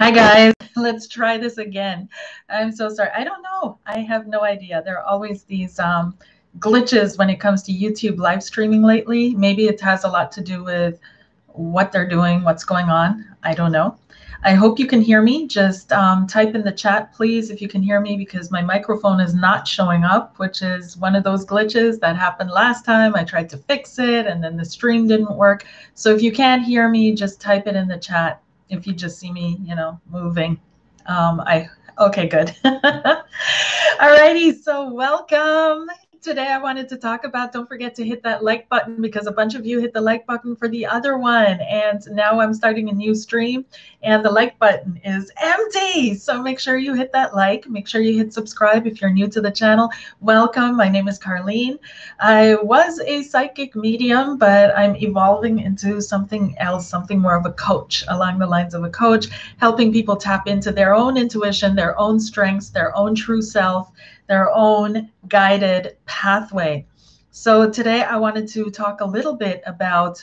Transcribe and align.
Hi 0.00 0.10
guys, 0.10 0.54
let's 0.76 1.06
try 1.06 1.36
this 1.36 1.58
again. 1.58 2.08
I'm 2.48 2.72
so 2.72 2.88
sorry. 2.88 3.10
I 3.14 3.22
don't 3.22 3.42
know. 3.42 3.78
I 3.84 3.98
have 3.98 4.26
no 4.26 4.44
idea. 4.44 4.80
There 4.82 4.98
are 4.98 5.04
always 5.04 5.42
these 5.42 5.78
um, 5.78 6.16
glitches 6.58 7.18
when 7.18 7.28
it 7.28 7.38
comes 7.38 7.62
to 7.64 7.72
YouTube 7.72 8.16
live 8.16 8.42
streaming 8.42 8.82
lately. 8.82 9.34
Maybe 9.34 9.66
it 9.66 9.78
has 9.82 10.04
a 10.04 10.08
lot 10.08 10.32
to 10.32 10.40
do 10.40 10.64
with 10.64 10.98
what 11.48 11.92
they're 11.92 12.08
doing, 12.08 12.42
what's 12.44 12.64
going 12.64 12.86
on. 12.88 13.26
I 13.42 13.52
don't 13.52 13.72
know. 13.72 13.98
I 14.42 14.54
hope 14.54 14.78
you 14.78 14.86
can 14.86 15.02
hear 15.02 15.20
me. 15.20 15.46
Just 15.46 15.92
um, 15.92 16.26
type 16.26 16.54
in 16.54 16.62
the 16.62 16.72
chat, 16.72 17.12
please, 17.12 17.50
if 17.50 17.60
you 17.60 17.68
can 17.68 17.82
hear 17.82 18.00
me, 18.00 18.16
because 18.16 18.50
my 18.50 18.62
microphone 18.62 19.20
is 19.20 19.34
not 19.34 19.68
showing 19.68 20.02
up, 20.02 20.38
which 20.38 20.62
is 20.62 20.96
one 20.96 21.14
of 21.14 21.24
those 21.24 21.44
glitches 21.44 22.00
that 22.00 22.16
happened 22.16 22.50
last 22.50 22.86
time. 22.86 23.14
I 23.14 23.22
tried 23.22 23.50
to 23.50 23.58
fix 23.58 23.98
it 23.98 24.26
and 24.26 24.42
then 24.42 24.56
the 24.56 24.64
stream 24.64 25.06
didn't 25.06 25.36
work. 25.36 25.66
So 25.92 26.14
if 26.14 26.22
you 26.22 26.32
can't 26.32 26.64
hear 26.64 26.88
me, 26.88 27.14
just 27.14 27.38
type 27.38 27.66
it 27.66 27.76
in 27.76 27.86
the 27.86 27.98
chat 27.98 28.40
if 28.70 28.86
you 28.86 28.92
just 28.94 29.18
see 29.18 29.32
me, 29.32 29.58
you 29.62 29.74
know, 29.74 30.00
moving. 30.10 30.60
Um, 31.06 31.40
I 31.40 31.68
okay, 31.98 32.28
good. 32.28 32.54
All 32.64 33.22
righty, 34.00 34.52
so 34.52 34.92
welcome 34.92 35.88
today 36.22 36.48
I 36.48 36.58
wanted 36.58 36.86
to 36.90 36.98
talk 36.98 37.24
about 37.24 37.50
don't 37.50 37.66
forget 37.66 37.94
to 37.94 38.04
hit 38.04 38.22
that 38.24 38.44
like 38.44 38.68
button 38.68 39.00
because 39.00 39.26
a 39.26 39.32
bunch 39.32 39.54
of 39.54 39.64
you 39.64 39.80
hit 39.80 39.94
the 39.94 40.02
like 40.02 40.26
button 40.26 40.54
for 40.54 40.68
the 40.68 40.84
other 40.84 41.16
one. 41.16 41.58
And 41.62 42.02
now 42.10 42.40
I'm 42.40 42.52
starting 42.52 42.90
a 42.90 42.92
new 42.92 43.14
stream 43.14 43.64
and 44.02 44.22
the 44.22 44.30
like 44.30 44.58
button 44.58 45.00
is 45.02 45.32
empty. 45.40 46.14
So 46.14 46.42
make 46.42 46.60
sure 46.60 46.76
you 46.76 46.92
hit 46.92 47.10
that 47.12 47.34
like. 47.34 47.66
Make 47.68 47.88
sure 47.88 48.02
you 48.02 48.18
hit 48.18 48.34
subscribe 48.34 48.86
if 48.86 49.00
you're 49.00 49.10
new 49.10 49.28
to 49.28 49.40
the 49.40 49.50
channel. 49.50 49.88
Welcome. 50.20 50.76
My 50.76 50.90
name 50.90 51.08
is 51.08 51.18
Karleen. 51.18 51.78
I 52.20 52.56
was 52.56 53.00
a 53.00 53.22
psychic 53.22 53.74
medium, 53.74 54.36
but 54.36 54.76
I'm 54.76 54.96
evolving 54.96 55.60
into 55.60 56.02
something 56.02 56.54
else, 56.58 56.86
something 56.86 57.18
more 57.18 57.36
of 57.36 57.46
a 57.46 57.52
coach 57.52 58.04
along 58.08 58.40
the 58.40 58.46
lines 58.46 58.74
of 58.74 58.84
a 58.84 58.90
coach, 58.90 59.28
helping 59.56 59.90
people 59.90 60.16
tap 60.16 60.46
into 60.46 60.70
their 60.70 60.94
own 60.94 61.16
intuition, 61.16 61.74
their 61.74 61.98
own 61.98 62.20
strengths, 62.20 62.68
their 62.68 62.94
own 62.94 63.14
true 63.14 63.40
self 63.40 63.90
their 64.30 64.48
own 64.54 65.10
guided 65.26 65.96
pathway. 66.06 66.86
So 67.32 67.68
today 67.68 68.04
I 68.04 68.16
wanted 68.16 68.46
to 68.50 68.70
talk 68.70 69.00
a 69.00 69.04
little 69.04 69.34
bit 69.34 69.60
about 69.66 70.22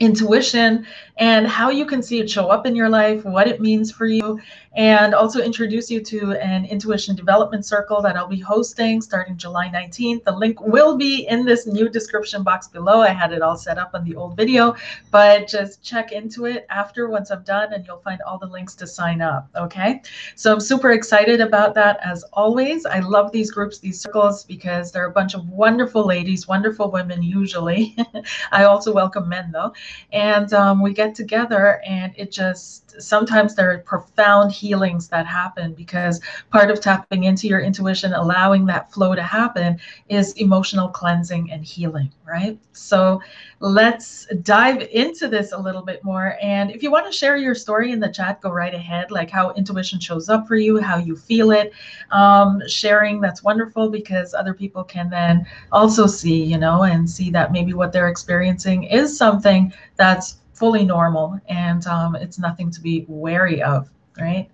intuition 0.00 0.86
and 1.18 1.46
how 1.46 1.68
you 1.68 1.84
can 1.84 2.02
see 2.02 2.20
it 2.20 2.30
show 2.30 2.48
up 2.48 2.64
in 2.64 2.74
your 2.74 2.88
life, 2.88 3.22
what 3.26 3.46
it 3.46 3.60
means 3.60 3.92
for 3.92 4.06
you, 4.06 4.40
and 4.74 5.14
also 5.14 5.42
introduce 5.42 5.90
you 5.90 6.00
to 6.00 6.32
an 6.32 6.64
intuition 6.64 7.14
development 7.14 7.66
circle 7.66 8.00
that 8.00 8.16
I'll 8.16 8.26
be 8.26 8.40
hosting 8.40 9.02
starting 9.02 9.36
July 9.36 9.68
19th. 9.68 10.24
The 10.24 10.32
link 10.32 10.60
will 10.62 10.96
be 10.96 11.26
in 11.28 11.44
this 11.44 11.66
new 11.66 11.88
description 11.90 12.42
box 12.42 12.68
below. 12.68 13.02
I 13.02 13.10
had 13.10 13.32
it 13.32 13.42
all 13.42 13.56
set 13.56 13.76
up 13.76 13.90
on 13.92 14.04
the 14.04 14.16
old 14.16 14.36
video, 14.36 14.74
but 15.10 15.46
just 15.46 15.82
check 15.82 16.12
into 16.12 16.46
it 16.46 16.66
after 16.70 17.08
once 17.08 17.30
I'm 17.30 17.42
done 17.42 17.74
and 17.74 17.86
you'll 17.86 17.98
find 17.98 18.22
all 18.22 18.38
the 18.38 18.46
links 18.46 18.74
to 18.76 18.86
sign 18.86 19.20
up. 19.20 19.48
Okay. 19.56 20.00
So 20.36 20.54
I'm 20.54 20.60
super 20.60 20.92
excited 20.92 21.40
about 21.42 21.74
that 21.74 21.98
as 22.02 22.24
always. 22.32 22.86
I 22.86 23.00
love 23.00 23.30
these 23.30 23.50
groups, 23.50 23.78
these 23.78 24.00
circles, 24.00 24.44
because 24.44 24.90
they're 24.90 25.06
a 25.06 25.12
bunch 25.12 25.34
of 25.34 25.48
wonderful 25.50 26.06
ladies, 26.06 26.48
wonderful 26.48 26.90
women 26.90 27.22
usually. 27.22 27.94
I 28.52 28.64
also 28.64 28.92
welcome 28.92 29.28
men 29.28 29.50
though. 29.52 29.74
And 30.12 30.50
um, 30.54 30.82
we 30.82 30.94
get 30.94 31.14
together 31.14 31.82
and 31.86 32.14
it 32.16 32.32
just 32.32 33.00
sometimes 33.00 33.54
there 33.54 33.70
are 33.72 33.78
profound 33.78 34.52
healings 34.62 35.08
that 35.08 35.26
happen 35.26 35.74
because 35.74 36.20
part 36.50 36.70
of 36.70 36.80
tapping 36.80 37.24
into 37.24 37.48
your 37.48 37.60
intuition, 37.60 38.12
allowing 38.12 38.64
that 38.66 38.92
flow 38.92 39.14
to 39.14 39.22
happen, 39.22 39.78
is 40.08 40.32
emotional 40.34 40.88
cleansing 40.88 41.50
and 41.50 41.64
healing, 41.64 42.10
right? 42.24 42.56
So 42.72 43.20
let's 43.58 44.26
dive 44.42 44.82
into 44.92 45.26
this 45.28 45.52
a 45.52 45.58
little 45.58 45.82
bit 45.82 46.04
more. 46.04 46.36
And 46.40 46.70
if 46.70 46.82
you 46.82 46.90
want 46.90 47.06
to 47.06 47.12
share 47.12 47.36
your 47.36 47.56
story 47.56 47.90
in 47.90 47.98
the 47.98 48.12
chat, 48.12 48.40
go 48.40 48.50
right 48.50 48.74
ahead, 48.74 49.10
like 49.10 49.30
how 49.30 49.52
intuition 49.54 49.98
shows 49.98 50.28
up 50.28 50.46
for 50.46 50.56
you, 50.56 50.80
how 50.80 50.98
you 50.98 51.16
feel 51.16 51.50
it. 51.50 51.72
Um, 52.12 52.62
sharing, 52.68 53.20
that's 53.20 53.42
wonderful 53.42 53.90
because 53.90 54.32
other 54.32 54.54
people 54.54 54.84
can 54.84 55.10
then 55.10 55.44
also 55.72 56.06
see, 56.06 56.42
you 56.44 56.58
know, 56.58 56.84
and 56.84 57.08
see 57.08 57.30
that 57.30 57.50
maybe 57.50 57.74
what 57.74 57.92
they're 57.92 58.08
experiencing 58.08 58.84
is 58.84 59.16
something 59.16 59.72
that's 59.96 60.36
fully 60.62 60.84
normal 60.84 61.40
and 61.48 61.86
um, 61.88 62.14
it's 62.14 62.38
nothing 62.38 62.70
to 62.70 62.80
be 62.80 63.04
wary 63.08 63.60
of, 63.62 63.90
right? 64.18 64.50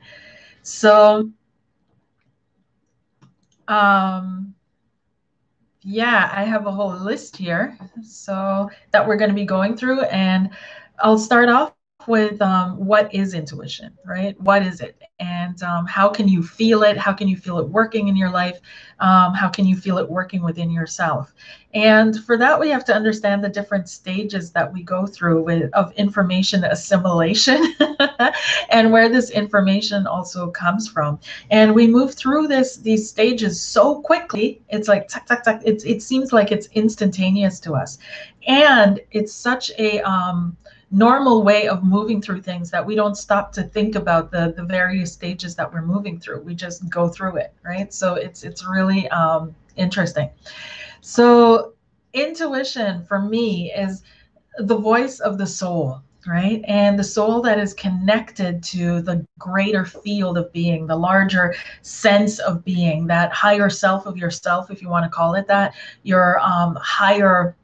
So, 0.62 1.30
um, 3.68 4.54
yeah, 5.82 6.30
I 6.34 6.44
have 6.44 6.66
a 6.66 6.72
whole 6.72 6.94
list 6.96 7.36
here 7.36 7.78
so 8.02 8.70
that 8.92 9.06
we're 9.06 9.16
going 9.16 9.30
to 9.30 9.34
be 9.34 9.44
going 9.44 9.76
through 9.76 10.02
and 10.02 10.50
I'll 11.00 11.18
start 11.18 11.48
off 11.48 11.72
with 12.08 12.40
um, 12.42 12.84
what 12.84 13.14
is 13.14 13.34
intuition, 13.34 13.96
right? 14.04 14.38
What 14.40 14.62
is 14.62 14.80
it? 14.80 15.00
And 15.20 15.62
um, 15.62 15.86
how 15.86 16.08
can 16.08 16.26
you 16.26 16.42
feel 16.42 16.82
it? 16.82 16.96
How 16.96 17.12
can 17.12 17.28
you 17.28 17.36
feel 17.36 17.58
it 17.58 17.68
working 17.68 18.08
in 18.08 18.16
your 18.16 18.30
life? 18.30 18.58
Um, 19.00 19.34
how 19.34 19.48
can 19.48 19.66
you 19.66 19.76
feel 19.76 19.98
it 19.98 20.08
working 20.08 20.42
within 20.42 20.70
yourself? 20.70 21.34
And 21.74 22.18
for 22.24 22.38
that, 22.38 22.58
we 22.58 22.70
have 22.70 22.84
to 22.86 22.94
understand 22.94 23.44
the 23.44 23.48
different 23.48 23.88
stages 23.88 24.50
that 24.52 24.72
we 24.72 24.82
go 24.82 25.06
through 25.06 25.42
with, 25.42 25.70
of 25.74 25.92
information 25.92 26.64
assimilation 26.64 27.74
and 28.70 28.90
where 28.90 29.08
this 29.08 29.30
information 29.30 30.06
also 30.06 30.50
comes 30.50 30.88
from. 30.88 31.18
And 31.50 31.74
we 31.74 31.86
move 31.86 32.14
through 32.14 32.48
this 32.48 32.76
these 32.76 33.08
stages 33.08 33.60
so 33.60 34.00
quickly. 34.00 34.62
It's 34.70 34.88
like 34.88 35.08
tuck, 35.08 35.26
tuck, 35.26 35.44
tuck. 35.44 35.60
It's, 35.64 35.84
it 35.84 36.02
seems 36.02 36.32
like 36.32 36.52
it's 36.52 36.68
instantaneous 36.72 37.60
to 37.60 37.74
us. 37.74 37.98
And 38.46 39.00
it's 39.10 39.32
such 39.32 39.70
a 39.78 40.00
um, 40.00 40.56
normal 40.90 41.42
way 41.42 41.68
of 41.68 41.84
moving 41.84 42.20
through 42.22 42.40
things 42.40 42.70
that 42.70 42.84
we 42.84 42.94
don't 42.94 43.16
stop 43.16 43.52
to 43.52 43.62
think 43.62 43.94
about 43.94 44.30
the 44.30 44.54
the 44.56 44.64
various 44.64 45.12
stages 45.12 45.54
that 45.54 45.72
we're 45.72 45.82
moving 45.82 46.18
through. 46.18 46.40
We 46.40 46.54
just 46.54 46.88
go 46.88 47.08
through 47.08 47.36
it 47.36 47.52
right? 47.62 47.92
So 47.92 48.14
it's 48.14 48.42
it's 48.42 48.66
really 48.66 49.08
um, 49.08 49.54
interesting. 49.76 50.30
So 51.00 51.74
intuition 52.14 53.04
for 53.04 53.20
me 53.20 53.72
is 53.72 54.02
the 54.58 54.76
voice 54.76 55.20
of 55.20 55.38
the 55.38 55.46
soul 55.46 56.02
right? 56.26 56.62
And 56.68 56.98
the 56.98 57.04
soul 57.04 57.40
that 57.42 57.58
is 57.58 57.72
connected 57.72 58.62
to 58.64 59.00
the 59.00 59.26
greater 59.38 59.84
field 59.84 60.36
of 60.36 60.52
being 60.52 60.86
the 60.86 60.96
larger 60.96 61.54
sense 61.80 62.38
of 62.38 62.64
being 62.64 63.06
that 63.06 63.32
higher 63.32 63.70
self 63.70 64.04
of 64.04 64.18
yourself 64.18 64.70
if 64.70 64.82
you 64.82 64.90
want 64.90 65.04
to 65.04 65.08
call 65.08 65.34
it 65.34 65.46
that 65.46 65.74
your 66.02 66.38
um, 66.40 66.76
higher 66.82 67.56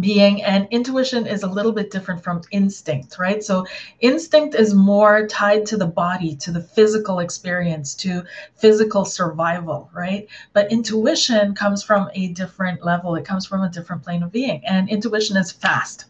being 0.00 0.42
and 0.42 0.66
intuition 0.70 1.26
is 1.26 1.42
a 1.42 1.46
little 1.46 1.72
bit 1.72 1.90
different 1.90 2.22
from 2.22 2.42
instinct 2.50 3.18
right? 3.18 3.42
So 3.42 3.66
instinct 4.00 4.54
is 4.54 4.74
more 4.74 5.26
tied 5.26 5.66
to 5.66 5.76
the 5.76 5.86
body 5.86 6.34
to 6.36 6.50
the 6.50 6.62
physical 6.62 7.20
experience 7.20 7.94
to 7.96 8.24
physical 8.56 9.04
survival 9.04 9.90
right? 9.94 10.26
But 10.52 10.72
intuition 10.72 11.54
comes 11.54 11.82
from 11.82 12.10
a 12.14 12.28
different 12.28 12.84
level. 12.84 13.14
It 13.14 13.24
comes 13.24 13.46
from 13.46 13.62
a 13.62 13.70
different 13.70 14.02
plane 14.02 14.22
of 14.22 14.32
being 14.32 14.64
and 14.66 14.88
intuition 14.88 15.36
is 15.36 15.52
fast. 15.52 16.06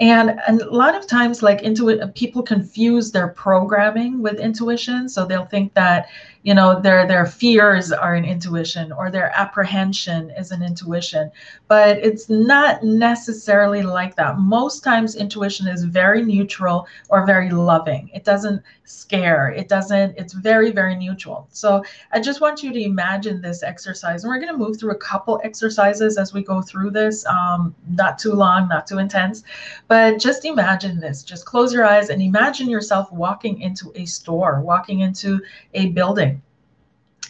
And, 0.00 0.40
a 0.46 0.54
lot 0.70 0.94
of 0.94 1.06
times 1.06 1.42
like 1.42 1.62
intuit 1.62 2.14
people 2.14 2.42
confuse 2.42 3.10
their 3.10 3.28
programming 3.28 4.22
with 4.22 4.38
intuition. 4.38 5.08
So 5.08 5.24
they'll 5.24 5.46
think 5.46 5.74
that 5.74 6.08
you 6.42 6.54
know 6.54 6.80
their 6.80 7.06
their 7.06 7.26
fears 7.26 7.92
are 7.92 8.14
an 8.14 8.24
intuition 8.24 8.92
or 8.92 9.10
their 9.10 9.32
apprehension 9.34 10.30
is 10.30 10.50
an 10.50 10.62
intuition. 10.62 11.30
But 11.66 11.98
it's 11.98 12.28
not 12.30 12.82
necessarily 12.82 13.82
like 13.82 14.16
that. 14.16 14.38
Most 14.38 14.84
times 14.84 15.16
intuition 15.16 15.66
is 15.66 15.84
very 15.84 16.22
neutral 16.22 16.86
or 17.08 17.26
very 17.26 17.50
loving. 17.50 18.10
It 18.14 18.24
doesn't 18.24 18.62
scare. 18.84 19.50
It 19.50 19.68
doesn't 19.68 20.16
it's 20.16 20.32
very 20.32 20.70
very 20.70 20.94
neutral. 20.96 21.48
So 21.50 21.82
i 22.12 22.20
just 22.20 22.40
want 22.40 22.62
you 22.62 22.72
to 22.72 22.80
imagine 22.82 23.40
this 23.40 23.62
exercise. 23.62 24.24
And 24.24 24.30
we're 24.30 24.40
going 24.40 24.52
to 24.52 24.58
move 24.58 24.78
through 24.78 24.92
a 24.92 24.96
couple 24.96 25.40
exercises 25.44 26.16
as 26.18 26.32
we 26.32 26.42
go 26.42 26.62
through 26.62 26.92
this 26.92 27.26
um, 27.26 27.74
not 27.90 28.18
too 28.18 28.32
long 28.32 28.68
not 28.68 28.86
too 28.86 28.98
intense. 28.98 29.42
But 29.88 30.18
just 30.18 30.44
imagine 30.44 31.00
this. 31.00 31.22
Just 31.22 31.44
close 31.44 31.72
your 31.72 31.84
eyes 31.84 32.10
and 32.10 32.22
imagine 32.22 32.70
yourself 32.70 33.12
walking 33.12 33.60
into 33.60 33.92
a 33.94 34.06
store 34.06 34.60
walking 34.60 35.00
into 35.00 35.40
a 35.74 35.88
building 35.88 36.37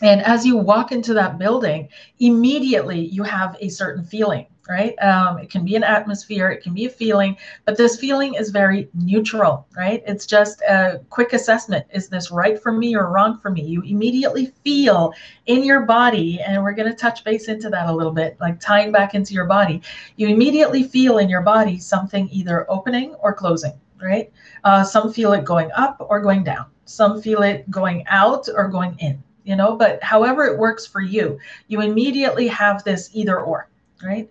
and 0.02 0.22
as 0.22 0.46
you 0.46 0.56
walk 0.56 0.92
into 0.92 1.12
that 1.14 1.38
building, 1.38 1.88
immediately 2.20 3.00
you 3.00 3.22
have 3.24 3.56
a 3.60 3.68
certain 3.68 4.04
feeling, 4.04 4.46
right? 4.68 4.96
Um, 5.02 5.38
it 5.38 5.50
can 5.50 5.64
be 5.64 5.74
an 5.74 5.82
atmosphere, 5.82 6.50
it 6.50 6.62
can 6.62 6.72
be 6.72 6.84
a 6.84 6.90
feeling, 6.90 7.36
but 7.64 7.76
this 7.76 7.98
feeling 7.98 8.34
is 8.34 8.50
very 8.50 8.88
neutral, 8.94 9.66
right? 9.76 10.02
It's 10.06 10.24
just 10.24 10.60
a 10.62 11.00
quick 11.10 11.32
assessment. 11.32 11.84
Is 11.92 12.08
this 12.08 12.30
right 12.30 12.62
for 12.62 12.70
me 12.70 12.94
or 12.94 13.10
wrong 13.10 13.38
for 13.38 13.50
me? 13.50 13.62
You 13.62 13.82
immediately 13.82 14.52
feel 14.64 15.12
in 15.46 15.64
your 15.64 15.80
body, 15.80 16.40
and 16.40 16.62
we're 16.62 16.74
going 16.74 16.90
to 16.90 16.96
touch 16.96 17.24
base 17.24 17.48
into 17.48 17.68
that 17.70 17.88
a 17.88 17.92
little 17.92 18.12
bit, 18.12 18.36
like 18.40 18.60
tying 18.60 18.92
back 18.92 19.14
into 19.14 19.34
your 19.34 19.46
body. 19.46 19.82
You 20.16 20.28
immediately 20.28 20.84
feel 20.84 21.18
in 21.18 21.28
your 21.28 21.42
body 21.42 21.78
something 21.78 22.28
either 22.30 22.70
opening 22.70 23.14
or 23.14 23.32
closing, 23.32 23.72
right? 24.00 24.30
Uh, 24.62 24.84
some 24.84 25.12
feel 25.12 25.32
it 25.32 25.44
going 25.44 25.70
up 25.74 25.96
or 26.08 26.20
going 26.20 26.44
down. 26.44 26.66
Some 26.84 27.20
feel 27.20 27.42
it 27.42 27.68
going 27.70 28.06
out 28.06 28.48
or 28.54 28.68
going 28.68 28.96
in 29.00 29.22
you 29.48 29.56
know, 29.56 29.74
but 29.74 30.02
however 30.02 30.44
it 30.44 30.58
works 30.58 30.86
for 30.86 31.00
you, 31.00 31.38
you 31.68 31.80
immediately 31.80 32.46
have 32.48 32.84
this 32.84 33.08
either 33.14 33.40
or, 33.40 33.66
right? 34.04 34.30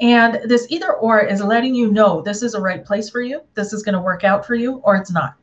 And 0.00 0.40
this 0.46 0.66
either 0.70 0.94
or 0.94 1.20
is 1.20 1.42
letting 1.42 1.74
you 1.74 1.92
know 1.92 2.22
this 2.22 2.42
is 2.42 2.54
a 2.54 2.60
right 2.60 2.82
place 2.82 3.10
for 3.10 3.20
you, 3.20 3.42
this 3.52 3.74
is 3.74 3.82
going 3.82 3.94
to 3.94 4.00
work 4.00 4.24
out 4.24 4.46
for 4.46 4.54
you, 4.54 4.76
or 4.76 4.96
it's 4.96 5.12
not. 5.12 5.34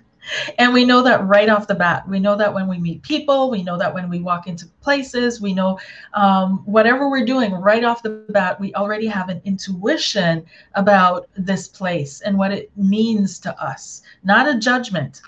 and 0.58 0.74
we 0.74 0.84
know 0.84 1.00
that 1.02 1.26
right 1.26 1.48
off 1.48 1.66
the 1.66 1.74
bat. 1.74 2.06
We 2.06 2.20
know 2.20 2.36
that 2.36 2.52
when 2.52 2.68
we 2.68 2.76
meet 2.76 3.02
people, 3.02 3.50
we 3.50 3.62
know 3.62 3.78
that 3.78 3.94
when 3.94 4.10
we 4.10 4.20
walk 4.20 4.46
into 4.46 4.66
places, 4.82 5.40
we 5.40 5.54
know 5.54 5.80
um, 6.12 6.58
whatever 6.66 7.08
we're 7.08 7.24
doing 7.24 7.54
right 7.54 7.84
off 7.84 8.02
the 8.02 8.22
bat, 8.28 8.60
we 8.60 8.74
already 8.74 9.06
have 9.06 9.30
an 9.30 9.40
intuition 9.46 10.44
about 10.74 11.26
this 11.38 11.68
place 11.68 12.20
and 12.20 12.36
what 12.36 12.52
it 12.52 12.70
means 12.76 13.38
to 13.38 13.62
us, 13.62 14.02
not 14.24 14.46
a 14.46 14.58
judgment. 14.58 15.22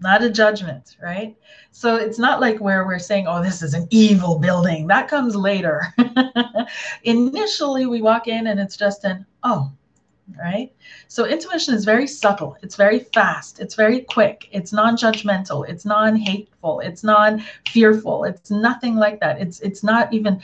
Not 0.00 0.22
a 0.22 0.30
judgment, 0.30 0.96
right? 1.02 1.34
So 1.70 1.96
it's 1.96 2.18
not 2.18 2.40
like 2.40 2.58
where 2.60 2.86
we're 2.86 2.98
saying, 2.98 3.26
oh, 3.26 3.42
this 3.42 3.62
is 3.62 3.72
an 3.72 3.88
evil 3.90 4.38
building. 4.38 4.86
That 4.86 5.08
comes 5.08 5.34
later. 5.34 5.94
Initially, 7.04 7.86
we 7.86 8.02
walk 8.02 8.28
in 8.28 8.46
and 8.46 8.60
it's 8.60 8.76
just 8.76 9.04
an, 9.04 9.24
oh, 9.42 9.72
right? 10.38 10.72
So 11.08 11.24
intuition 11.24 11.74
is 11.74 11.84
very 11.84 12.06
subtle, 12.06 12.56
it's 12.62 12.76
very 12.76 13.00
fast, 13.14 13.60
it's 13.60 13.74
very 13.74 14.00
quick, 14.00 14.48
it's 14.50 14.72
non-judgmental, 14.72 15.68
it's 15.68 15.84
non-hateful, 15.84 16.80
it's 16.80 17.04
non-fearful, 17.04 18.24
it's 18.24 18.50
nothing 18.50 18.96
like 18.96 19.20
that. 19.20 19.40
It's 19.40 19.60
it's 19.60 19.82
not 19.82 20.12
even 20.12 20.42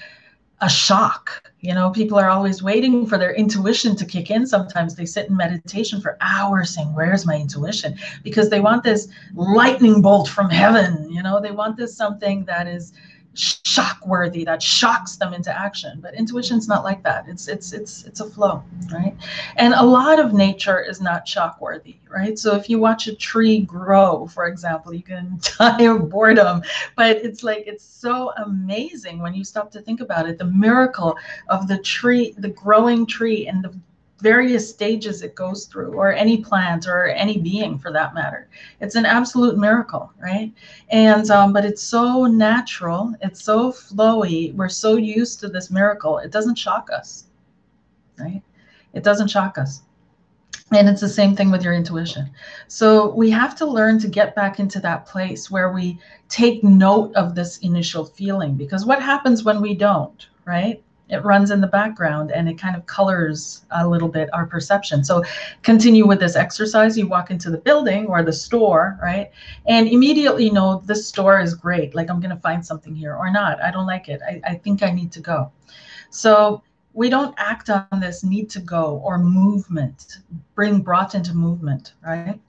a 0.63 0.71
shock. 0.71 1.51
You 1.61 1.75
know, 1.75 1.91
people 1.91 2.19
are 2.19 2.31
always 2.31 2.63
waiting 2.63 3.05
for 3.07 3.19
their 3.19 3.35
intuition 3.35 3.95
to 3.97 4.07
kick 4.07 4.31
in. 4.31 4.47
Sometimes 4.47 4.95
they 4.95 5.05
sit 5.05 5.29
in 5.29 5.37
meditation 5.37 6.01
for 6.01 6.17
hours 6.21 6.75
saying, 6.75 6.95
Where's 6.95 7.27
my 7.27 7.37
intuition? 7.37 7.97
Because 8.23 8.49
they 8.49 8.61
want 8.61 8.85
this 8.85 9.09
lightning 9.35 10.01
bolt 10.01 10.29
from 10.29 10.49
heaven. 10.49 11.11
You 11.11 11.23
know, 11.23 11.41
they 11.41 11.51
want 11.51 11.77
this 11.77 11.97
something 11.97 12.45
that 12.47 12.67
is 12.67 12.93
shock 13.35 14.07
worthy 14.07 14.45
that 14.45 14.63
shocks 14.63 15.17
them 15.17 15.33
into 15.33 15.57
action. 15.57 16.01
But 16.01 16.15
intuition's 16.15 16.69
not 16.69 16.85
like 16.85 17.03
that. 17.03 17.29
It's 17.29 17.49
it's 17.49 17.73
it's 17.73 18.05
it's 18.05 18.21
a 18.21 18.29
flow 18.29 18.63
right? 18.93 19.17
And 19.57 19.75
a 19.75 19.83
lot 19.83 20.19
of 20.21 20.33
nature 20.33 20.81
is 20.81 21.01
not 21.01 21.27
shock 21.27 21.61
worthy 21.61 21.97
right? 22.09 22.39
So 22.39 22.55
if 22.55 22.69
you 22.69 22.79
watch 22.79 23.07
a 23.07 23.15
tree 23.15 23.61
grow 23.61 24.27
for 24.27 24.47
example 24.47 24.93
you 24.95 25.03
can 25.03 25.41
die 25.59 25.83
of 25.83 26.11
boredom. 26.11 26.63
But 26.97 27.19
it's 27.19 27.43
like 27.43 27.65
it's 27.67 27.85
so 27.85 28.33
amazing 28.45 29.21
when 29.21 29.35
you 29.35 29.45
stop 29.45 29.71
to 29.73 29.81
think 29.81 30.01
about 30.01 30.29
it 30.29 30.39
the 30.39 30.45
miracle 30.45 31.17
of 31.49 31.69
the 31.69 31.79
tree 31.79 32.35
the 32.39 32.51
growing 32.51 33.07
tree 33.07 33.47
and 33.47 33.65
the 33.65 33.73
various 34.23 34.71
stages 34.71 35.23
it 35.23 35.35
goes 35.35 35.67
through, 35.67 35.93
or 35.95 36.13
any 36.13 36.39
plant 36.39 36.87
or 36.87 37.09
any 37.09 37.39
being 37.39 37.79
for 37.79 37.93
that 37.93 38.15
matter. 38.15 38.49
It's 38.81 38.95
an 38.95 39.05
absolute 39.05 39.59
miracle, 39.59 40.13
right? 40.23 40.53
And 40.91 41.29
um, 41.31 41.53
but 41.53 41.65
it's 41.65 41.83
so 41.83 42.27
natural, 42.27 43.15
it's 43.21 43.43
so 43.43 43.73
flowy. 43.73 44.55
We're 44.55 44.69
so 44.69 44.97
used 44.97 45.41
to 45.41 45.49
this 45.49 45.71
miracle, 45.71 46.19
it 46.19 46.31
doesn't 46.31 46.57
shock 46.57 46.89
us, 46.91 47.25
right? 48.19 48.43
It 48.95 49.03
doesn't 49.03 49.29
shock 49.29 49.59
us. 49.59 49.83
And 50.71 50.89
it's 50.89 51.03
the 51.03 51.09
same 51.09 51.37
thing 51.37 51.51
with 51.51 51.63
your 51.63 51.75
intuition. 51.75 52.31
So 52.67 53.13
we 53.15 53.29
have 53.31 53.55
to 53.57 53.67
learn 53.67 53.99
to 53.99 54.09
get 54.09 54.35
back 54.35 54.59
into 54.59 54.81
that 54.81 55.05
place 55.05 55.51
where 55.51 55.71
we 55.71 55.99
take 56.31 56.65
note 56.65 57.15
of 57.15 57.35
this 57.35 57.59
initial 57.59 58.07
feeling 58.07 58.55
because 58.55 58.87
what 58.87 59.03
happens 59.03 59.45
when 59.45 59.61
we 59.61 59.75
don't, 59.75 60.27
right? 60.47 60.83
It 61.13 61.23
runs 61.25 61.51
in 61.51 61.61
the 61.61 61.67
background 61.67 62.33
and 62.33 62.49
it 62.49 62.59
kind 62.59 62.75
of 62.75 62.87
colors 62.87 63.65
a 63.71 63.87
little 63.87 64.09
bit 64.09 64.31
our 64.33 64.47
perception. 64.47 65.05
So 65.05 65.23
continue 65.63 66.07
with 66.07 66.21
this 66.21 66.37
exercise. 66.37 66.97
You 66.97 67.07
walk 67.07 67.31
into 67.31 67.51
the 67.51 67.59
building 67.59 68.07
or 68.07 68.23
the 68.23 68.33
store, 68.33 68.99
right? 69.03 69.31
And 69.67 69.87
immediately 69.87 70.51
know 70.51 70.83
this 70.87 71.07
store 71.07 71.41
is 71.41 71.55
great. 71.55 71.95
Like 71.95 72.11
I'm 72.11 72.19
going 72.19 72.35
to 72.35 72.41
find 72.41 72.65
something 72.65 72.95
here 72.95 73.15
or 73.15 73.31
not. 73.31 73.63
I 73.63 73.71
don't 73.71 73.87
like 73.87 74.09
it. 74.09 74.21
I, 74.27 74.41
I 74.45 74.55
think 74.55 74.83
I 74.83 74.91
need 74.91 75.13
to 75.13 75.21
go. 75.21 75.53
So 76.09 76.63
we 76.95 77.11
don't 77.11 77.35
act 77.37 77.69
on 77.69 78.01
this 78.01 78.25
need 78.25 78.49
to 78.51 78.61
go 78.61 79.01
or 79.05 79.19
movement, 79.19 80.19
bring 80.55 80.81
brought 80.81 81.15
into 81.15 81.35
movement, 81.35 81.93
right? 82.05 82.41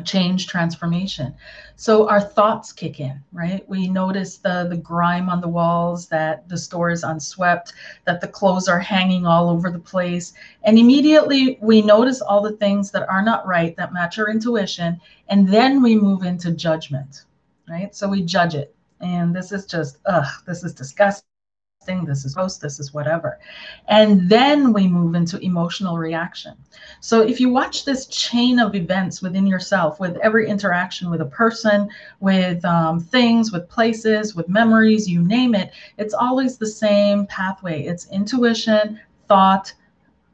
Change 0.00 0.46
transformation. 0.46 1.34
So 1.76 2.08
our 2.08 2.20
thoughts 2.20 2.72
kick 2.72 3.00
in 3.00 3.22
right? 3.32 3.68
We 3.68 3.88
notice 3.88 4.38
the 4.38 4.66
the 4.70 4.76
grime 4.76 5.28
on 5.28 5.40
the 5.40 5.48
walls 5.48 6.08
that 6.08 6.48
the 6.48 6.56
store 6.56 6.90
is 6.90 7.02
unswept 7.02 7.74
that 8.06 8.20
the 8.20 8.28
clothes 8.28 8.68
are 8.68 8.78
hanging 8.78 9.26
all 9.26 9.50
over 9.50 9.70
the 9.70 9.78
place. 9.78 10.32
And 10.62 10.78
immediately 10.78 11.58
we 11.60 11.82
notice 11.82 12.20
all 12.22 12.40
the 12.40 12.56
things 12.56 12.90
that 12.92 13.08
are 13.08 13.22
not 13.22 13.46
right 13.46 13.76
that 13.76 13.92
match 13.92 14.18
our 14.18 14.30
intuition 14.30 15.00
and 15.28 15.48
then 15.48 15.82
we 15.82 15.96
move 15.96 16.22
into 16.22 16.52
judgment 16.52 17.24
right? 17.68 17.94
So 17.94 18.08
we 18.08 18.22
judge 18.22 18.54
it. 18.54 18.74
And 19.00 19.34
this 19.34 19.52
is 19.52 19.66
just 19.66 19.98
ugh 20.06 20.26
this 20.46 20.64
is 20.64 20.74
disgusting 20.74 21.31
thing, 21.84 22.04
this 22.04 22.24
is 22.24 22.34
post, 22.34 22.60
this 22.60 22.80
is 22.80 22.92
whatever. 22.92 23.38
And 23.88 24.28
then 24.28 24.72
we 24.72 24.88
move 24.88 25.14
into 25.14 25.38
emotional 25.40 25.98
reaction. 25.98 26.54
So 27.00 27.20
if 27.20 27.40
you 27.40 27.50
watch 27.50 27.84
this 27.84 28.06
chain 28.06 28.58
of 28.58 28.74
events 28.74 29.22
within 29.22 29.46
yourself, 29.46 30.00
with 30.00 30.16
every 30.18 30.48
interaction 30.48 31.10
with 31.10 31.20
a 31.20 31.26
person, 31.26 31.88
with 32.20 32.64
um, 32.64 33.00
things, 33.00 33.52
with 33.52 33.68
places, 33.68 34.34
with 34.34 34.48
memories, 34.48 35.08
you 35.08 35.22
name 35.22 35.54
it, 35.54 35.72
it's 35.98 36.14
always 36.14 36.58
the 36.58 36.66
same 36.66 37.26
pathway. 37.26 37.82
It's 37.82 38.10
intuition, 38.10 39.00
thought, 39.28 39.72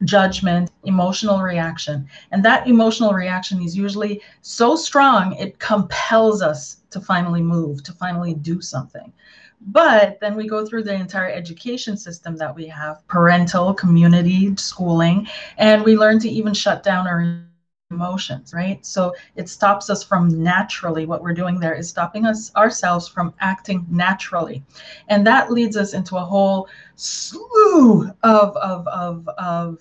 judgment, 0.03 0.71
emotional 0.83 1.41
reaction. 1.41 2.07
And 2.31 2.43
that 2.45 2.67
emotional 2.67 3.13
reaction 3.13 3.61
is 3.61 3.75
usually 3.75 4.21
so 4.41 4.75
strong, 4.75 5.33
it 5.33 5.59
compels 5.59 6.41
us 6.41 6.77
to 6.91 7.01
finally 7.01 7.41
move, 7.41 7.83
to 7.83 7.93
finally 7.93 8.33
do 8.33 8.61
something. 8.61 9.11
But 9.61 10.19
then 10.19 10.35
we 10.35 10.47
go 10.47 10.65
through 10.65 10.83
the 10.83 10.93
entire 10.93 11.29
education 11.29 11.97
system 11.97 12.37
that 12.37 12.55
we 12.55 12.65
have 12.67 13.05
parental, 13.07 13.73
community, 13.73 14.55
schooling, 14.55 15.27
and 15.57 15.83
we 15.83 15.97
learn 15.97 16.19
to 16.19 16.29
even 16.29 16.53
shut 16.53 16.81
down 16.81 17.07
our 17.07 17.43
emotions, 17.91 18.53
right? 18.53 18.85
So 18.85 19.15
it 19.35 19.49
stops 19.49 19.89
us 19.89 20.03
from 20.03 20.43
naturally, 20.43 21.05
what 21.05 21.23
we're 21.23 21.33
doing 21.33 21.59
there 21.59 21.73
is 21.73 21.89
stopping 21.89 22.25
us 22.25 22.55
ourselves 22.55 23.07
from 23.07 23.33
acting 23.39 23.85
naturally. 23.89 24.63
And 25.07 25.25
that 25.27 25.51
leads 25.51 25.75
us 25.75 25.93
into 25.93 26.15
a 26.15 26.23
whole 26.23 26.69
slew 26.95 28.11
of, 28.23 28.55
of, 28.57 28.87
of, 28.87 29.27
of 29.29 29.79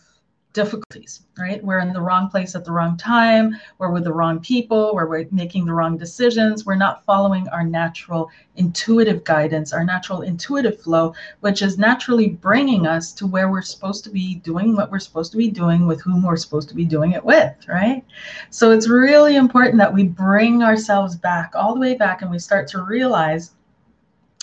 difficulties, 0.52 1.26
right? 1.38 1.62
We're 1.62 1.80
in 1.80 1.92
the 1.92 2.00
wrong 2.00 2.28
place 2.28 2.54
at 2.54 2.64
the 2.64 2.72
wrong 2.72 2.96
time, 2.96 3.56
we're 3.78 3.90
with 3.90 4.04
the 4.04 4.12
wrong 4.12 4.40
people, 4.40 4.94
where 4.94 5.06
we're 5.06 5.26
making 5.30 5.66
the 5.66 5.72
wrong 5.72 5.96
decisions, 5.96 6.64
we're 6.64 6.74
not 6.74 7.04
following 7.04 7.46
our 7.48 7.64
natural 7.64 8.30
intuitive 8.56 9.24
guidance, 9.24 9.72
our 9.72 9.84
natural 9.84 10.22
intuitive 10.22 10.80
flow, 10.80 11.14
which 11.40 11.62
is 11.62 11.78
naturally 11.78 12.30
bringing 12.30 12.86
us 12.86 13.12
to 13.12 13.26
where 13.26 13.50
we're 13.50 13.62
supposed 13.62 14.04
to 14.04 14.10
be 14.10 14.36
doing 14.36 14.74
what 14.74 14.90
we're 14.90 14.98
supposed 14.98 15.30
to 15.32 15.38
be 15.38 15.50
doing 15.50 15.86
with 15.86 16.00
whom 16.00 16.22
we're 16.22 16.36
supposed 16.36 16.68
to 16.68 16.74
be 16.74 16.84
doing 16.84 17.12
it 17.12 17.24
with, 17.24 17.54
right? 17.68 18.04
So 18.50 18.72
it's 18.72 18.88
really 18.88 19.36
important 19.36 19.78
that 19.78 19.92
we 19.92 20.04
bring 20.04 20.62
ourselves 20.62 21.14
back, 21.14 21.52
all 21.54 21.74
the 21.74 21.80
way 21.80 21.94
back, 21.94 22.22
and 22.22 22.30
we 22.30 22.38
start 22.38 22.66
to 22.68 22.82
realize 22.82 23.52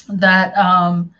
that 0.07 0.55
um, 0.55 1.13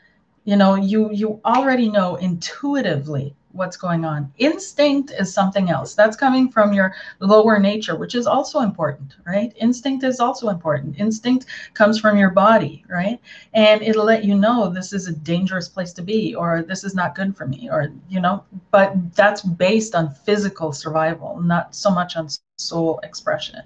you 0.44 0.56
know 0.56 0.76
you 0.76 1.12
you 1.12 1.42
already 1.44 1.90
know 1.90 2.16
intuitively 2.18 3.36
what's 3.56 3.78
going 3.78 4.06
on. 4.06 4.32
Instinct 4.38 5.12
is 5.18 5.34
something 5.34 5.70
else. 5.70 5.96
That's 5.96 6.18
coming 6.18 6.50
from 6.50 6.74
your 6.74 6.94
lower 7.20 7.58
nature, 7.60 7.96
which 7.96 8.16
is 8.16 8.28
also 8.28 8.60
important, 8.60 9.16
right? 9.26 9.54
Instinct 9.58 10.04
is 10.04 10.20
also 10.20 10.50
important. 10.50 11.00
Instinct 11.00 11.46
comes 11.74 12.00
from 12.00 12.18
your 12.18 12.32
body, 12.32 12.84
right? 12.90 13.20
And 13.54 13.82
it'll 13.82 14.06
let 14.06 14.24
you 14.24 14.36
know 14.36 14.70
this 14.70 14.94
is 14.94 15.08
a 15.08 15.14
dangerous 15.14 15.70
place 15.70 15.94
to 15.94 16.02
be, 16.02 16.36
or 16.36 16.62
this 16.62 16.84
is 16.84 16.96
not 16.96 17.16
good 17.16 17.36
for 17.36 17.48
me, 17.48 17.70
or, 17.72 17.92
you 18.10 18.20
know, 18.20 18.44
but 18.72 19.16
that's 19.16 19.42
based 19.42 19.96
on 19.96 20.14
physical 20.14 20.72
survival, 20.72 21.42
not 21.42 21.74
so 21.74 21.90
much 21.90 22.16
on 22.16 22.28
soul 22.58 23.00
expression. 23.04 23.62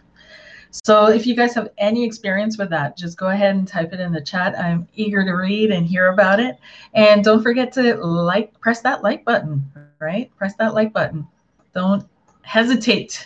So 0.71 1.07
if 1.07 1.25
you 1.25 1.35
guys 1.35 1.53
have 1.55 1.69
any 1.77 2.05
experience 2.05 2.57
with 2.57 2.69
that, 2.69 2.97
just 2.97 3.17
go 3.17 3.27
ahead 3.27 3.55
and 3.55 3.67
type 3.67 3.91
it 3.93 3.99
in 3.99 4.11
the 4.11 4.21
chat. 4.21 4.57
I'm 4.57 4.87
eager 4.95 5.23
to 5.23 5.31
read 5.31 5.71
and 5.71 5.85
hear 5.85 6.09
about 6.09 6.39
it. 6.39 6.57
And 6.93 7.23
don't 7.23 7.41
forget 7.41 7.73
to 7.73 7.95
like, 7.95 8.57
press 8.59 8.81
that 8.81 9.03
like 9.03 9.25
button, 9.25 9.65
right? 9.99 10.31
Press 10.37 10.55
that 10.55 10.73
like 10.73 10.93
button. 10.93 11.27
Don't 11.73 12.05
hesitate. 12.43 13.25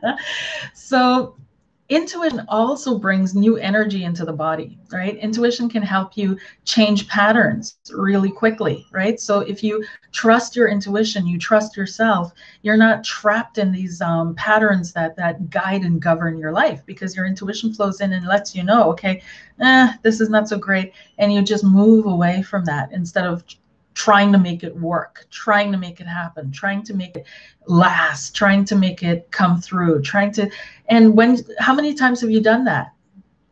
so 0.74 1.36
intuition 1.88 2.44
also 2.48 2.98
brings 2.98 3.34
new 3.34 3.56
energy 3.56 4.04
into 4.04 4.24
the 4.24 4.32
body, 4.32 4.78
right? 4.90 5.16
Intuition 5.16 5.68
can 5.68 5.82
help 5.82 6.16
you 6.16 6.38
change 6.64 7.08
patterns 7.08 7.76
really 7.92 8.30
quickly, 8.30 8.86
right? 8.92 9.20
So 9.20 9.40
if 9.40 9.62
you 9.62 9.84
trust 10.12 10.56
your 10.56 10.68
intuition, 10.68 11.26
you 11.26 11.38
trust 11.38 11.76
yourself, 11.76 12.32
you're 12.62 12.76
not 12.76 13.04
trapped 13.04 13.58
in 13.58 13.72
these 13.72 14.00
um, 14.00 14.34
patterns 14.36 14.92
that 14.92 15.16
that 15.16 15.50
guide 15.50 15.82
and 15.82 16.00
govern 16.00 16.38
your 16.38 16.52
life 16.52 16.82
because 16.86 17.16
your 17.16 17.26
intuition 17.26 17.74
flows 17.74 18.00
in 18.00 18.12
and 18.12 18.26
lets 18.26 18.54
you 18.54 18.62
know, 18.62 18.90
okay, 18.90 19.22
eh, 19.60 19.92
this 20.02 20.20
is 20.20 20.30
not 20.30 20.48
so 20.48 20.58
great, 20.58 20.92
and 21.18 21.32
you 21.32 21.42
just 21.42 21.64
move 21.64 22.06
away 22.06 22.42
from 22.42 22.64
that 22.64 22.90
instead 22.92 23.26
of 23.26 23.44
trying 23.94 24.32
to 24.32 24.38
make 24.38 24.64
it 24.64 24.74
work, 24.76 25.26
trying 25.30 25.72
to 25.72 25.78
make 25.78 26.00
it 26.00 26.06
happen, 26.06 26.50
trying 26.50 26.82
to 26.84 26.94
make 26.94 27.16
it 27.16 27.26
last, 27.66 28.34
trying 28.34 28.64
to 28.66 28.76
make 28.76 29.02
it 29.02 29.30
come 29.30 29.60
through, 29.60 30.02
trying 30.02 30.32
to 30.32 30.50
and 30.88 31.16
when 31.16 31.38
how 31.58 31.74
many 31.74 31.94
times 31.94 32.20
have 32.20 32.30
you 32.30 32.40
done 32.40 32.64
that? 32.64 32.92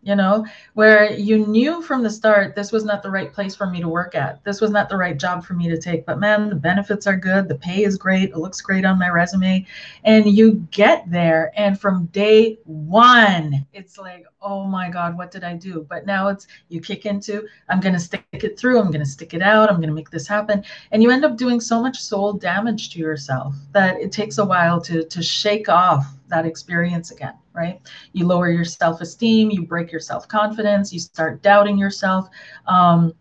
You 0.02 0.16
know, 0.16 0.46
where 0.74 1.12
you 1.12 1.46
knew 1.46 1.82
from 1.82 2.02
the 2.02 2.10
start 2.10 2.54
this 2.54 2.72
was 2.72 2.84
not 2.84 3.02
the 3.02 3.10
right 3.10 3.32
place 3.32 3.54
for 3.54 3.66
me 3.66 3.80
to 3.80 3.88
work 3.88 4.14
at. 4.14 4.42
This 4.44 4.60
was 4.60 4.70
not 4.70 4.88
the 4.88 4.96
right 4.96 5.18
job 5.18 5.44
for 5.44 5.52
me 5.52 5.68
to 5.68 5.78
take. 5.78 6.06
But 6.06 6.18
man, 6.18 6.48
the 6.48 6.54
benefits 6.54 7.06
are 7.06 7.16
good. 7.16 7.48
The 7.48 7.56
pay 7.56 7.84
is 7.84 7.98
great. 7.98 8.30
It 8.30 8.38
looks 8.38 8.60
great 8.62 8.84
on 8.84 8.98
my 8.98 9.10
resume. 9.10 9.66
And 10.04 10.26
you 10.26 10.66
get 10.70 11.10
there. 11.10 11.52
And 11.54 11.78
from 11.78 12.06
day 12.06 12.58
one, 12.64 13.66
it's 13.74 13.98
like, 13.98 14.24
oh 14.40 14.64
my 14.64 14.88
God, 14.88 15.18
what 15.18 15.30
did 15.30 15.44
I 15.44 15.54
do? 15.54 15.86
But 15.88 16.06
now 16.06 16.28
it's 16.28 16.46
you 16.68 16.80
kick 16.80 17.04
into, 17.04 17.46
I'm 17.68 17.80
going 17.80 17.94
to 17.94 18.00
stick 18.00 18.24
it 18.32 18.58
through. 18.58 18.78
I'm 18.78 18.90
going 18.90 19.04
to 19.04 19.06
stick 19.06 19.34
it 19.34 19.42
out. 19.42 19.68
I'm 19.68 19.76
going 19.76 19.88
to 19.88 19.94
make 19.94 20.10
this 20.10 20.26
happen. 20.26 20.64
And 20.92 21.02
you 21.02 21.10
end 21.10 21.26
up 21.26 21.36
doing 21.36 21.60
so 21.60 21.80
much 21.80 22.00
soul 22.00 22.32
damage 22.32 22.90
to 22.90 22.98
yourself 22.98 23.54
that 23.72 24.00
it 24.00 24.12
takes 24.12 24.38
a 24.38 24.44
while 24.44 24.80
to, 24.82 25.04
to 25.04 25.22
shake 25.22 25.68
off 25.68 26.06
that 26.30 26.46
experience 26.46 27.10
again, 27.10 27.34
right? 27.60 27.80
You 28.12 28.26
lower 28.26 28.50
your 28.50 28.64
self 28.64 29.00
esteem, 29.02 29.50
you 29.50 29.66
break 29.66 29.92
your 29.92 30.00
self 30.00 30.26
confidence, 30.26 30.92
you 30.92 30.98
start 30.98 31.42
doubting 31.42 31.76
yourself. 31.76 32.28
Um, 32.66 33.12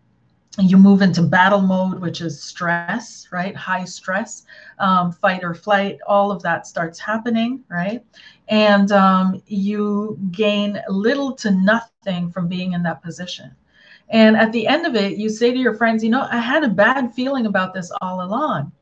you 0.58 0.76
move 0.76 1.00
into 1.00 1.22
battle 1.22 1.60
mode, 1.60 2.00
which 2.00 2.20
is 2.20 2.42
stress, 2.42 3.28
right? 3.30 3.54
High 3.54 3.84
stress, 3.84 4.44
um, 4.78 5.12
fight 5.12 5.44
or 5.44 5.54
flight, 5.54 5.98
all 6.08 6.32
of 6.32 6.42
that 6.42 6.66
starts 6.66 6.98
happening, 6.98 7.62
right? 7.70 8.04
And 8.48 8.90
um, 8.90 9.40
you 9.46 10.18
gain 10.32 10.80
little 10.88 11.32
to 11.36 11.52
nothing 11.52 12.32
from 12.32 12.48
being 12.48 12.72
in 12.72 12.82
that 12.82 13.02
position. 13.02 13.54
And 14.08 14.36
at 14.36 14.50
the 14.50 14.66
end 14.66 14.86
of 14.86 14.96
it, 14.96 15.18
you 15.18 15.28
say 15.28 15.52
to 15.52 15.58
your 15.58 15.76
friends, 15.76 16.02
you 16.02 16.10
know, 16.10 16.26
I 16.28 16.38
had 16.38 16.64
a 16.64 16.68
bad 16.68 17.14
feeling 17.14 17.46
about 17.46 17.72
this 17.72 17.92
all 18.00 18.22
along 18.22 18.72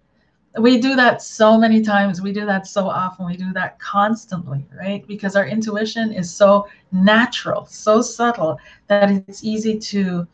we 0.57 0.81
do 0.81 0.97
that 0.97 1.23
so 1.23 1.59
many 1.59 1.83
times. 1.83 2.21
We 2.23 2.33
do 2.33 2.47
that 2.47 2.67
so 2.67 2.89
often. 2.89 3.27
We 3.27 3.37
do 3.37 3.53
that 3.53 3.79
constantly 3.79 4.67
right? 4.77 5.07
Because 5.07 5.37
our 5.37 5.47
intuition 5.47 6.13
is 6.13 6.33
so 6.35 6.69
natural 6.93 7.67
so 7.67 8.01
subtle 8.01 8.59
that 8.89 9.11
it's 9.11 9.45
easy 9.45 9.79
to 9.79 10.27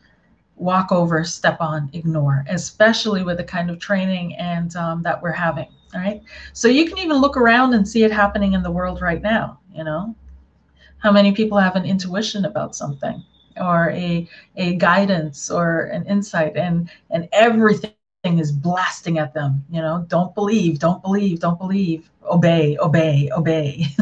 walk 0.55 0.91
over 0.91 1.23
step 1.23 1.57
on 1.61 1.89
ignore 1.93 2.45
especially 2.49 3.23
with 3.23 3.37
the 3.37 3.43
kind 3.43 3.69
of 3.69 3.79
training 3.79 4.35
and 4.35 4.75
um, 4.77 5.01
that 5.03 5.21
we're 5.21 5.31
having 5.31 5.67
right? 5.95 6.21
So 6.53 6.67
you 6.69 6.87
can 6.87 6.97
even 6.99 7.17
look 7.17 7.37
around 7.37 7.73
and 7.73 7.87
see 7.87 8.03
it 8.03 8.11
happening 8.11 8.53
in 8.53 8.63
the 8.63 8.71
world 8.71 9.01
right 9.01 9.21
now 9.21 9.59
you 9.73 9.83
know? 9.83 10.15
How 10.99 11.11
many 11.11 11.31
people 11.33 11.57
have 11.59 11.75
an 11.77 11.85
intuition 11.85 12.45
about 12.45 12.75
something 12.75 13.23
or 13.61 13.91
a 13.91 14.27
a 14.57 14.75
guidance 14.77 15.51
or 15.51 15.83
an 15.85 16.05
insight 16.07 16.57
and 16.57 16.89
and 17.11 17.29
everything 17.33 17.91
is 18.25 18.51
blasting 18.51 19.17
at 19.19 19.33
them 19.33 19.63
you 19.69 19.81
know? 19.81 20.05
Don't 20.07 20.33
believe 20.35 20.79
don't 20.79 21.01
believe 21.01 21.39
don't 21.39 21.59
believe. 21.59 22.09
Obey 22.29 22.77
obey 22.79 23.29
obey. 23.31 23.85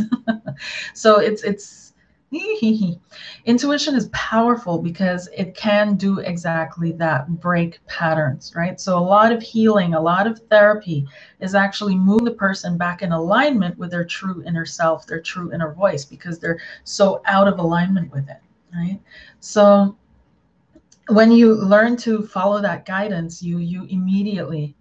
So 0.93 1.19
it's 1.19 1.43
it's 1.43 1.93
intuition 3.45 3.95
is 3.95 4.09
powerful 4.11 4.79
because 4.79 5.29
it 5.35 5.55
can 5.55 5.95
do 5.95 6.19
exactly 6.19 6.91
that 6.93 7.27
break 7.39 7.79
patterns 7.87 8.53
right? 8.55 8.79
So 8.79 8.97
a 8.97 8.99
lot 8.99 9.31
of 9.31 9.43
healing 9.43 9.93
a 9.93 10.01
lot 10.01 10.25
of 10.27 10.39
therapy 10.49 11.07
is 11.39 11.53
actually 11.53 11.95
moving 11.95 12.25
the 12.25 12.31
person 12.31 12.77
back 12.77 13.01
in 13.01 13.11
alignment 13.11 13.77
with 13.77 13.91
their 13.91 14.05
true 14.05 14.43
inner 14.47 14.65
self 14.65 15.05
their 15.05 15.21
true 15.21 15.53
inner 15.53 15.73
voice 15.73 16.05
because 16.05 16.39
they're 16.39 16.59
so 16.83 17.21
out 17.25 17.47
of 17.47 17.59
alignment 17.59 18.11
with 18.11 18.27
it 18.29 18.41
right? 18.75 18.99
So 19.39 19.95
when 21.09 21.31
you 21.31 21.55
learn 21.55 21.97
to 21.97 22.23
follow 22.23 22.61
that 22.61 22.85
guidance, 22.85 23.41
you 23.43 23.57
you 23.57 23.83
immediately 23.85 24.75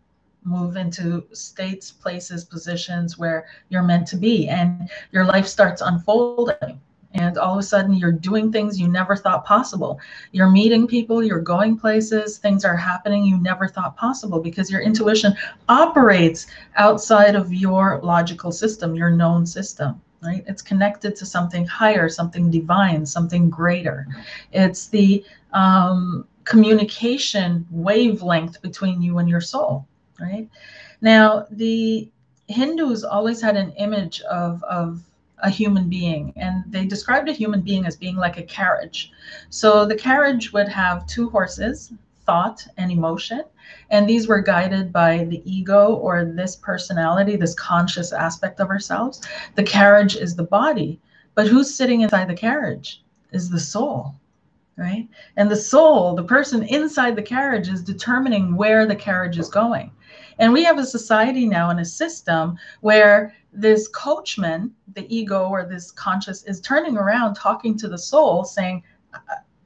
move 0.45 0.77
into 0.77 1.25
states, 1.33 1.91
places, 1.91 2.45
positions 2.45 3.17
where 3.17 3.47
you're 3.69 3.83
meant 3.83 4.07
to 4.09 4.17
be, 4.17 4.49
and 4.49 4.91
your 5.13 5.25
life 5.25 5.47
starts 5.47 5.83
unfolding. 5.83 6.81
And 7.15 7.37
all 7.37 7.55
of 7.55 7.59
a 7.59 7.63
sudden, 7.63 7.95
you're 7.95 8.11
doing 8.11 8.51
things 8.51 8.81
you 8.81 8.89
never 8.89 9.15
thought 9.17 9.45
possible. 9.45 10.01
You're 10.33 10.51
meeting 10.51 10.87
people, 10.87 11.23
you're 11.23 11.41
going 11.41 11.79
places, 11.79 12.39
things 12.39 12.65
are 12.65 12.77
happening 12.77 13.27
you 13.27 13.37
never 13.39 13.69
thought 13.69 13.97
possible 13.97 14.41
because 14.41 14.71
your 14.71 14.81
intuition 14.81 15.35
operates 15.69 16.47
outside 16.77 17.35
of 17.35 17.53
your 17.53 18.01
logical 18.03 18.51
system, 18.51 18.95
your 18.95 19.11
known 19.11 19.45
system 19.45 20.01
right? 20.23 20.45
It's 20.47 20.63
connected 20.63 21.17
to 21.17 21.27
something 21.27 21.67
higher, 21.67 22.09
something 22.09 22.51
divine, 22.51 23.05
something 23.05 23.51
greater. 23.51 24.07
It's 24.53 24.87
the 24.87 25.25
um, 25.53 26.27
communication 26.45 27.67
wavelength 27.71 28.61
between 28.63 29.03
you 29.03 29.19
and 29.19 29.29
your 29.29 29.41
soul, 29.41 29.87
right? 30.21 30.49
Now, 31.01 31.47
the 31.51 32.09
Hindus 32.49 33.05
always 33.05 33.41
had 33.41 33.57
an 33.57 33.73
image 33.73 34.21
of, 34.23 34.63
of 34.65 35.03
a 35.39 35.51
human 35.51 35.89
being, 35.89 36.33
and 36.37 36.65
they 36.69 36.87
described 36.87 37.29
a 37.29 37.33
human 37.33 37.61
being 37.63 37.87
as 37.87 37.97
being 37.97 38.17
like 38.17 38.39
a 38.39 38.43
carriage. 38.43 39.13
So 39.51 39.85
the 39.85 39.97
carriage 39.97 40.53
would 40.53 40.69
have 40.69 41.07
two 41.07 41.29
horses, 41.31 41.93
thought 42.25 42.65
and 42.77 42.93
emotion, 42.93 43.43
and 43.91 44.09
these 44.09 44.29
were 44.29 44.41
guided 44.41 44.93
by 44.93 45.25
the 45.25 45.43
ego 45.45 45.95
or 45.95 46.25
this 46.25 46.57
personality, 46.57 47.37
this 47.37 47.55
conscious 47.55 48.13
aspect 48.13 48.61
of 48.61 48.71
ourselves. 48.71 49.21
The 49.57 49.65
carriage 49.65 50.17
is 50.17 50.37
the 50.37 50.45
body, 50.45 51.01
but 51.35 51.49
who's 51.49 51.75
sitting 51.75 52.03
inside 52.03 52.29
the 52.29 52.35
carriage 52.35 53.03
is 53.33 53.51
the 53.51 53.61
soul 53.61 54.15
right? 54.83 55.09
And 55.37 55.51
the 55.51 55.57
soul, 55.57 56.15
the 56.15 56.25
person 56.25 56.65
inside 56.65 57.17
the 57.17 57.23
carriage, 57.23 57.69
is 57.69 57.83
determining 57.83 58.57
where 58.57 58.85
the 58.85 58.97
carriage 58.97 59.39
is 59.39 59.49
going. 59.49 59.93
And 60.39 60.53
we 60.53 60.65
have 60.65 60.79
a 60.79 60.85
society 60.85 61.47
now 61.47 61.71
and 61.71 61.81
a 61.81 61.85
system 61.85 62.59
where 62.81 63.35
this 63.53 63.87
coachman, 63.89 64.73
the 64.95 65.07
ego 65.15 65.49
or 65.49 65.65
this 65.65 65.93
conscious, 65.93 66.43
is 66.45 66.61
turning 66.61 66.97
around 66.97 67.35
talking 67.35 67.79
to 67.79 67.89
the 67.89 67.99
soul 67.99 68.45
saying, 68.45 68.83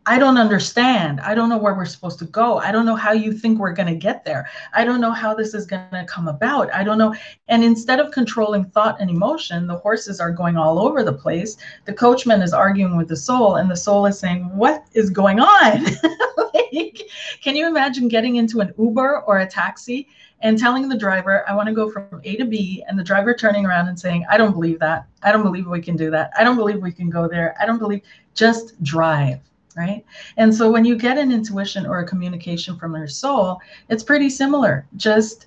I 0.09 0.21
don't 0.21 0.39
understand. 0.39 1.21
I 1.21 1.35
don't 1.35 1.49
know 1.49 1.59
where 1.59 1.75
we're 1.75 1.85
supposed 1.85 2.21
to 2.21 2.27
go. 2.27 2.59
I 2.59 2.71
don't 2.71 2.87
know 2.87 2.95
how 2.95 3.11
you 3.11 3.33
think 3.33 3.59
we're 3.59 3.73
going 3.73 3.89
to 3.89 3.97
get 3.97 4.25
there. 4.25 4.49
I 4.73 4.85
don't 4.85 5.01
know 5.01 5.11
how 5.11 5.35
this 5.35 5.53
is 5.53 5.67
going 5.67 5.91
to 5.91 6.05
come 6.05 6.29
about. 6.29 6.73
I 6.73 6.85
don't 6.85 6.97
know. 6.97 7.13
And 7.49 7.65
instead 7.65 7.99
of 7.99 8.13
controlling 8.13 8.67
thought 8.67 9.01
and 9.01 9.11
emotion, 9.11 9.67
the 9.67 9.79
horses 9.79 10.21
are 10.21 10.31
going 10.31 10.57
all 10.57 10.79
over 10.79 11.03
the 11.03 11.13
place. 11.13 11.57
The 11.87 11.93
coachman 11.93 12.41
is 12.41 12.53
arguing 12.53 12.97
with 12.97 13.09
the 13.09 13.17
soul, 13.17 13.57
and 13.57 13.69
the 13.69 13.77
soul 13.77 14.07
is 14.07 14.17
saying, 14.17 14.45
What 14.57 14.85
is 14.93 15.11
going 15.11 15.41
on? 15.41 15.85
like, 16.55 17.03
can 17.43 17.57
you 17.57 17.67
imagine 17.67 18.07
getting 18.07 18.37
into 18.37 18.61
an 18.61 18.73
Uber 18.79 19.23
or 19.23 19.41
a 19.41 19.47
taxi 19.47 20.07
and 20.41 20.57
telling 20.57 20.89
the 20.89 20.97
driver, 20.97 21.49
I 21.49 21.55
want 21.57 21.67
to 21.67 21.75
go 21.75 21.91
from 21.91 22.21
A 22.23 22.37
to 22.37 22.45
B, 22.45 22.85
and 22.87 22.97
the 22.97 23.03
driver 23.03 23.35
turning 23.35 23.67
around 23.67 23.89
and 23.89 23.99
saying, 23.99 24.25
I 24.31 24.37
don't 24.37 24.53
believe 24.53 24.79
that. 24.79 25.07
I 25.25 25.33
don't 25.33 25.43
believe 25.43 25.67
we 25.67 25.81
can 25.81 25.97
do 25.97 26.13
that. 26.13 26.31
I 26.39 26.45
don't 26.45 26.57
believe 26.57 26.81
we 26.81 26.93
can 26.93 27.11
go 27.11 27.27
there. 27.27 27.57
I 27.61 27.67
don't 27.67 27.79
believe, 27.79 28.03
just 28.35 28.81
drive 28.85 29.41
right? 29.77 30.05
And 30.37 30.55
so 30.55 30.71
when 30.71 30.85
you 30.85 30.97
get 30.97 31.19
an 31.19 31.31
intuition 31.31 31.87
or 31.87 32.01
a 32.01 32.07
communication 32.07 32.77
from 32.79 32.95
your 32.95 33.09
soul, 33.09 33.61
it's 33.89 34.03
pretty 34.03 34.31
similar. 34.31 34.87
Just 34.97 35.47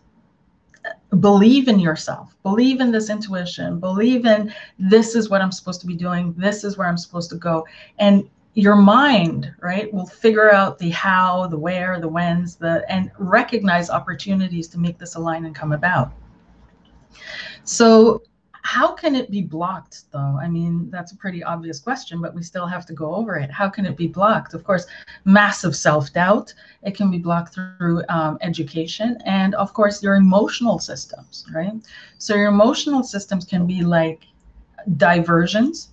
uh, 0.85 1.15
believe 1.17 1.67
in 1.67 1.79
yourself, 1.79 2.35
believe 2.43 2.79
in 2.79 2.91
this 2.91 3.09
intuition, 3.09 3.79
believe 3.79 4.25
in 4.25 4.53
this 4.77 5.15
is 5.15 5.29
what 5.29 5.41
I'm 5.41 5.51
supposed 5.51 5.81
to 5.81 5.87
be 5.87 5.95
doing, 5.95 6.33
this 6.37 6.63
is 6.63 6.77
where 6.77 6.87
I'm 6.87 6.97
supposed 6.97 7.29
to 7.31 7.37
go. 7.37 7.65
And 7.97 8.29
your 8.53 8.75
mind, 8.75 9.53
right, 9.61 9.91
will 9.93 10.05
figure 10.05 10.51
out 10.53 10.77
the 10.77 10.89
how, 10.89 11.47
the 11.47 11.57
where, 11.57 11.99
the 11.99 12.07
whens, 12.07 12.55
the 12.55 12.83
and 12.89 13.11
recognize 13.17 13.89
opportunities 13.89 14.67
to 14.69 14.79
make 14.79 14.97
this 14.97 15.15
align 15.15 15.45
and 15.45 15.55
come 15.55 15.71
about. 15.71 16.11
So 17.63 18.21
how 18.61 18.91
can 18.93 19.15
it 19.15 19.31
be 19.31 19.41
blocked 19.41 20.11
though? 20.11 20.37
I 20.41 20.47
mean 20.47 20.89
that's 20.89 21.11
a 21.11 21.15
pretty 21.17 21.43
obvious 21.43 21.79
question 21.79 22.21
but 22.21 22.33
we 22.33 22.43
still 22.43 22.65
have 22.65 22.85
to 22.87 22.93
go 22.93 23.15
over 23.15 23.35
it. 23.35 23.51
How 23.51 23.69
can 23.69 23.85
it 23.85 23.95
be 23.95 24.07
blocked? 24.07 24.53
Of 24.53 24.63
course 24.63 24.85
massive 25.25 25.75
self-doubt. 25.75 26.53
It 26.83 26.95
can 26.95 27.11
be 27.11 27.17
blocked 27.17 27.53
through 27.53 28.03
um, 28.09 28.37
education 28.41 29.17
and 29.25 29.55
of 29.55 29.73
course 29.73 30.03
your 30.03 30.15
emotional 30.15 30.79
systems 30.79 31.45
right? 31.53 31.73
So 32.17 32.35
your 32.35 32.49
emotional 32.49 33.03
systems 33.03 33.45
can 33.45 33.65
be 33.65 33.81
like 33.83 34.23
diversions 34.97 35.88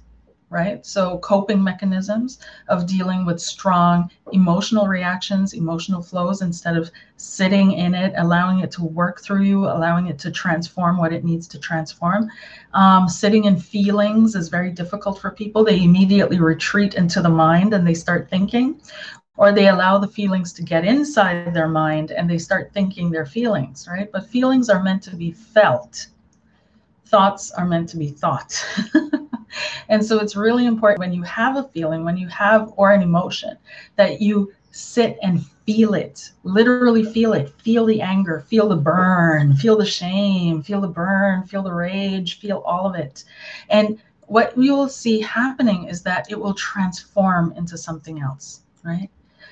right? 0.51 0.87
So, 0.87 1.19
coping 1.19 1.63
mechanisms 1.63 2.39
of 2.69 2.87
dealing 2.87 3.27
with 3.27 3.41
strong 3.41 4.11
emotional 4.33 4.87
reactions, 4.87 5.55
emotional 5.55 6.03
flows, 6.03 6.41
instead 6.43 6.77
of 6.77 6.91
sitting 7.17 7.73
in 7.73 7.95
it, 7.95 8.13
allowing 8.17 8.61
it 8.61 8.71
to 8.73 8.85
work 8.85 9.21
through 9.21 9.43
you, 9.43 9.65
allowing 9.65 10.07
it 10.07 10.19
to 10.21 10.31
transform 10.31 10.99
what 10.99 11.13
it 11.13 11.25
needs 11.25 11.49
to 11.49 11.59
transform. 11.59 12.31
Um, 12.75 13.09
sitting 13.09 13.45
in 13.45 13.59
feelings 13.59 14.35
is 14.35 14.49
very 14.49 14.71
difficult 14.71 15.21
for 15.21 15.31
people. 15.31 15.65
They 15.65 15.83
immediately 15.83 16.39
retreat 16.39 16.95
into 16.95 17.21
the 17.21 17.29
mind 17.29 17.75
and 17.75 17.87
they 17.87 17.95
start 17.95 18.31
thinking. 18.31 18.81
Or 19.39 19.53
they 19.53 19.69
allow 19.69 19.99
the 19.99 20.09
feelings 20.09 20.55
to 20.55 20.63
get 20.63 20.87
inside 20.87 21.53
their 21.53 21.69
mind 21.69 22.11
and 22.11 22.31
they 22.31 22.39
start 22.39 22.73
thinking 22.73 23.11
their 23.11 23.27
feelings, 23.27 23.87
right? 23.87 24.11
But 24.11 24.27
feelings 24.27 24.71
are 24.71 24.83
meant 24.83 25.03
to 25.03 25.17
be 25.17 25.31
felt. 25.33 26.07
Thoughts 27.05 27.51
are 27.51 27.67
meant 27.67 27.89
to 27.91 27.99
be 27.99 28.09
thought. 28.09 28.65
And 29.89 30.05
so 30.05 30.19
it's 30.19 30.37
really 30.37 30.67
important 30.67 31.01
when 31.01 31.13
you 31.13 31.23
have 31.23 31.57
a 31.57 31.69
feeling, 31.69 32.05
when 32.05 32.17
you 32.17 32.29
have 32.29 32.73
or 32.77 32.93
an 32.93 33.03
emotion, 33.03 33.57
that 33.97 34.21
you 34.21 34.53
sit 34.71 35.19
and 35.23 35.45
feel 35.67 35.95
it, 35.95 36.31
literally 36.45 37.05
feel 37.05 37.33
it, 37.33 37.51
feel 37.61 37.87
the 37.87 38.01
anger, 38.01 38.45
feel 38.49 38.69
the 38.69 38.77
burn, 38.77 39.57
feel 39.57 39.77
the 39.77 39.87
shame, 39.87 40.63
feel 40.63 40.81
the 40.81 40.89
burn, 40.89 41.45
feel 41.45 41.63
the 41.63 41.73
rage, 41.73 42.39
feel 42.39 42.59
all 42.59 42.87
of 42.87 42.95
it. 42.95 43.25
And 43.71 43.99
what 44.27 44.57
you'll 44.57 44.89
see 44.89 45.21
happening 45.21 45.85
is 45.89 46.03
that 46.03 46.31
it 46.31 46.39
will 46.39 46.55
transform 46.55 47.53
into 47.53 47.79
something 47.79 48.21
else, 48.21 48.61
right? 48.85 49.09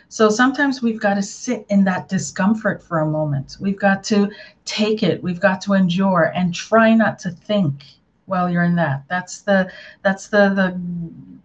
So 0.08 0.28
sometimes 0.28 0.82
we've 0.82 1.00
got 1.00 1.14
to 1.14 1.22
sit 1.22 1.66
in 1.70 1.84
that 1.84 2.08
discomfort 2.08 2.82
for 2.82 3.00
a 3.00 3.06
moment. 3.06 3.56
We've 3.58 3.78
got 3.78 4.04
to 4.04 4.30
take 4.64 5.02
it. 5.02 5.22
We've 5.22 5.40
got 5.40 5.60
to 5.62 5.72
endure 5.72 6.32
and 6.34 6.54
try 6.54 6.94
not 6.94 7.18
to 7.20 7.30
think 7.30 7.84
while 8.26 8.50
you're 8.50 8.64
in 8.64 8.76
that. 8.76 9.04
That's 9.08 9.42
the 9.42 9.70
that's 10.02 10.28
the 10.28 10.50
the 10.50 10.80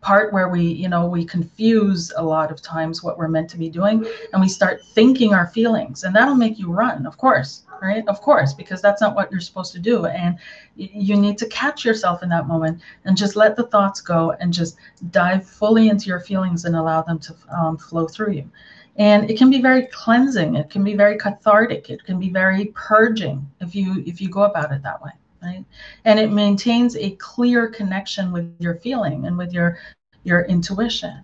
part 0.02 0.32
where 0.32 0.48
we 0.50 0.64
you 0.64 0.88
know 0.88 1.06
we 1.06 1.26
confuse 1.26 2.12
a 2.16 2.24
lot 2.24 2.52
of 2.52 2.62
times 2.62 3.04
what 3.04 3.18
we're 3.18 3.28
meant 3.28 3.50
to 3.50 3.58
be 3.58 3.70
doing 3.70 4.06
and 4.32 4.42
we 4.42 4.48
start 4.48 4.82
thinking 4.82 5.34
our 5.34 5.48
feelings 5.48 6.06
and 6.06 6.16
that'll 6.16 6.36
make 6.36 6.58
you 6.58 6.72
run 6.72 7.06
of 7.06 7.18
course 7.18 7.64
right? 7.82 8.08
Of 8.08 8.22
course 8.22 8.54
because 8.54 8.82
that's 8.82 9.02
not 9.02 9.16
what 9.16 9.32
you're 9.32 9.40
supposed 9.40 9.74
to 9.74 9.80
do 9.80 10.06
and 10.06 10.38
you 10.76 11.16
need 11.16 11.38
to 11.40 11.48
catch 11.48 11.86
yourself 11.86 12.24
in 12.24 12.30
that 12.30 12.48
moment 12.48 12.82
and 13.06 13.18
just 13.18 13.36
let 13.36 13.56
the 13.56 13.68
thoughts 13.68 14.02
go 14.02 14.32
and 14.40 14.54
just 14.54 14.78
dive 15.12 15.46
fully 15.46 15.90
into 15.90 16.08
your 16.08 16.20
feelings 16.20 16.66
and 16.66 16.76
allow 16.76 17.02
them 17.02 17.20
to 17.20 17.36
um, 17.58 17.78
flow 17.78 18.08
through 18.08 18.34
you. 18.34 18.50
And 18.98 19.30
it 19.30 19.38
can 19.38 19.50
be 19.50 19.62
very 19.62 19.88
cleansing 19.88 20.56
it 20.56 20.70
can 20.70 20.84
be 20.84 20.96
very 20.96 21.18
cathartic 21.18 21.90
it 21.90 22.04
can 22.04 22.20
be 22.20 22.30
very 22.30 22.66
purging 22.76 23.50
if 23.62 23.74
you 23.74 24.04
if 24.06 24.20
you 24.20 24.30
go 24.30 24.44
about 24.44 24.74
it 24.74 24.84
that 24.84 25.02
way 25.02 25.12
right? 25.42 25.66
And 26.06 26.20
it 26.20 26.32
maintains 26.32 26.96
a 26.96 27.12
clear 27.12 27.68
connection 27.68 28.32
with 28.32 28.56
your 28.60 28.76
feeling 28.76 29.26
and 29.26 29.38
with 29.38 29.54
your 29.54 29.80
your 30.24 30.44
intuition. 30.46 31.24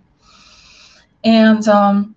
And 1.24 1.68
um, 1.68 2.16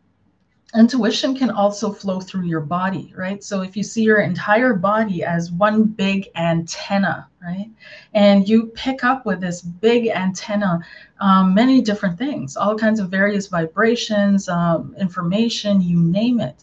intuition 0.75 1.35
can 1.35 1.50
also 1.50 1.93
flow 1.93 2.21
through 2.21 2.45
your 2.45 2.61
body, 2.61 3.12
right? 3.17 3.43
So 3.43 3.62
if 3.62 3.76
you 3.76 3.83
see 3.83 4.02
your 4.02 4.21
entire 4.21 4.75
body 4.75 5.25
as 5.25 5.50
one 5.50 5.85
big 5.85 6.28
antenna, 6.37 7.26
right, 7.43 7.71
and 8.12 8.47
you 8.49 8.67
pick 8.67 9.02
up 9.02 9.25
with 9.25 9.40
this 9.40 9.62
big 9.62 10.09
antenna 10.09 10.81
um, 11.21 11.55
many 11.55 11.81
different 11.81 12.19
things, 12.19 12.57
all 12.57 12.76
kinds 12.76 13.00
of 13.00 13.11
various 13.11 13.49
vibrations, 13.49 14.49
um, 14.49 14.95
information, 14.99 15.81
you 15.81 15.99
name 16.00 16.38
it. 16.40 16.62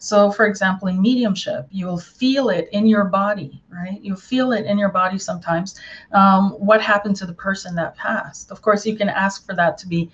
So, 0.00 0.32
for 0.32 0.46
example, 0.46 0.88
in 0.88 1.00
mediumship, 1.00 1.66
you'll 1.70 1.98
feel 1.98 2.48
it 2.48 2.70
in 2.72 2.86
your 2.86 3.04
body, 3.04 3.62
right? 3.68 4.00
You'll 4.02 4.16
feel 4.16 4.52
it 4.52 4.64
in 4.64 4.78
your 4.78 4.88
body 4.88 5.18
sometimes. 5.18 5.78
Um, 6.12 6.52
what 6.52 6.80
happened 6.80 7.16
to 7.16 7.26
the 7.26 7.34
person 7.34 7.74
that 7.74 7.96
passed? 7.96 8.50
Of 8.50 8.62
course, 8.62 8.86
you 8.86 8.96
can 8.96 9.10
ask 9.10 9.44
for 9.44 9.54
that 9.56 9.76
to 9.76 9.86
be 9.86 10.10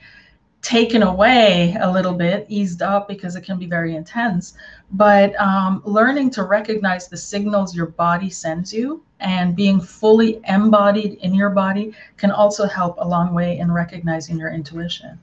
taken 0.61 1.05
away 1.05 1.77
a 1.81 1.89
little 1.89 2.15
bit, 2.15 2.47
eased 2.49 2.83
up, 2.83 3.07
because 3.07 3.37
it 3.37 3.43
can 3.43 3.61
be 3.61 3.67
very 3.67 3.95
intense. 3.95 4.55
But 4.91 5.41
um, 5.41 5.81
learning 5.85 6.31
to 6.31 6.43
recognize 6.43 7.07
the 7.07 7.17
signals 7.17 7.77
your 7.77 7.87
body 7.87 8.29
sends 8.29 8.75
you 8.75 9.05
and 9.21 9.55
being 9.55 9.81
fully 9.81 10.41
embodied 10.49 11.19
in 11.21 11.33
your 11.33 11.51
body 11.51 11.95
can 12.17 12.33
also 12.33 12.67
help 12.67 12.97
a 12.99 13.07
long 13.07 13.33
way 13.33 13.59
in 13.59 13.71
recognizing 13.71 14.37
your 14.37 14.51
intuition. 14.51 15.21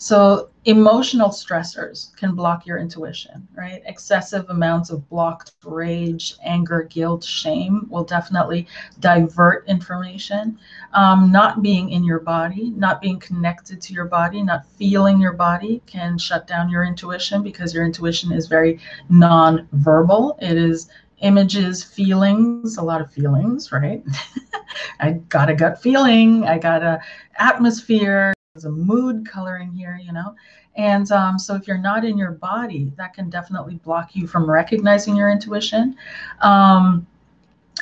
So 0.00 0.50
emotional 0.64 1.30
stressors 1.30 2.14
can 2.16 2.36
block 2.36 2.66
your 2.66 2.78
intuition, 2.78 3.48
right? 3.56 3.82
Excessive 3.84 4.46
amounts 4.48 4.90
of 4.90 5.08
blocked 5.08 5.52
rage, 5.64 6.36
anger, 6.44 6.84
guilt, 6.84 7.24
shame 7.24 7.88
will 7.90 8.04
definitely 8.04 8.68
divert 9.00 9.66
information. 9.66 10.56
Um, 10.94 11.32
not 11.32 11.62
being 11.62 11.90
in 11.90 12.04
your 12.04 12.20
body, 12.20 12.70
not 12.76 13.00
being 13.00 13.18
connected 13.18 13.80
to 13.82 13.92
your 13.92 14.04
body, 14.04 14.40
not 14.40 14.66
feeling 14.66 15.20
your 15.20 15.32
body 15.32 15.82
can 15.86 16.16
shut 16.16 16.46
down 16.46 16.70
your 16.70 16.84
intuition 16.84 17.42
because 17.42 17.74
your 17.74 17.84
intuition 17.84 18.30
is 18.30 18.46
very 18.46 18.78
non-verbal. 19.08 20.38
It 20.40 20.56
is 20.56 20.88
images, 21.22 21.82
feelings, 21.82 22.76
a 22.76 22.82
lot 22.82 23.00
of 23.00 23.10
feelings, 23.12 23.72
right? 23.72 24.04
I 25.00 25.12
got 25.28 25.50
a 25.50 25.54
gut 25.54 25.82
feeling, 25.82 26.44
I 26.46 26.58
got 26.58 26.84
a 26.84 27.00
atmosphere, 27.36 28.32
a 28.64 28.70
mood 28.70 29.28
coloring 29.28 29.72
here, 29.72 30.00
you 30.02 30.12
know. 30.12 30.34
And 30.76 31.10
um, 31.10 31.38
so 31.38 31.54
if 31.54 31.66
you're 31.66 31.78
not 31.78 32.04
in 32.04 32.16
your 32.16 32.32
body, 32.32 32.92
that 32.96 33.12
can 33.12 33.30
definitely 33.30 33.76
block 33.76 34.14
you 34.14 34.26
from 34.26 34.48
recognizing 34.48 35.16
your 35.16 35.30
intuition. 35.30 35.96
Um, 36.40 37.06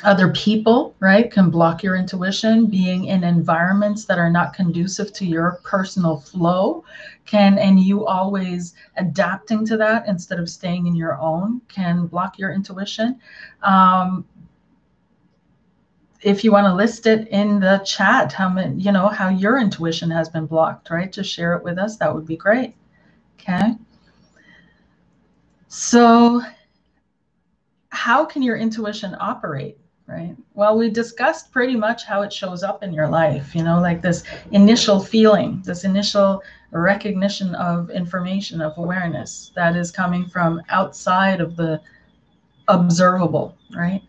other 0.03 0.31
people, 0.31 0.95
right, 0.99 1.31
can 1.31 1.49
block 1.49 1.81
your 1.81 1.95
intuition. 1.95 2.67
Being 2.67 3.05
in 3.05 3.23
environments 3.23 4.05
that 4.05 4.19
are 4.19 4.29
not 4.29 4.53
conducive 4.53 5.11
to 5.13 5.25
your 5.25 5.59
personal 5.63 6.17
flow 6.17 6.83
can, 7.25 7.57
and 7.57 7.79
you 7.79 8.05
always 8.05 8.75
adapting 8.97 9.65
to 9.65 9.77
that 9.77 10.07
instead 10.07 10.39
of 10.39 10.49
staying 10.49 10.85
in 10.85 10.95
your 10.95 11.19
own, 11.19 11.61
can 11.67 12.05
block 12.05 12.37
your 12.37 12.51
intuition. 12.51 13.19
Um, 13.63 14.23
if 16.21 16.43
you 16.43 16.51
want 16.51 16.65
to 16.65 16.73
list 16.73 17.05
it 17.05 17.27
in 17.29 17.59
the 17.59 17.79
chat, 17.85 18.33
how 18.33 18.49
many, 18.49 18.81
you 18.81 18.91
know, 18.91 19.07
how 19.07 19.29
your 19.29 19.59
intuition 19.59 20.09
has 20.09 20.29
been 20.29 20.45
blocked, 20.45 20.89
right? 20.89 21.11
Just 21.11 21.31
share 21.31 21.53
it 21.53 21.63
with 21.63 21.77
us. 21.77 21.97
That 21.97 22.13
would 22.13 22.25
be 22.25 22.37
great. 22.37 22.75
Okay. 23.39 23.75
So, 25.67 26.41
how 27.89 28.25
can 28.25 28.41
your 28.41 28.57
intuition 28.57 29.15
operate, 29.19 29.77
right? 30.07 30.35
Well, 30.53 30.77
we 30.77 30.89
discussed 30.89 31.51
pretty 31.51 31.75
much 31.75 32.05
how 32.05 32.21
it 32.21 32.33
shows 32.33 32.63
up 32.63 32.83
in 32.83 32.93
your 32.93 33.07
life, 33.07 33.55
you 33.55 33.63
know, 33.63 33.79
like 33.79 34.01
this 34.01 34.23
initial 34.51 34.99
feeling, 34.99 35.61
this 35.65 35.83
initial 35.83 36.41
recognition 36.71 37.53
of 37.55 37.89
information, 37.89 38.61
of 38.61 38.77
awareness 38.77 39.51
that 39.55 39.75
is 39.75 39.91
coming 39.91 40.25
from 40.25 40.61
outside 40.69 41.41
of 41.41 41.55
the 41.55 41.81
observable, 42.67 43.57
right? 43.75 44.01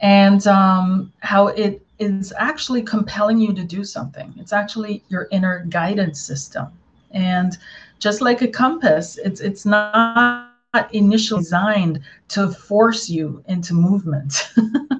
And 0.00 0.46
um, 0.46 1.12
how 1.20 1.48
it 1.48 1.84
is 1.98 2.32
actually 2.38 2.82
compelling 2.82 3.38
you 3.38 3.52
to 3.52 3.62
do 3.62 3.84
something. 3.84 4.34
It's 4.38 4.52
actually 4.52 5.04
your 5.08 5.28
inner 5.30 5.64
guidance 5.66 6.20
system. 6.20 6.68
And 7.12 7.56
just 7.98 8.20
like 8.20 8.40
a 8.42 8.48
compass, 8.48 9.18
it's 9.18 9.40
it's 9.40 9.66
not 9.66 10.48
initially 10.92 11.40
designed 11.40 12.00
to 12.28 12.48
force 12.48 13.08
you 13.10 13.44
into 13.48 13.74
movement. 13.74 14.50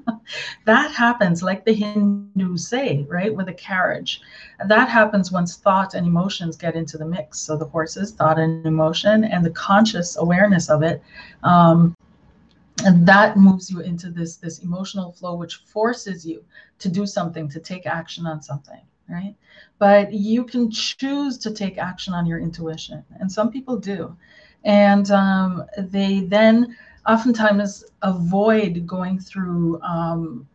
that 0.64 0.90
happens, 0.90 1.42
like 1.42 1.64
the 1.64 1.72
Hindus 1.72 2.68
say, 2.68 3.06
right, 3.08 3.34
with 3.34 3.48
a 3.48 3.54
carriage. 3.54 4.20
That 4.66 4.88
happens 4.88 5.32
once 5.32 5.56
thought 5.56 5.94
and 5.94 6.06
emotions 6.06 6.56
get 6.56 6.74
into 6.74 6.98
the 6.98 7.06
mix. 7.06 7.38
So 7.38 7.56
the 7.56 7.66
horses, 7.66 8.12
thought 8.12 8.38
and 8.38 8.66
emotion, 8.66 9.24
and 9.24 9.44
the 9.44 9.50
conscious 9.50 10.16
awareness 10.16 10.68
of 10.68 10.82
it 10.82 11.02
um, 11.44 11.94
and 12.84 13.06
that 13.06 13.36
moves 13.36 13.70
you 13.70 13.80
into 13.80 14.10
this 14.10 14.36
this 14.36 14.60
emotional 14.60 15.12
flow 15.12 15.34
which 15.34 15.56
forces 15.56 16.26
you 16.26 16.44
to 16.78 16.88
do 16.88 17.06
something 17.06 17.48
to 17.48 17.60
take 17.60 17.86
action 17.86 18.26
on 18.26 18.42
something 18.42 18.80
right? 19.10 19.34
But 19.78 20.12
you 20.12 20.44
can 20.44 20.70
choose 20.70 21.36
to 21.38 21.50
take 21.50 21.78
action 21.78 22.14
on 22.14 22.26
your 22.26 22.38
intuition 22.38 23.04
and 23.18 23.30
some 23.30 23.50
people 23.50 23.76
do. 23.76 24.16
And 24.64 25.10
um, 25.10 25.64
they 25.76 26.20
then 26.20 26.76
oftentimes 27.06 27.84
avoid 28.02 28.86
going 28.86 29.18
through 29.18 29.80
um, 29.82 30.46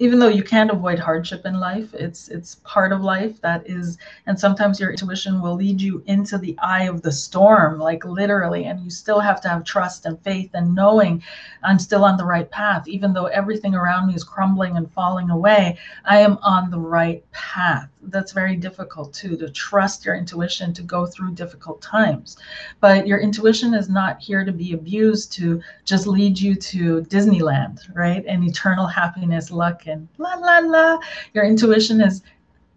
even 0.00 0.18
though 0.18 0.28
you 0.28 0.42
can't 0.42 0.72
avoid 0.72 0.98
hardship 0.98 1.46
in 1.46 1.60
life 1.60 1.94
it's 1.94 2.28
it's 2.28 2.56
part 2.64 2.92
of 2.92 3.00
life 3.00 3.40
that 3.40 3.62
is 3.68 3.96
and 4.26 4.38
sometimes 4.38 4.80
your 4.80 4.90
intuition 4.90 5.40
will 5.40 5.54
lead 5.54 5.80
you 5.80 6.02
into 6.06 6.36
the 6.36 6.56
eye 6.58 6.84
of 6.84 7.00
the 7.02 7.12
storm 7.12 7.78
like 7.78 8.04
literally 8.04 8.64
and 8.64 8.80
you 8.80 8.90
still 8.90 9.20
have 9.20 9.40
to 9.40 9.48
have 9.48 9.62
trust 9.62 10.04
and 10.06 10.20
faith 10.22 10.50
and 10.54 10.74
knowing 10.74 11.22
i'm 11.62 11.78
still 11.78 12.04
on 12.04 12.16
the 12.16 12.24
right 12.24 12.50
path. 12.50 12.86
Even 12.88 13.12
though 13.12 13.26
everything 13.26 13.74
around 13.74 14.08
me 14.08 14.14
is 14.14 14.24
crumbling 14.24 14.76
and 14.76 14.90
falling 14.90 15.30
away 15.30 15.78
i 16.04 16.18
am 16.18 16.38
on 16.42 16.70
the 16.70 16.78
right 16.78 17.24
path. 17.30 17.88
That's 18.08 18.32
very 18.32 18.56
difficult 18.56 19.14
too 19.14 19.36
to 19.36 19.48
trust 19.48 20.04
your 20.04 20.16
intuition 20.16 20.74
to 20.74 20.82
go 20.82 21.06
through 21.06 21.32
difficult 21.32 21.80
times. 21.80 22.36
But 22.80 23.06
your 23.06 23.18
intuition 23.18 23.72
is 23.74 23.88
not 23.88 24.20
here 24.20 24.44
to 24.44 24.52
be 24.52 24.72
abused 24.74 25.32
to 25.34 25.62
just 25.84 26.06
lead 26.06 26.38
you 26.38 26.54
to 26.54 27.02
disneyland 27.02 27.78
right? 27.94 28.24
And 28.26 28.44
eternal 28.44 28.86
happiness 28.86 29.50
luck 29.50 29.83
and 29.86 30.08
la 30.18 30.34
la 30.34 30.58
la 30.58 30.98
your 31.32 31.44
intuition 31.44 32.00
is 32.00 32.22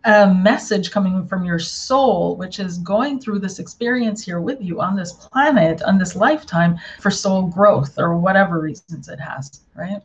a 0.07 0.33
message 0.33 0.89
coming 0.91 1.27
from 1.27 1.43
your 1.43 1.59
soul, 1.59 2.37
which 2.37 2.59
is 2.59 2.77
going 2.77 3.19
through 3.19 3.39
this 3.39 3.59
experience 3.59 4.23
here 4.23 4.39
with 4.39 4.61
you 4.61 4.79
on 4.79 4.95
this 4.95 5.11
planet, 5.11 5.81
on 5.83 5.97
this 5.97 6.15
lifetime 6.15 6.77
for 7.01 7.11
soul 7.11 7.47
growth 7.47 7.99
or 7.99 8.17
whatever 8.17 8.61
reasons 8.61 9.09
it 9.09 9.19
has, 9.19 9.61
right? 9.75 10.01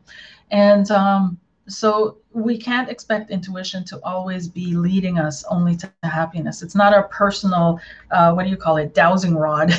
And 0.50 0.90
um, 0.90 1.38
so 1.68 2.18
we 2.32 2.58
can't 2.58 2.90
expect 2.90 3.30
intuition 3.30 3.84
to 3.84 4.00
always 4.02 4.48
be 4.48 4.74
leading 4.74 5.18
us 5.18 5.44
only 5.44 5.76
to 5.76 5.90
happiness. 6.02 6.62
It's 6.62 6.74
not 6.74 6.92
our 6.92 7.04
personal, 7.04 7.78
uh, 8.10 8.32
what 8.32 8.42
do 8.42 8.50
you 8.50 8.56
call 8.56 8.78
it, 8.78 8.94
dowsing 8.94 9.36
rod. 9.36 9.72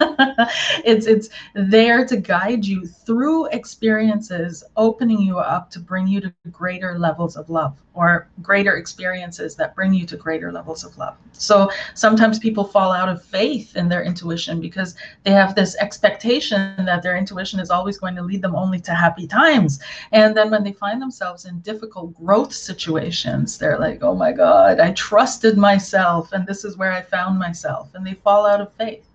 it's 0.84 1.06
it's 1.06 1.28
there 1.54 2.04
to 2.06 2.16
guide 2.16 2.64
you 2.64 2.86
through 2.86 3.46
experiences, 3.46 4.64
opening 4.76 5.20
you 5.20 5.38
up 5.38 5.70
to 5.70 5.80
bring 5.80 6.06
you 6.06 6.20
to 6.20 6.32
greater 6.50 6.98
levels 6.98 7.36
of 7.36 7.48
love 7.48 7.76
or 7.94 8.28
greater 8.42 8.76
experiences 8.76 9.56
that 9.56 9.74
bring 9.74 9.92
you 9.92 10.06
to 10.06 10.16
greater 10.16 10.52
levels 10.52 10.84
of 10.84 10.96
love. 10.98 11.16
So 11.32 11.70
sometimes 11.94 12.38
people 12.38 12.64
fall 12.64 12.92
out 12.92 13.08
of 13.08 13.24
faith 13.24 13.76
in 13.76 13.88
their 13.88 14.04
intuition 14.04 14.60
because 14.60 14.94
they 15.24 15.32
have 15.32 15.54
this 15.54 15.76
expectation 15.76 16.84
that 16.84 17.02
their 17.02 17.16
intuition 17.16 17.58
is 17.58 17.70
always 17.70 17.98
going 17.98 18.14
to 18.14 18.22
lead 18.22 18.42
them 18.42 18.54
only 18.54 18.80
to 18.80 18.94
happy 18.94 19.26
times. 19.26 19.80
And 20.12 20.36
then 20.36 20.50
when 20.50 20.62
they 20.62 20.72
find 20.72 21.02
themselves 21.02 21.44
in 21.44 21.58
difficult 21.60 22.14
growth 22.14 22.52
situations, 22.52 23.58
they're 23.58 23.78
like, 23.78 24.02
oh 24.02 24.14
my 24.14 24.32
God, 24.32 24.78
I 24.78 24.92
trusted 24.92 25.56
myself 25.56 26.32
and 26.32 26.46
this 26.46 26.64
is 26.64 26.76
where 26.76 26.92
I 26.92 27.02
found 27.02 27.38
myself. 27.38 27.88
And 27.94 28.06
they 28.06 28.14
fall 28.14 28.46
out 28.46 28.60
of 28.60 28.72
faith. 28.74 29.07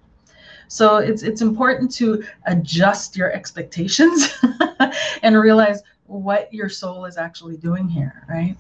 So 0.67 0.97
it's 0.97 1.23
it's 1.23 1.41
important 1.41 1.91
to 1.95 2.23
adjust 2.45 3.15
your 3.15 3.32
expectations 3.32 4.34
and 5.23 5.38
realize 5.38 5.82
what 6.06 6.54
your 6.54 6.69
soul 6.69 7.06
is 7.06 7.17
actually 7.17 7.58
doing 7.58 7.88
here, 7.88 8.26
right? 8.30 8.56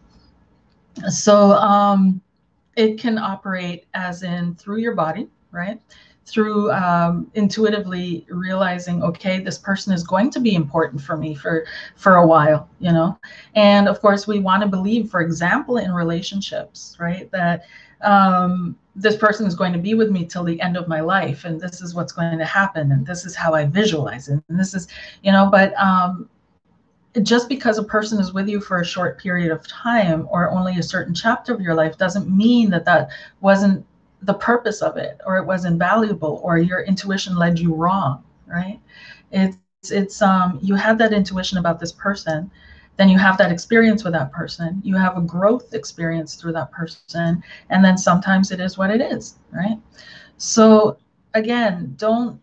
So 1.09 1.53
um, 1.53 2.21
it 2.75 2.99
can 2.99 3.17
operate 3.17 3.85
as 3.93 4.23
in 4.23 4.55
through 4.55 4.77
your 4.77 4.95
body, 4.95 5.27
right? 5.51 5.79
Through 6.25 6.71
um, 6.71 7.29
intuitively 7.33 8.25
realizing, 8.29 9.03
okay, 9.03 9.39
this 9.39 9.57
person 9.57 9.93
is 9.93 10.03
going 10.03 10.29
to 10.31 10.39
be 10.39 10.55
important 10.55 11.01
for 11.01 11.17
me 11.17 11.35
for 11.35 11.65
for 11.95 12.15
a 12.15 12.25
while, 12.25 12.69
you 12.79 12.91
know. 12.91 13.19
And 13.55 13.87
of 13.87 13.99
course, 14.01 14.25
we 14.25 14.39
want 14.39 14.63
to 14.63 14.69
believe, 14.69 15.09
for 15.09 15.21
example, 15.21 15.77
in 15.77 15.91
relationships, 15.91 16.95
right, 16.99 17.29
that 17.31 17.65
um, 18.03 18.77
this 18.95 19.15
person 19.15 19.45
is 19.47 19.55
going 19.55 19.73
to 19.73 19.79
be 19.79 19.95
with 19.95 20.11
me 20.11 20.25
till 20.25 20.43
the 20.43 20.59
end 20.61 20.77
of 20.77 20.87
my 20.87 21.01
life, 21.01 21.45
and 21.45 21.59
this 21.59 21.81
is 21.81 21.95
what's 21.95 22.13
going 22.13 22.37
to 22.37 22.45
happen, 22.45 22.91
and 22.91 23.05
this 23.05 23.25
is 23.25 23.35
how 23.35 23.53
I 23.53 23.65
visualize 23.65 24.27
it, 24.29 24.43
and 24.49 24.59
this 24.59 24.73
is, 24.73 24.87
you 25.23 25.31
know. 25.31 25.49
But 25.49 25.73
um, 25.79 26.29
just 27.21 27.47
because 27.47 27.77
a 27.77 27.83
person 27.83 28.19
is 28.19 28.33
with 28.33 28.49
you 28.49 28.59
for 28.59 28.79
a 28.79 28.85
short 28.85 29.19
period 29.19 29.51
of 29.51 29.67
time 29.67 30.27
or 30.31 30.49
only 30.49 30.77
a 30.77 30.83
certain 30.83 31.13
chapter 31.13 31.53
of 31.53 31.61
your 31.61 31.75
life 31.75 31.97
doesn't 31.97 32.29
mean 32.29 32.69
that 32.71 32.85
that 32.85 33.09
wasn't 33.41 33.85
the 34.23 34.33
purpose 34.33 34.81
of 34.81 34.97
it 34.97 35.19
or 35.25 35.37
it 35.37 35.45
was 35.45 35.65
invaluable 35.65 36.39
or 36.43 36.57
your 36.57 36.81
intuition 36.81 37.35
led 37.35 37.59
you 37.59 37.73
wrong 37.73 38.23
right 38.47 38.79
it's 39.31 39.57
it's 39.91 40.21
um 40.21 40.57
you 40.61 40.75
had 40.75 40.97
that 40.97 41.13
intuition 41.13 41.57
about 41.57 41.79
this 41.79 41.91
person 41.91 42.49
then 42.97 43.09
you 43.09 43.17
have 43.17 43.37
that 43.37 43.51
experience 43.51 44.03
with 44.03 44.13
that 44.13 44.31
person. 44.31 44.81
You 44.83 44.95
have 44.95 45.17
a 45.17 45.21
growth 45.21 45.73
experience 45.73 46.35
through 46.35 46.53
that 46.53 46.71
person. 46.71 47.43
And 47.69 47.83
then 47.83 47.97
sometimes 47.97 48.51
it 48.51 48.59
is 48.59 48.77
what 48.77 48.89
it 48.89 49.01
is 49.01 49.35
right? 49.51 49.77
So 50.37 50.97
again 51.33 51.95
don't 51.97 52.39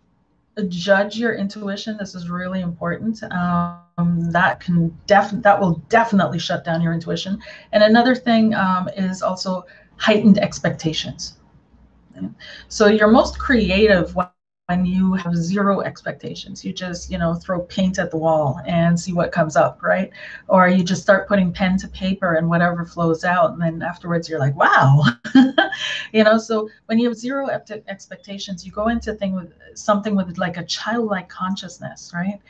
judge 0.69 1.17
your 1.17 1.35
intuition. 1.35 1.97
This 1.97 2.15
is 2.15 2.29
really 2.29 2.61
important. 2.61 3.23
Um, 3.33 4.31
that 4.31 4.61
can 4.61 4.97
def 5.07 5.31
that 5.31 5.61
will 5.61 5.77
definitely 5.89 6.39
shut 6.39 6.65
down 6.65 6.83
your 6.83 6.93
intuition. 6.93 7.41
And 7.73 7.83
another 7.83 8.15
thing 8.15 8.55
um, 8.55 8.89
is 8.97 9.23
also 9.23 9.65
heightened 9.97 10.39
expectations. 10.39 11.37
So 12.69 12.87
you're 12.87 13.11
most 13.11 13.39
creative 13.39 14.15
when 14.70 14.87
you 14.87 15.14
have 15.14 15.35
zero 15.35 15.80
expectations. 15.80 16.64
You 16.64 16.72
just, 16.72 17.11
you 17.11 17.18
know, 17.18 17.35
throw 17.35 17.62
paint 17.62 17.98
at 17.98 18.12
the 18.12 18.16
wall 18.16 18.61
and 18.66 18.98
see 18.98 19.12
what 19.12 19.33
comes 19.33 19.56
up, 19.56 19.83
right? 19.83 20.12
Or 20.46 20.68
you 20.68 20.85
just 20.85 21.02
start 21.02 21.26
putting 21.26 21.52
pen 21.52 21.76
to 21.78 21.88
paper 21.88 22.35
and 22.35 22.48
whatever 22.48 22.85
flows 22.85 23.24
out. 23.24 23.52
And 23.52 23.61
then 23.61 23.83
afterwards 23.83 24.28
you're 24.28 24.38
like, 24.38 24.54
wow. 24.54 25.02
you 26.12 26.22
know, 26.22 26.38
so 26.38 26.68
when 26.87 27.00
you 27.00 27.09
have 27.09 27.18
zero 27.18 27.48
expectations, 27.48 28.64
you 28.64 28.70
go 28.70 28.87
into 28.88 29.12
thing 29.14 29.35
with 29.35 29.52
something 29.74 30.14
with 30.14 30.38
like 30.38 30.56
a 30.56 30.64
childlike 30.64 31.28
consciousness, 31.28 32.12
right? 32.14 32.40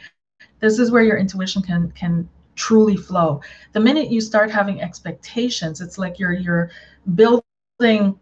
this 0.61 0.79
is 0.79 0.91
where 0.91 1.03
your 1.03 1.19
intuition 1.19 1.63
can 1.63 1.91
can 1.93 2.29
truly 2.55 2.97
flow 2.97 3.41
the 3.73 3.81
minute 3.81 4.11
you 4.11 4.21
start 4.21 4.51
having 4.51 4.81
expectations 4.81 5.81
it's 5.81 5.99
like 5.99 6.19
you're 6.19 6.33
you're 6.33 6.71
building 7.15 8.19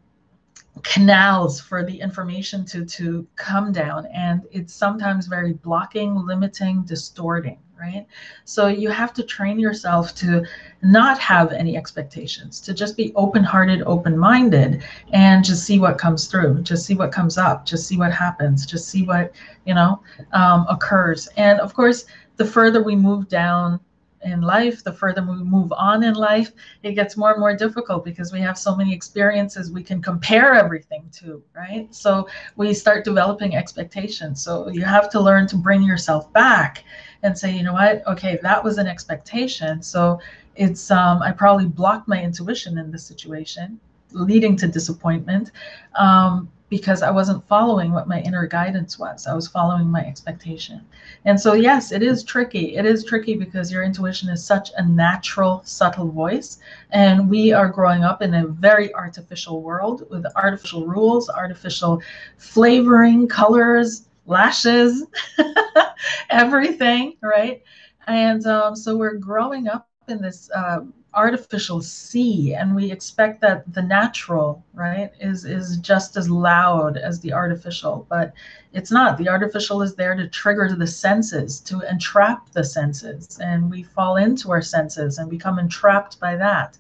canals 0.79 1.61
for 1.61 1.85
the 1.85 2.01
information 2.01 2.65
to 2.67 2.85
to 2.85 3.27
come 3.37 3.73
down. 3.73 4.07
And 4.07 4.47
it's 4.51 4.75
sometimes 4.75 5.27
very 5.27 5.55
blocking 5.55 6.15
limiting 6.27 6.83
distorting 6.83 7.59
right? 7.79 8.07
So 8.45 8.67
you 8.67 8.91
have 8.91 9.13
to 9.15 9.23
train 9.23 9.59
yourself 9.59 10.15
to 10.17 10.45
not 10.83 11.19
have 11.19 11.53
any 11.53 11.77
expectations 11.77 12.61
to 12.61 12.75
just 12.75 12.97
be 12.97 13.13
open-hearted 13.15 13.83
open-minded 13.83 14.83
and 15.13 15.45
just 15.45 15.65
see 15.65 15.79
what 15.79 15.99
comes 15.99 16.27
through 16.27 16.63
just 16.63 16.87
see 16.87 16.95
what 16.95 17.13
comes 17.13 17.39
up 17.39 17.65
just 17.65 17.87
see 17.87 17.97
what 17.97 18.13
happens 18.13 18.67
just 18.67 18.89
see 18.89 19.05
what 19.05 19.33
you 19.65 19.75
know 19.75 20.01
um, 20.33 20.67
occurs. 20.69 21.29
And 21.37 21.61
of 21.61 21.75
course 21.75 22.05
the 22.37 22.45
further 22.45 22.83
we 22.83 22.97
move 22.97 23.29
down 23.29 23.81
in 24.23 24.41
life, 24.41 24.83
the 24.83 24.93
further 24.93 25.23
we 25.23 25.37
move 25.37 25.73
on 25.73 26.03
in 26.03 26.15
life, 26.15 26.53
it 26.83 26.93
gets 26.93 27.17
more 27.17 27.33
and 27.33 27.41
more 27.41 27.57
difficult 27.57 28.05
because 28.05 28.33
we 28.33 28.41
have 28.41 28.59
so 28.59 28.75
many 28.75 28.93
experiences 28.93 29.71
we 29.71 29.83
can 29.83 30.03
compare 30.03 30.55
everything 30.55 31.09
to, 31.13 31.43
right? 31.55 31.93
So 31.95 32.29
we 32.57 32.75
start 32.75 33.05
developing 33.05 33.55
expectations. 33.55 34.43
So 34.43 34.69
you 34.69 34.83
have 34.83 35.09
to 35.11 35.21
learn 35.21 35.47
to 35.49 35.57
bring 35.57 35.83
yourself 35.83 36.33
back 36.33 36.85
and 37.23 37.37
say, 37.37 37.57
you 37.57 37.63
know 37.63 37.73
what? 37.73 38.07
Okay, 38.07 38.39
that 38.43 38.63
was 38.63 38.79
an 38.79 38.87
expectation. 38.87 39.83
So 39.83 40.21
it's 40.57 40.91
um, 40.91 41.23
I 41.23 41.33
probably 41.33 41.67
blocked 41.67 42.09
my 42.09 42.23
intuition 42.23 42.79
in 42.79 42.91
this 42.91 43.07
situation, 43.07 43.79
leading 44.13 44.57
to 44.57 44.67
disappointment. 44.67 45.53
Um, 45.97 46.51
because 46.69 47.03
I 47.03 47.11
wasn't 47.11 47.47
following 47.49 47.93
what 47.93 48.09
my 48.09 48.21
inner 48.21 48.47
guidance 48.47 48.99
was. 48.99 49.27
I 49.27 49.35
was 49.35 49.49
following 49.49 49.91
my 49.91 50.05
expectation. 50.05 50.85
And 51.25 51.41
so, 51.41 51.55
yes, 51.55 51.93
it 51.93 52.03
is 52.03 52.23
tricky. 52.23 52.77
It 52.77 52.85
is 52.85 53.05
tricky 53.05 53.37
because 53.37 53.73
your 53.73 53.83
intuition 53.83 54.29
is 54.29 54.45
such 54.45 54.71
a 54.77 54.85
natural, 54.87 55.63
subtle 55.65 56.11
voice. 56.11 56.59
And 56.91 57.29
we 57.29 57.53
are 57.53 57.69
growing 57.69 58.05
up 58.05 58.21
in 58.21 58.35
a 58.35 58.47
very 58.47 58.95
artificial 58.95 59.63
world 59.63 60.07
with 60.11 60.27
artificial 60.37 60.87
rules, 60.87 61.31
artificial 61.31 62.03
flavoring, 62.37 63.29
colors, 63.29 64.09
lashes, 64.27 65.07
everything, 66.31 67.15
right? 67.23 67.63
And 68.07 68.47
um, 68.47 68.77
so 68.77 68.97
we're 68.97 69.17
growing 69.17 69.69
up 69.69 69.89
in 70.09 70.21
this. 70.21 70.51
Uh, 70.55 70.81
artificial 71.15 71.81
sea 71.81 72.55
and 72.55 72.77
we 72.77 72.93
expect 72.93 73.41
that 73.41 73.65
the 73.73 73.83
natural 73.83 74.63
right 74.75 75.11
is 75.21 75.45
is 75.45 75.79
just 75.79 76.17
as 76.17 76.29
loud 76.29 76.99
as 76.99 77.19
the 77.21 77.33
artificial 77.33 78.07
but 78.11 78.33
it's 78.75 78.91
not. 78.91 79.17
The 79.17 79.29
artificial 79.29 79.81
is 79.81 79.95
there 79.95 80.15
to 80.15 80.29
trigger 80.29 80.75
the 80.75 80.87
senses 80.87 81.61
to 81.61 81.81
entrap 81.81 82.51
the 82.51 82.63
senses 82.63 83.39
and 83.43 83.71
we 83.71 83.83
fall 83.83 84.17
into 84.17 84.53
our 84.53 84.61
senses 84.61 85.19
and 85.19 85.31
become 85.31 85.59
entrapped 85.59 86.21
by 86.21 86.37
that. 86.37 86.77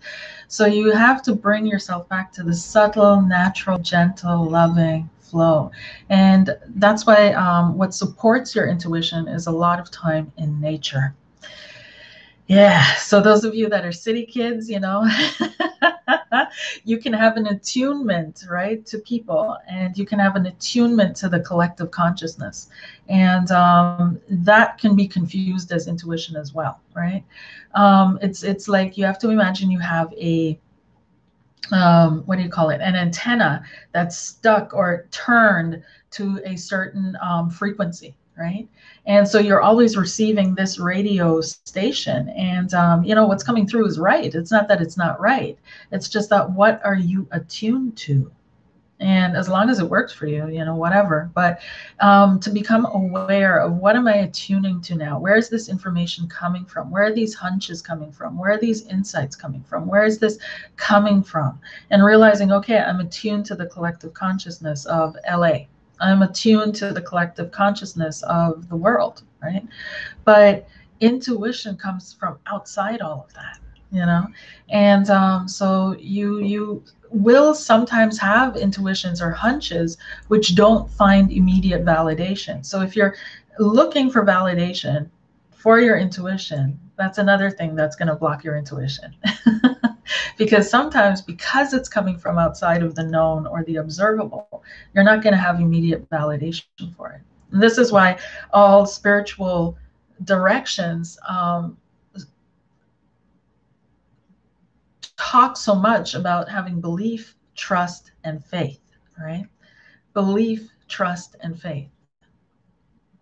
So 0.48 0.66
you 0.66 0.90
have 0.92 1.22
to 1.22 1.34
bring 1.34 1.66
yourself 1.66 2.08
back 2.08 2.32
to 2.34 2.42
the 2.42 2.54
subtle 2.54 3.22
natural 3.22 3.78
gentle 3.78 4.44
loving 4.44 5.08
flow. 5.18 5.70
And 6.10 6.56
that's 6.76 7.06
why 7.06 7.32
um, 7.32 7.76
what 7.76 7.94
supports 7.94 8.54
your 8.54 8.68
intuition 8.68 9.26
is 9.28 9.46
a 9.46 9.50
lot 9.50 9.80
of 9.80 9.90
time 9.90 10.32
in 10.36 10.60
nature 10.60 11.14
yeah. 12.48 12.94
So 12.96 13.20
those 13.20 13.44
of 13.44 13.54
you 13.54 13.68
that 13.68 13.84
are 13.84 13.92
city 13.92 14.24
kids, 14.24 14.70
you 14.70 14.80
know, 14.80 15.06
you 16.84 16.98
can 16.98 17.12
have 17.12 17.36
an 17.36 17.46
attunement, 17.46 18.44
right, 18.48 18.84
to 18.86 18.98
people, 18.98 19.56
and 19.68 19.96
you 19.96 20.06
can 20.06 20.18
have 20.18 20.34
an 20.34 20.46
attunement 20.46 21.14
to 21.16 21.28
the 21.28 21.40
collective 21.40 21.90
consciousness, 21.90 22.70
and 23.08 23.50
um, 23.50 24.18
that 24.30 24.78
can 24.78 24.96
be 24.96 25.06
confused 25.06 25.72
as 25.72 25.88
intuition 25.88 26.36
as 26.36 26.54
well, 26.54 26.80
right? 26.94 27.22
Um, 27.74 28.18
it's 28.22 28.42
it's 28.42 28.66
like 28.66 28.96
you 28.96 29.04
have 29.04 29.18
to 29.20 29.30
imagine 29.30 29.70
you 29.70 29.80
have 29.80 30.12
a 30.14 30.58
um, 31.70 32.22
what 32.24 32.36
do 32.36 32.42
you 32.42 32.48
call 32.48 32.70
it? 32.70 32.80
An 32.80 32.96
antenna 32.96 33.62
that's 33.92 34.16
stuck 34.16 34.72
or 34.72 35.06
turned 35.10 35.82
to 36.12 36.40
a 36.44 36.56
certain 36.56 37.14
um, 37.20 37.50
frequency, 37.50 38.16
right? 38.38 38.68
And 39.06 39.26
so 39.26 39.38
you're 39.38 39.62
always 39.62 39.96
receiving 39.96 40.54
this 40.54 40.78
radio 40.78 41.40
station, 41.40 42.28
and 42.30 42.72
um, 42.74 43.04
you 43.04 43.14
know 43.14 43.26
what's 43.26 43.42
coming 43.42 43.66
through 43.66 43.86
is 43.86 43.98
right. 43.98 44.34
It's 44.34 44.52
not 44.52 44.68
that 44.68 44.80
it's 44.80 44.96
not 44.96 45.20
right. 45.20 45.58
It's 45.92 46.08
just 46.08 46.30
that 46.30 46.52
what 46.52 46.80
are 46.84 46.96
you 46.96 47.26
attuned 47.32 47.96
to? 47.98 48.30
And 49.00 49.36
as 49.36 49.48
long 49.48 49.70
as 49.70 49.78
it 49.78 49.88
works 49.88 50.12
for 50.12 50.26
you, 50.26 50.48
you 50.48 50.64
know, 50.64 50.74
whatever. 50.74 51.30
But 51.32 51.60
um, 52.00 52.40
to 52.40 52.50
become 52.50 52.84
aware 52.86 53.60
of 53.60 53.76
what 53.76 53.94
am 53.94 54.08
I 54.08 54.16
attuning 54.16 54.80
to 54.82 54.96
now? 54.96 55.20
Where 55.20 55.36
is 55.36 55.48
this 55.48 55.68
information 55.68 56.26
coming 56.26 56.64
from? 56.64 56.90
Where 56.90 57.04
are 57.04 57.12
these 57.12 57.32
hunches 57.32 57.80
coming 57.80 58.10
from? 58.10 58.36
Where 58.36 58.50
are 58.50 58.58
these 58.58 58.86
insights 58.88 59.36
coming 59.36 59.62
from? 59.62 59.86
Where 59.86 60.04
is 60.04 60.18
this 60.18 60.38
coming 60.76 61.22
from? 61.22 61.60
And 61.90 62.04
realizing, 62.04 62.50
okay, 62.50 62.78
I'm 62.78 62.98
attuned 62.98 63.46
to 63.46 63.54
the 63.54 63.66
collective 63.66 64.14
consciousness 64.14 64.84
of 64.86 65.16
LA 65.30 65.66
I'm 66.00 66.22
attuned 66.22 66.74
to 66.76 66.92
the 66.92 67.02
collective 67.02 67.50
consciousness 67.50 68.22
of 68.22 68.68
the 68.68 68.76
world, 68.76 69.22
right? 69.42 69.66
But 70.24 70.68
intuition 71.00 71.76
comes 71.76 72.12
from 72.12 72.38
outside 72.46 73.00
all 73.00 73.24
of 73.26 73.34
that, 73.34 73.58
you 73.90 74.04
know? 74.04 74.26
And 74.68 75.08
um, 75.10 75.48
so 75.48 75.96
you 75.98 76.40
you 76.40 76.84
will 77.10 77.54
sometimes 77.54 78.18
have 78.18 78.56
intuitions 78.56 79.22
or 79.22 79.30
hunches 79.30 79.96
which 80.28 80.54
don't 80.54 80.90
find 80.90 81.32
immediate 81.32 81.84
validation. 81.84 82.64
So 82.64 82.82
if 82.82 82.94
you're 82.94 83.16
looking 83.58 84.10
for 84.10 84.24
validation 84.24 85.08
for 85.50 85.80
your 85.80 85.98
intuition 85.98 86.78
that's 86.96 87.18
another 87.18 87.50
thing 87.50 87.74
that's 87.74 87.96
going 87.96 88.08
to 88.08 88.14
block 88.14 88.44
your 88.44 88.56
intuition 88.56 89.14
because 90.36 90.70
sometimes 90.70 91.20
because 91.20 91.72
it's 91.72 91.88
coming 91.88 92.18
from 92.18 92.38
outside 92.38 92.82
of 92.82 92.94
the 92.94 93.04
known 93.04 93.46
or 93.46 93.64
the 93.64 93.76
observable 93.76 94.62
you're 94.94 95.04
not 95.04 95.22
going 95.22 95.34
to 95.34 95.40
have 95.40 95.60
immediate 95.60 96.08
validation 96.10 96.64
for 96.96 97.12
it 97.12 97.20
and 97.52 97.62
this 97.62 97.78
is 97.78 97.92
why 97.92 98.18
all 98.52 98.86
spiritual 98.86 99.76
directions 100.24 101.18
um, 101.28 101.76
talk 105.18 105.56
so 105.56 105.74
much 105.74 106.14
about 106.14 106.48
having 106.48 106.80
belief, 106.80 107.36
trust, 107.54 108.12
and 108.24 108.44
faith, 108.44 108.80
right? 109.18 109.46
Belief, 110.14 110.70
trust, 110.88 111.36
and 111.42 111.60
faith. 111.60 111.90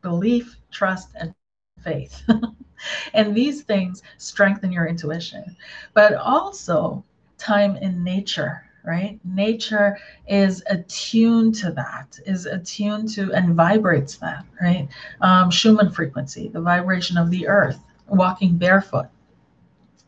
Belief, 0.02 0.56
trust, 0.70 1.08
and 1.18 1.34
faith. 1.86 2.22
and 3.14 3.34
these 3.34 3.62
things 3.62 4.02
strengthen 4.18 4.72
your 4.72 4.86
intuition, 4.86 5.56
but 5.94 6.14
also 6.14 7.04
time 7.38 7.76
in 7.76 8.02
nature, 8.02 8.64
right? 8.84 9.18
Nature 9.24 9.96
is 10.28 10.62
attuned 10.68 11.54
to 11.56 11.70
that, 11.72 12.18
is 12.26 12.46
attuned 12.46 13.08
to 13.14 13.32
and 13.32 13.54
vibrates 13.54 14.16
that, 14.16 14.44
right? 14.60 14.88
Um, 15.20 15.50
Schumann 15.50 15.90
frequency, 15.90 16.48
the 16.48 16.60
vibration 16.60 17.16
of 17.16 17.30
the 17.30 17.46
earth, 17.46 17.78
walking 18.08 18.56
barefoot, 18.56 19.06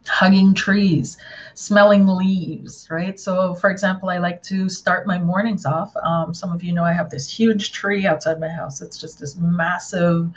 hugging 0.07 0.55
trees, 0.55 1.19
smelling 1.55 2.07
leaves, 2.07 2.89
right? 2.91 3.19
So, 3.21 3.55
for 3.55 3.71
example, 3.71 4.09
I 4.09 4.19
like 4.19 4.43
to 4.45 4.69
start 4.69 5.07
my 5.07 5.19
mornings 5.19 5.67
off. 5.67 5.95
Um, 6.03 6.33
some 6.33 6.53
of 6.53 6.63
you 6.63 6.73
know 6.73 6.85
I 6.85 6.93
have 6.93 7.11
this 7.11 7.31
huge 7.31 7.73
tree 7.73 8.07
outside 8.07 8.41
my 8.41 8.49
house. 8.49 8.81
It's 8.81 8.99
just 8.99 9.21
this 9.21 9.37
massive 9.37 10.31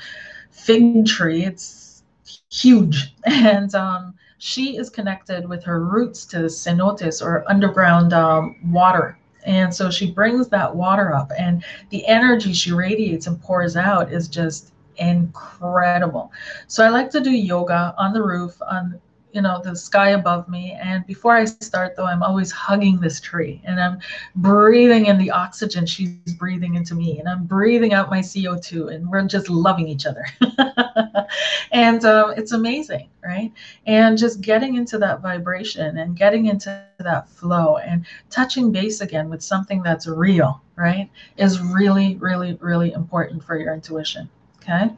fig 0.51 1.05
tree. 1.05 1.45
It's 1.45 2.03
huge. 2.51 3.15
And 3.25 3.73
um, 3.75 4.15
she 4.37 4.77
is 4.77 4.89
connected 4.89 5.47
with 5.47 5.63
her 5.63 5.83
roots 5.83 6.25
to 6.27 6.37
cenotes 6.47 7.21
or 7.21 7.43
underground 7.49 8.13
um, 8.13 8.55
water. 8.71 9.17
And 9.45 9.73
so 9.73 9.89
she 9.89 10.11
brings 10.11 10.49
that 10.49 10.75
water 10.75 11.13
up, 11.13 11.31
and 11.37 11.63
the 11.89 12.05
energy 12.07 12.53
she 12.53 12.71
radiates 12.71 13.27
and 13.27 13.41
pours 13.41 13.75
out 13.75 14.11
is 14.11 14.27
just 14.27 14.71
incredible. 14.97 16.31
So 16.67 16.85
I 16.85 16.89
like 16.89 17.09
to 17.11 17.21
do 17.21 17.31
yoga 17.31 17.95
on 17.97 18.13
the 18.13 18.21
roof 18.21 18.61
on 18.69 18.99
you 19.33 19.41
know 19.41 19.61
the 19.63 19.75
sky 19.75 20.09
above 20.09 20.47
me. 20.49 20.77
And 20.81 21.05
before 21.05 21.35
i 21.35 21.45
start 21.45 21.95
though 21.95 22.05
i'm 22.05 22.23
always 22.23 22.51
hugging 22.51 22.99
this 22.99 23.19
tree 23.19 23.61
and 23.65 23.79
i'm 23.79 23.99
breathing 24.35 25.05
in 25.07 25.17
the 25.17 25.31
oxygen 25.31 25.85
she's 25.85 26.33
breathing 26.37 26.75
into 26.75 26.95
me 26.95 27.19
and 27.19 27.27
i'm 27.27 27.45
breathing 27.45 27.93
out 27.93 28.09
my 28.09 28.19
co2 28.19 28.93
and 28.93 29.07
we're 29.09 29.25
just 29.27 29.49
loving 29.49 29.87
each 29.87 30.05
other. 30.05 30.25
And 31.71 32.03
uh, 32.03 32.33
it's 32.35 32.51
amazing 32.51 33.07
right? 33.23 33.51
And 33.85 34.17
just 34.17 34.41
getting 34.41 34.75
into 34.75 34.97
that 34.97 35.21
vibration 35.21 35.97
and 35.99 36.17
getting 36.17 36.47
into 36.47 36.83
that 36.99 37.29
flow 37.29 37.77
and 37.77 38.05
touching 38.29 38.71
base 38.71 39.01
again 39.01 39.29
with 39.29 39.41
something 39.41 39.81
that's 39.81 40.07
real 40.07 40.61
right 40.75 41.09
is 41.37 41.61
really 41.61 42.15
really 42.15 42.55
really 42.55 42.91
important 42.93 43.43
for 43.43 43.57
your 43.57 43.73
intuition 43.73 44.29
okay? 44.61 44.89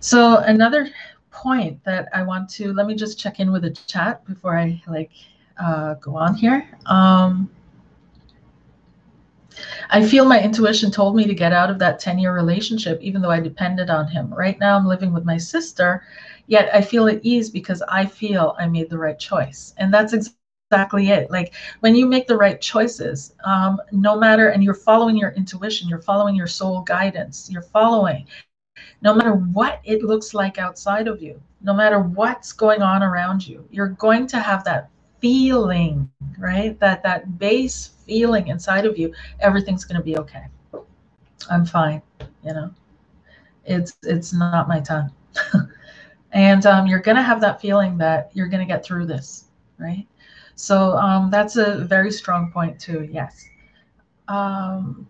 So 0.00 0.38
another 0.38 0.88
point 1.30 1.82
that 1.84 2.08
I 2.12 2.22
want 2.22 2.48
to 2.50 2.72
let 2.72 2.86
me 2.86 2.94
just 2.94 3.18
check 3.18 3.40
in 3.40 3.52
with 3.52 3.62
the 3.62 3.70
chat 3.70 4.24
before 4.26 4.56
I 4.56 4.82
like 4.86 5.10
uh, 5.58 5.94
go 5.94 6.16
on 6.16 6.34
here. 6.34 6.68
Um, 6.86 7.50
I 9.90 10.06
feel 10.06 10.24
my 10.24 10.42
intuition 10.42 10.90
told 10.90 11.16
me 11.16 11.24
to 11.26 11.34
get 11.34 11.52
out 11.52 11.70
of 11.70 11.78
that 11.80 11.98
10 11.98 12.18
year 12.18 12.34
relationship, 12.34 13.00
even 13.00 13.20
though 13.20 13.30
I 13.30 13.40
depended 13.40 13.90
on 13.90 14.08
him. 14.08 14.32
Right 14.32 14.58
now, 14.58 14.76
I'm 14.76 14.86
living 14.86 15.12
with 15.12 15.24
my 15.24 15.36
sister, 15.36 16.04
yet 16.46 16.74
I 16.74 16.80
feel 16.80 17.08
at 17.08 17.24
ease 17.24 17.50
because 17.50 17.82
I 17.88 18.06
feel 18.06 18.54
I 18.58 18.66
made 18.66 18.90
the 18.90 18.98
right 18.98 19.18
choice. 19.18 19.74
And 19.78 19.92
that's 19.92 20.12
exactly 20.12 21.08
it. 21.10 21.30
Like 21.30 21.54
when 21.80 21.94
you 21.94 22.06
make 22.06 22.26
the 22.26 22.36
right 22.36 22.60
choices, 22.60 23.34
um, 23.44 23.80
no 23.92 24.18
matter, 24.18 24.48
and 24.48 24.62
you're 24.62 24.74
following 24.74 25.16
your 25.16 25.30
intuition, 25.32 25.88
you're 25.88 26.02
following 26.02 26.34
your 26.34 26.46
soul 26.46 26.82
guidance, 26.82 27.50
you're 27.50 27.62
following, 27.62 28.26
no 29.02 29.14
matter 29.14 29.34
what 29.34 29.80
it 29.84 30.02
looks 30.02 30.34
like 30.34 30.58
outside 30.58 31.08
of 31.08 31.22
you, 31.22 31.40
no 31.62 31.74
matter 31.74 32.00
what's 32.00 32.52
going 32.52 32.82
on 32.82 33.02
around 33.02 33.46
you, 33.46 33.66
you're 33.70 33.88
going 33.88 34.26
to 34.28 34.38
have 34.38 34.64
that 34.64 34.90
feeling, 35.20 36.10
right? 36.38 36.78
That 36.80 37.02
that 37.02 37.38
base 37.38 37.90
feeling 38.06 38.48
inside 38.48 38.86
of 38.86 38.98
you, 38.98 39.12
everything's 39.40 39.84
going 39.84 39.98
to 39.98 40.04
be 40.04 40.18
okay. 40.18 40.44
I'm 41.50 41.64
fine, 41.64 42.02
you 42.44 42.54
know. 42.54 42.70
It's 43.64 43.96
it's 44.02 44.32
not 44.32 44.68
my 44.68 44.80
time. 44.80 45.10
and 46.32 46.64
um, 46.66 46.86
you're 46.86 47.00
going 47.00 47.16
to 47.16 47.22
have 47.22 47.40
that 47.40 47.60
feeling 47.60 47.98
that 47.98 48.30
you're 48.34 48.48
going 48.48 48.66
to 48.66 48.72
get 48.72 48.84
through 48.84 49.06
this, 49.06 49.46
right? 49.78 50.06
So 50.54 50.96
um, 50.96 51.30
that's 51.30 51.56
a 51.56 51.84
very 51.84 52.10
strong 52.10 52.52
point 52.52 52.78
too. 52.78 53.08
Yes. 53.10 53.48
Um, 54.28 55.06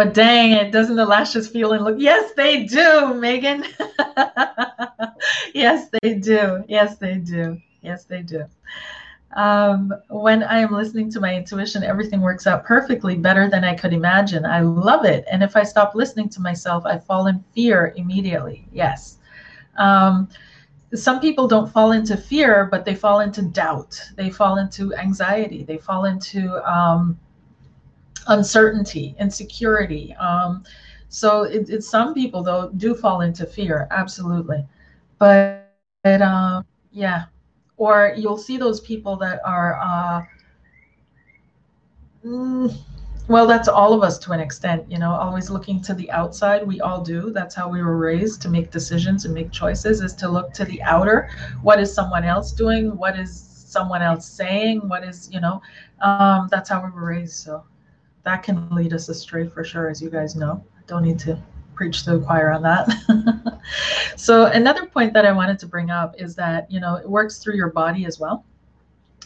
But 0.00 0.14
dang 0.14 0.52
it, 0.52 0.72
doesn't 0.72 0.96
the 0.96 1.04
lashes 1.04 1.46
feel 1.46 1.74
and 1.74 1.84
look? 1.84 1.96
Yes, 1.98 2.32
they 2.32 2.64
do, 2.64 3.12
Megan. 3.12 3.66
yes, 5.54 5.90
they 6.00 6.14
do. 6.14 6.64
Yes, 6.68 6.96
they 6.96 7.16
do. 7.16 7.60
Yes, 7.82 8.04
they 8.04 8.22
do. 8.22 8.46
Um, 9.36 9.92
when 10.08 10.42
I 10.42 10.60
am 10.60 10.72
listening 10.72 11.10
to 11.10 11.20
my 11.20 11.34
intuition, 11.34 11.82
everything 11.82 12.22
works 12.22 12.46
out 12.46 12.64
perfectly, 12.64 13.14
better 13.14 13.50
than 13.50 13.62
I 13.62 13.74
could 13.74 13.92
imagine. 13.92 14.46
I 14.46 14.60
love 14.60 15.04
it. 15.04 15.26
And 15.30 15.42
if 15.42 15.54
I 15.54 15.64
stop 15.64 15.94
listening 15.94 16.30
to 16.30 16.40
myself, 16.40 16.86
I 16.86 16.96
fall 16.96 17.26
in 17.26 17.44
fear 17.54 17.92
immediately. 17.94 18.66
Yes. 18.72 19.18
Um, 19.76 20.30
some 20.94 21.20
people 21.20 21.46
don't 21.46 21.70
fall 21.70 21.92
into 21.92 22.16
fear, 22.16 22.64
but 22.64 22.86
they 22.86 22.94
fall 22.94 23.20
into 23.20 23.42
doubt. 23.42 24.00
They 24.16 24.30
fall 24.30 24.56
into 24.56 24.94
anxiety. 24.94 25.62
They 25.62 25.76
fall 25.76 26.06
into 26.06 26.56
um, 26.66 27.18
uncertainty, 28.30 29.14
insecurity. 29.18 30.14
Um, 30.14 30.64
so 31.08 31.42
it, 31.42 31.82
some 31.82 32.14
people 32.14 32.42
though 32.42 32.70
do 32.76 32.94
fall 32.94 33.20
into 33.20 33.44
fear, 33.44 33.86
absolutely. 33.90 34.64
But, 35.18 35.68
but 36.02 36.22
um, 36.22 36.64
yeah, 36.92 37.24
or 37.76 38.14
you'll 38.16 38.38
see 38.38 38.56
those 38.56 38.80
people 38.80 39.16
that 39.16 39.40
are. 39.44 39.78
Uh, 39.82 40.22
mm, 42.24 42.76
well, 43.28 43.46
that's 43.46 43.68
all 43.68 43.92
of 43.92 44.02
us 44.02 44.18
to 44.20 44.32
an 44.32 44.40
extent, 44.40 44.90
you 44.90 44.98
know, 44.98 45.12
always 45.12 45.50
looking 45.50 45.80
to 45.82 45.94
the 45.94 46.10
outside. 46.10 46.66
We 46.66 46.80
all 46.80 47.00
do. 47.00 47.30
That's 47.30 47.54
how 47.54 47.68
we 47.68 47.80
were 47.80 47.96
raised 47.96 48.42
to 48.42 48.48
make 48.48 48.72
decisions 48.72 49.24
and 49.24 49.32
make 49.32 49.52
choices 49.52 50.00
is 50.00 50.14
to 50.16 50.28
look 50.28 50.52
to 50.54 50.64
the 50.64 50.82
outer. 50.82 51.30
What 51.62 51.78
is 51.78 51.94
someone 51.94 52.24
else 52.24 52.50
doing? 52.50 52.96
What 52.96 53.16
is 53.16 53.32
someone 53.40 54.02
else 54.02 54.26
saying? 54.26 54.88
What 54.88 55.04
is, 55.04 55.30
you 55.32 55.40
know, 55.40 55.62
um, 56.00 56.48
that's 56.50 56.68
how 56.68 56.84
we 56.84 56.90
were 56.90 57.06
raised. 57.06 57.34
So 57.34 57.62
that 58.24 58.42
can 58.42 58.68
lead 58.70 58.92
us 58.92 59.08
astray 59.08 59.46
for 59.46 59.64
sure, 59.64 59.88
as 59.88 60.00
you 60.00 60.10
guys 60.10 60.36
know. 60.36 60.64
Don't 60.86 61.02
need 61.04 61.18
to 61.20 61.40
preach 61.74 62.04
to 62.04 62.18
the 62.18 62.24
choir 62.24 62.50
on 62.50 62.62
that. 62.62 63.60
so 64.16 64.46
another 64.46 64.86
point 64.86 65.12
that 65.14 65.24
I 65.24 65.32
wanted 65.32 65.58
to 65.60 65.66
bring 65.66 65.90
up 65.90 66.14
is 66.18 66.34
that 66.36 66.70
you 66.70 66.80
know 66.80 66.96
it 66.96 67.08
works 67.08 67.38
through 67.38 67.56
your 67.56 67.70
body 67.70 68.04
as 68.04 68.20
well, 68.20 68.44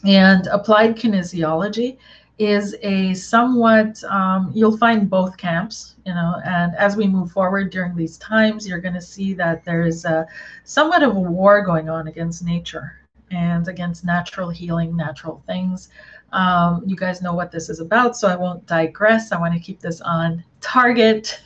and 0.04 0.46
applied 0.48 0.96
kinesiology 0.96 1.98
is 2.38 2.76
a 2.83 3.14
somewhat 3.14 4.02
um, 4.04 4.50
you'll 4.54 4.76
find 4.76 5.09
both 5.09 5.37
camps 5.37 5.94
you 6.04 6.12
know 6.12 6.40
and 6.44 6.74
as 6.74 6.96
we 6.96 7.07
move 7.07 7.30
forward 7.30 7.70
during 7.70 7.94
these 7.94 8.18
times 8.18 8.66
you're 8.66 8.80
going 8.80 8.94
to 8.94 9.00
see 9.00 9.35
that 9.35 9.64
there's 9.64 10.04
a 10.04 10.26
somewhat 10.64 11.04
of 11.04 11.16
a 11.16 11.20
war 11.20 11.64
going 11.64 11.88
on 11.88 12.09
against 12.09 12.44
nature 12.44 12.98
and 13.30 13.68
against 13.68 14.04
natural 14.04 14.50
healing 14.50 14.96
natural 14.96 15.44
things 15.46 15.90
um, 16.35 16.83
you 16.85 16.97
guys 16.97 17.23
know 17.23 17.33
what 17.33 17.53
this 17.53 17.68
is 17.68 17.79
about, 17.79 18.16
so 18.16 18.27
I 18.27 18.35
won't 18.35 18.66
digress. 18.66 19.31
I 19.31 19.38
want 19.38 19.55
to 19.55 19.61
keep 19.61 19.81
this 19.81 20.01
on 20.01 20.42
target. 20.61 21.40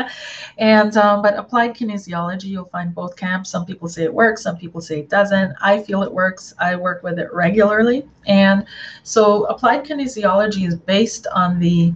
and 0.58 0.96
um, 0.96 1.22
but 1.22 1.38
applied 1.38 1.74
kinesiology, 1.74 2.46
you'll 2.46 2.64
find 2.64 2.92
both 2.92 3.16
camps. 3.16 3.50
Some 3.50 3.64
people 3.64 3.88
say 3.88 4.02
it 4.02 4.12
works, 4.12 4.42
some 4.42 4.56
people 4.56 4.80
say 4.80 4.98
it 4.98 5.08
doesn't. 5.08 5.54
I 5.62 5.80
feel 5.80 6.02
it 6.02 6.12
works. 6.12 6.54
I 6.58 6.74
work 6.74 7.04
with 7.04 7.20
it 7.20 7.32
regularly, 7.32 8.08
and 8.26 8.66
so 9.04 9.44
applied 9.44 9.84
kinesiology 9.84 10.66
is 10.66 10.74
based 10.74 11.28
on 11.32 11.60
the 11.60 11.94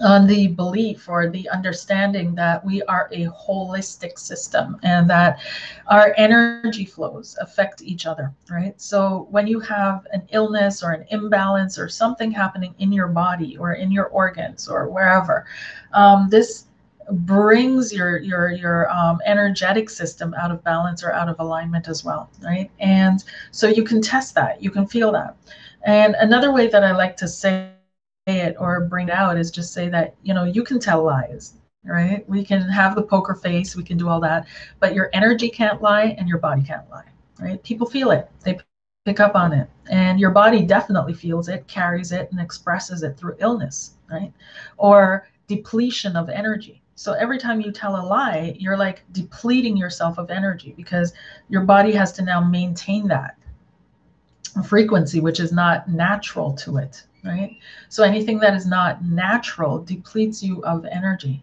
on 0.00 0.26
the 0.26 0.48
belief 0.48 1.08
or 1.08 1.28
the 1.28 1.48
understanding 1.48 2.34
that 2.34 2.64
we 2.64 2.82
are 2.84 3.08
a 3.12 3.26
holistic 3.26 4.18
system 4.18 4.78
and 4.82 5.10
that 5.10 5.40
our 5.88 6.14
energy 6.16 6.84
flows 6.84 7.36
affect 7.40 7.82
each 7.82 8.06
other, 8.06 8.32
right? 8.50 8.80
So 8.80 9.26
when 9.30 9.46
you 9.46 9.60
have 9.60 10.06
an 10.12 10.22
illness 10.30 10.82
or 10.82 10.92
an 10.92 11.04
imbalance 11.10 11.78
or 11.78 11.88
something 11.88 12.30
happening 12.30 12.74
in 12.78 12.92
your 12.92 13.08
body 13.08 13.56
or 13.56 13.72
in 13.72 13.90
your 13.90 14.06
organs 14.06 14.68
or 14.68 14.88
wherever, 14.88 15.46
um, 15.92 16.28
this 16.30 16.66
brings 17.10 17.92
your 17.92 18.18
your 18.18 18.50
your 18.50 18.90
um, 18.90 19.18
energetic 19.24 19.88
system 19.88 20.34
out 20.34 20.50
of 20.50 20.62
balance 20.62 21.02
or 21.02 21.10
out 21.12 21.26
of 21.26 21.36
alignment 21.40 21.88
as 21.88 22.04
well 22.04 22.30
right? 22.42 22.70
And 22.80 23.24
so 23.50 23.66
you 23.66 23.82
can 23.82 24.02
test 24.02 24.34
that. 24.34 24.62
You 24.62 24.70
can 24.70 24.86
feel 24.86 25.10
that. 25.12 25.34
And 25.84 26.16
another 26.20 26.52
way 26.52 26.66
that 26.68 26.84
i 26.84 26.92
like 26.92 27.16
to 27.16 27.28
say 27.28 27.70
it 28.28 28.56
or 28.58 28.86
bring 28.86 29.08
it 29.08 29.14
out 29.14 29.38
is 29.38 29.50
just 29.50 29.72
say 29.72 29.88
that 29.88 30.14
you 30.22 30.34
know 30.34 30.44
you 30.44 30.62
can 30.62 30.78
tell 30.78 31.02
lies 31.02 31.54
right? 31.84 32.28
We 32.28 32.44
can 32.44 32.68
have 32.68 32.94
the 32.94 33.02
poker 33.02 33.34
face 33.34 33.76
we 33.76 33.84
can 33.84 33.96
do 33.96 34.08
all 34.08 34.20
that 34.20 34.46
but 34.80 34.94
your 34.94 35.10
energy 35.12 35.48
can't 35.48 35.80
lie 35.80 36.16
and 36.18 36.28
your 36.28 36.38
body 36.38 36.62
can't 36.62 36.88
lie 36.90 37.06
right? 37.40 37.62
People 37.62 37.86
feel 37.86 38.10
it 38.10 38.30
they 38.44 38.58
pick 39.04 39.20
up 39.20 39.34
on 39.34 39.52
it 39.52 39.68
and 39.90 40.20
your 40.20 40.30
body 40.30 40.62
definitely 40.62 41.14
feels 41.14 41.48
it 41.48 41.66
carries 41.66 42.12
it 42.12 42.30
and 42.30 42.40
expresses 42.40 43.02
it 43.02 43.16
through 43.16 43.36
illness 43.38 43.94
right? 44.10 44.32
Or 44.76 45.28
depletion 45.46 46.14
of 46.16 46.28
energy. 46.28 46.82
So 46.94 47.12
every 47.12 47.38
time 47.38 47.60
you 47.60 47.70
tell 47.70 47.94
a 47.94 48.04
lie, 48.04 48.56
you're 48.58 48.76
like 48.76 49.04
depleting 49.12 49.76
yourself 49.76 50.18
of 50.18 50.30
energy 50.30 50.74
because 50.76 51.12
your 51.48 51.62
body 51.62 51.92
has 51.92 52.12
to 52.14 52.22
now 52.22 52.42
maintain 52.42 53.06
that 53.08 53.36
frequency, 54.66 55.20
which 55.20 55.40
is 55.40 55.52
not 55.52 55.88
natural 55.88 56.52
to 56.54 56.78
it, 56.78 57.04
right? 57.24 57.56
So 57.88 58.02
anything 58.02 58.38
that 58.40 58.54
is 58.54 58.66
not 58.66 59.04
natural 59.04 59.78
depletes 59.78 60.42
you 60.42 60.62
of 60.64 60.84
energy. 60.86 61.42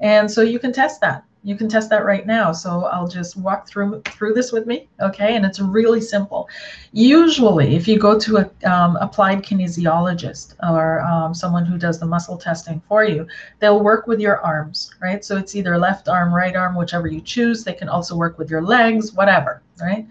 And 0.00 0.30
so 0.30 0.42
you 0.42 0.58
can 0.58 0.72
test 0.72 1.00
that 1.02 1.24
you 1.42 1.56
can 1.56 1.68
test 1.68 1.88
that 1.90 2.04
right 2.04 2.26
now. 2.26 2.52
So 2.52 2.84
I'll 2.84 3.08
just 3.08 3.36
walk 3.36 3.66
through 3.66 4.02
through 4.02 4.34
this 4.34 4.52
with 4.52 4.66
me, 4.66 4.88
okay? 5.00 5.36
And 5.36 5.46
it's 5.46 5.58
really 5.58 6.00
simple. 6.00 6.48
Usually, 6.92 7.76
if 7.76 7.88
you 7.88 7.98
go 7.98 8.18
to 8.18 8.38
a 8.38 8.70
um, 8.70 8.96
applied 8.96 9.42
kinesiologist 9.42 10.54
or 10.62 11.00
um, 11.02 11.32
someone 11.32 11.64
who 11.64 11.78
does 11.78 11.98
the 11.98 12.06
muscle 12.06 12.36
testing 12.36 12.82
for 12.86 13.04
you, 13.04 13.26
they'll 13.58 13.82
work 13.82 14.06
with 14.06 14.20
your 14.20 14.40
arms, 14.40 14.92
right? 15.00 15.24
So 15.24 15.36
it's 15.38 15.56
either 15.56 15.78
left 15.78 16.08
arm, 16.08 16.34
right 16.34 16.54
arm, 16.54 16.74
whichever 16.74 17.06
you 17.06 17.20
choose. 17.20 17.64
They 17.64 17.72
can 17.72 17.88
also 17.88 18.16
work 18.16 18.38
with 18.38 18.50
your 18.50 18.62
legs, 18.62 19.14
whatever, 19.14 19.62
right? 19.80 20.06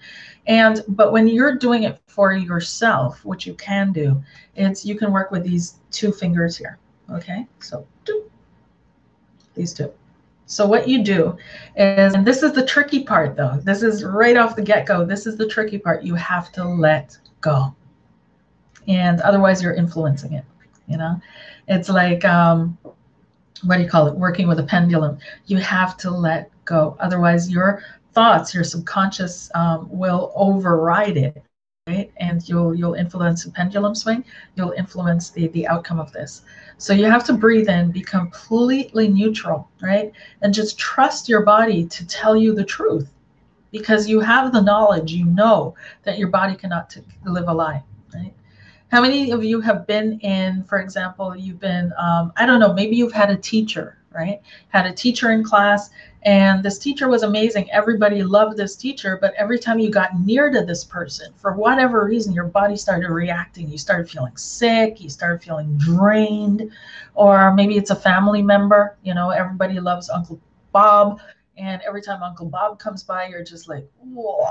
And 0.47 0.83
but 0.87 1.11
when 1.11 1.27
you're 1.27 1.55
doing 1.55 1.83
it 1.83 1.99
for 2.07 2.33
yourself, 2.33 3.23
which 3.25 3.45
you 3.45 3.53
can 3.55 3.91
do, 3.91 4.21
it's 4.55 4.85
you 4.85 4.95
can 4.95 5.11
work 5.11 5.31
with 5.31 5.43
these 5.43 5.79
two 5.91 6.11
fingers 6.11 6.57
here, 6.57 6.77
okay? 7.11 7.45
So 7.59 7.85
these 9.55 9.73
two. 9.73 9.91
So 10.45 10.65
what 10.65 10.87
you 10.87 11.03
do 11.03 11.37
is, 11.75 12.15
and 12.15 12.25
this 12.25 12.41
is 12.41 12.53
the 12.53 12.65
tricky 12.65 13.03
part 13.03 13.35
though, 13.35 13.61
this 13.63 13.83
is 13.83 14.03
right 14.03 14.35
off 14.35 14.55
the 14.55 14.63
get-go, 14.63 15.05
this 15.05 15.27
is 15.27 15.37
the 15.37 15.47
tricky 15.47 15.77
part. 15.77 16.01
You 16.03 16.15
have 16.15 16.51
to 16.53 16.67
let 16.67 17.15
go. 17.39 17.75
And 18.87 19.21
otherwise 19.21 19.61
you're 19.61 19.75
influencing 19.75 20.33
it, 20.33 20.45
you 20.87 20.97
know? 20.97 21.21
It's 21.67 21.87
like, 21.87 22.25
um, 22.25 22.79
what 23.63 23.77
do 23.77 23.83
you 23.83 23.89
call 23.89 24.07
it? 24.07 24.15
Working 24.15 24.47
with 24.47 24.57
a 24.59 24.63
pendulum. 24.63 25.19
You 25.45 25.57
have 25.57 25.97
to 25.97 26.09
let 26.09 26.49
go. 26.65 26.97
Otherwise 26.99 27.51
your 27.51 27.83
thoughts, 28.13 28.53
your 28.53 28.63
subconscious 28.63 29.49
um, 29.55 29.87
will 29.89 30.31
override 30.35 31.17
it 31.17 31.43
right? 31.89 32.11
And 32.17 32.47
you'll 32.47 32.75
you'll 32.75 32.93
influence 32.93 33.43
the 33.43 33.51
pendulum 33.51 33.95
swing. 33.95 34.23
You'll 34.55 34.71
influence 34.71 35.31
the 35.31 35.47
the 35.49 35.67
outcome 35.67 35.99
of 35.99 36.11
this. 36.11 36.43
So 36.77 36.93
you 36.93 37.05
have 37.05 37.25
to 37.25 37.33
breathe 37.33 37.67
in, 37.67 37.91
be 37.91 38.01
completely 38.01 39.07
neutral, 39.07 39.69
right? 39.81 40.11
And 40.41 40.53
just 40.53 40.77
trust 40.77 41.27
your 41.27 41.41
body 41.41 41.85
to 41.85 42.07
tell 42.07 42.35
you 42.35 42.53
the 42.53 42.63
truth, 42.63 43.09
because 43.71 44.07
you 44.07 44.19
have 44.19 44.53
the 44.53 44.61
knowledge. 44.61 45.11
You 45.11 45.25
know 45.25 45.75
that 46.03 46.17
your 46.17 46.29
body 46.29 46.55
cannot 46.55 46.89
t- 46.89 47.01
live 47.25 47.47
a 47.47 47.53
lie, 47.53 47.83
right? 48.13 48.33
How 48.91 49.01
many 49.01 49.31
of 49.31 49.43
you 49.43 49.59
have 49.61 49.85
been 49.85 50.19
in, 50.19 50.63
for 50.63 50.79
example, 50.79 51.35
you've 51.35 51.59
been, 51.59 51.91
um, 51.97 52.33
I 52.37 52.47
don't 52.47 52.59
know, 52.59 52.73
maybe 52.73 52.95
you've 52.95 53.11
had 53.11 53.29
a 53.29 53.37
teacher, 53.37 53.97
right? 54.11 54.41
Had 54.69 54.87
a 54.87 54.93
teacher 54.93 55.31
in 55.31 55.43
class 55.43 55.91
and 56.23 56.63
this 56.63 56.77
teacher 56.77 57.07
was 57.07 57.23
amazing. 57.23 57.71
Everybody 57.71 58.23
loved 58.23 58.57
this 58.57 58.75
teacher, 58.75 59.17
but 59.21 59.33
every 59.35 59.57
time 59.57 59.79
you 59.79 59.89
got 59.89 60.19
near 60.19 60.49
to 60.49 60.65
this 60.65 60.83
person, 60.83 61.33
for 61.37 61.53
whatever 61.53 62.05
reason, 62.05 62.33
your 62.33 62.45
body 62.45 62.75
started 62.75 63.09
reacting. 63.09 63.69
You 63.69 63.77
started 63.77 64.09
feeling 64.09 64.35
sick, 64.35 64.99
you 64.99 65.09
started 65.09 65.41
feeling 65.41 65.77
drained, 65.77 66.71
or 67.15 67.53
maybe 67.53 67.77
it's 67.77 67.91
a 67.91 67.95
family 67.95 68.41
member. 68.41 68.97
You 69.03 69.13
know, 69.13 69.29
everybody 69.29 69.79
loves 69.79 70.09
Uncle 70.09 70.39
Bob. 70.73 71.21
And 71.57 71.81
every 71.87 72.01
time 72.01 72.21
Uncle 72.21 72.47
Bob 72.47 72.79
comes 72.79 73.03
by, 73.03 73.27
you're 73.27 73.43
just 73.43 73.69
like, 73.69 73.87
whoa, 73.99 74.45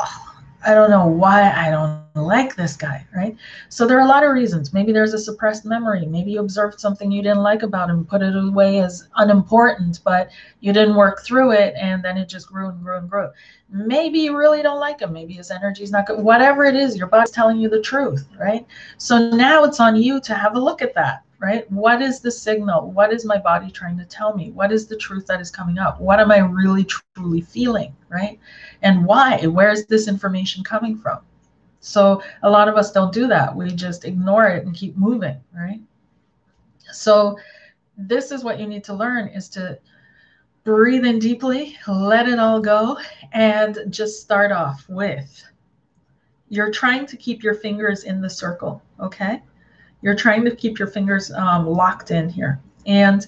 I 0.65 0.75
don't 0.75 0.91
know 0.91 1.07
why 1.07 1.53
I 1.53 1.71
don't 1.71 2.03
like 2.15 2.57
this 2.57 2.77
guy, 2.77 3.07
right? 3.15 3.37
So 3.69 3.87
there 3.87 3.97
are 3.97 4.05
a 4.05 4.09
lot 4.09 4.25
of 4.25 4.33
reasons. 4.33 4.73
Maybe 4.73 4.93
there's 4.93 5.15
a 5.15 5.19
suppressed 5.19 5.65
memory. 5.65 6.05
Maybe 6.05 6.33
you 6.33 6.41
observed 6.41 6.81
something 6.81 7.13
you 7.13 7.23
didn't 7.23 7.43
like 7.43 7.63
about 7.63 7.89
him, 7.89 8.05
put 8.05 8.23
it 8.23 8.35
away 8.35 8.81
as 8.81 9.09
unimportant, 9.17 10.01
but 10.05 10.31
you 10.61 10.73
didn't 10.73 10.97
work 10.97 11.23
through 11.23 11.53
it 11.53 11.75
and 11.79 12.05
then 12.05 12.19
it 12.19 12.29
just 12.29 12.49
grew 12.49 12.71
and 12.71 12.83
grew 12.83 12.99
and 12.99 13.09
grew. 13.09 13.31
Maybe 13.71 14.19
you 14.19 14.37
really 14.37 14.63
don't 14.63 14.81
like 14.81 15.01
him. 15.01 15.13
Maybe 15.13 15.35
his 15.35 15.51
energy 15.51 15.85
is 15.85 15.93
not 15.93 16.07
good. 16.07 16.21
Whatever 16.21 16.65
it 16.65 16.75
is, 16.75 16.97
your 16.97 17.07
body's 17.07 17.31
telling 17.31 17.59
you 17.59 17.69
the 17.69 17.81
truth, 17.81 18.29
right? 18.39 18.67
So 18.97 19.31
now 19.31 19.63
it's 19.63 19.79
on 19.79 19.95
you 19.95 20.21
to 20.23 20.35
have 20.35 20.57
a 20.57 20.61
look 20.61 20.83
at 20.83 20.95
that 20.95 21.23
right? 21.41 21.71
What 21.71 22.03
is 22.03 22.21
the 22.21 22.31
signal? 22.31 22.91
What 22.91 23.13
is 23.13 23.25
my 23.25 23.39
body 23.39 23.71
trying 23.71 23.97
to 23.99 24.05
tell 24.05 24.35
me? 24.35 24.51
What 24.51 24.73
is 24.73 24.87
the 24.87 24.97
truth 24.97 25.27
that 25.27 25.41
is 25.41 25.51
coming 25.51 25.79
up? 25.79 26.01
What 26.01 26.21
am 26.21 26.31
I 26.31 26.39
really 26.39 26.85
truly 26.85 27.41
feeling, 27.41 27.95
right? 28.09 28.39
And 28.83 29.05
why? 29.05 29.47
Where 29.47 29.71
is 29.71 29.87
this 29.87 30.09
information 30.09 30.65
coming 30.65 30.97
from? 30.97 31.21
So 31.81 32.23
a 32.43 32.51
lot 32.51 32.69
of 32.69 32.77
us 32.77 32.93
don't 32.93 33.13
do 33.13 33.29
that. 33.29 33.55
We 33.55 33.71
just 33.71 34.05
ignore 34.05 34.47
it 34.47 34.67
and 34.67 34.75
keep 34.75 34.97
moving, 34.97 35.37
right? 35.55 35.81
So 36.93 37.39
this 37.97 38.33
is 38.33 38.43
what 38.43 38.59
you 38.59 38.67
need 38.67 38.85
to 38.85 38.95
learn 38.95 39.29
is 39.29 39.49
to 39.51 39.79
breathe 40.65 41.05
in 41.05 41.19
deeply, 41.19 41.77
let 41.87 42.29
it 42.29 42.39
all 42.39 42.61
go, 42.61 42.99
and 43.33 43.79
just 43.91 44.21
start 44.21 44.53
off 44.53 44.85
with 44.89 45.45
you're 46.49 46.71
trying 46.71 47.07
to 47.07 47.17
keep 47.17 47.43
your 47.43 47.55
fingers 47.55 48.05
in 48.05 48.21
the 48.21 48.31
circle, 48.31 48.83
okay? 49.01 49.43
You're 50.03 50.15
trying 50.15 50.45
to 50.45 50.55
keep 50.55 50.79
your 50.79 50.89
fingers 50.89 51.31
um, 51.33 51.67
locked 51.67 52.11
in 52.11 52.29
here. 52.29 52.61
And 52.87 53.27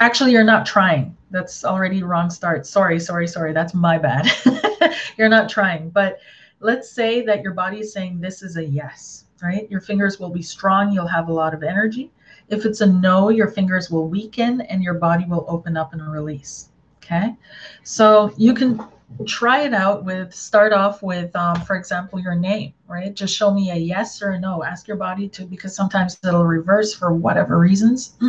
actually, 0.00 0.32
you're 0.32 0.44
not 0.44 0.66
trying. 0.66 1.16
That's 1.30 1.64
already 1.64 2.02
wrong 2.02 2.30
start. 2.30 2.66
Sorry, 2.66 3.00
sorry, 3.00 3.28
sorry. 3.28 3.52
That's 3.52 3.74
my 3.74 3.98
bad. 3.98 4.30
you're 5.18 5.28
not 5.28 5.48
trying. 5.48 5.90
But 5.90 6.18
let's 6.60 6.90
say 6.90 7.22
that 7.22 7.42
your 7.42 7.52
body 7.52 7.80
is 7.80 7.92
saying 7.92 8.20
this 8.20 8.42
is 8.42 8.56
a 8.56 8.64
yes, 8.64 9.24
right? 9.42 9.70
Your 9.70 9.80
fingers 9.80 10.18
will 10.18 10.30
be 10.30 10.42
strong. 10.42 10.92
You'll 10.92 11.06
have 11.06 11.28
a 11.28 11.32
lot 11.32 11.54
of 11.54 11.62
energy. 11.62 12.10
If 12.48 12.64
it's 12.64 12.80
a 12.80 12.86
no, 12.86 13.28
your 13.28 13.48
fingers 13.48 13.90
will 13.90 14.08
weaken 14.08 14.60
and 14.62 14.82
your 14.82 14.94
body 14.94 15.24
will 15.24 15.44
open 15.48 15.76
up 15.76 15.92
and 15.92 16.12
release. 16.12 16.68
Okay. 16.98 17.34
So 17.82 18.32
you 18.36 18.54
can 18.54 18.80
try 19.26 19.62
it 19.62 19.72
out 19.72 20.04
with 20.04 20.34
start 20.34 20.72
off 20.72 21.02
with 21.02 21.34
um, 21.36 21.60
for 21.62 21.76
example 21.76 22.18
your 22.18 22.34
name 22.34 22.72
right? 22.88 23.14
Just 23.14 23.36
show 23.36 23.52
me 23.52 23.70
a 23.70 23.74
yes 23.74 24.22
or 24.22 24.30
a 24.30 24.40
no. 24.40 24.62
Ask 24.62 24.86
your 24.86 24.96
body 24.96 25.28
to 25.30 25.44
because 25.44 25.74
sometimes 25.74 26.18
it'll 26.26 26.44
reverse 26.44 26.94
for 26.94 27.12
whatever 27.12 27.58
reasons. 27.58 28.14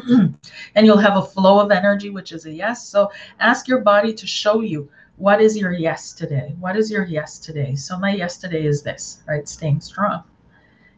And 0.75 0.85
you'll 0.85 0.97
have 0.97 1.17
a 1.17 1.21
flow 1.21 1.59
of 1.59 1.71
energy 1.71 2.09
which 2.09 2.31
is 2.31 2.45
a 2.45 2.51
yes. 2.51 2.87
So 2.87 3.11
ask 3.39 3.67
your 3.67 3.81
body 3.81 4.13
to 4.13 4.27
show 4.27 4.61
you 4.61 4.89
what 5.17 5.41
is 5.41 5.57
your 5.57 5.73
yes 5.73 6.13
today? 6.13 6.55
What 6.59 6.75
is 6.75 6.91
your 6.91 7.05
yes 7.05 7.39
today? 7.39 7.75
So 7.75 7.97
my 7.97 8.11
yes 8.11 8.37
today 8.37 8.65
is 8.65 8.83
this 8.83 9.21
right? 9.27 9.47
Staying 9.47 9.81
strong. 9.81 10.23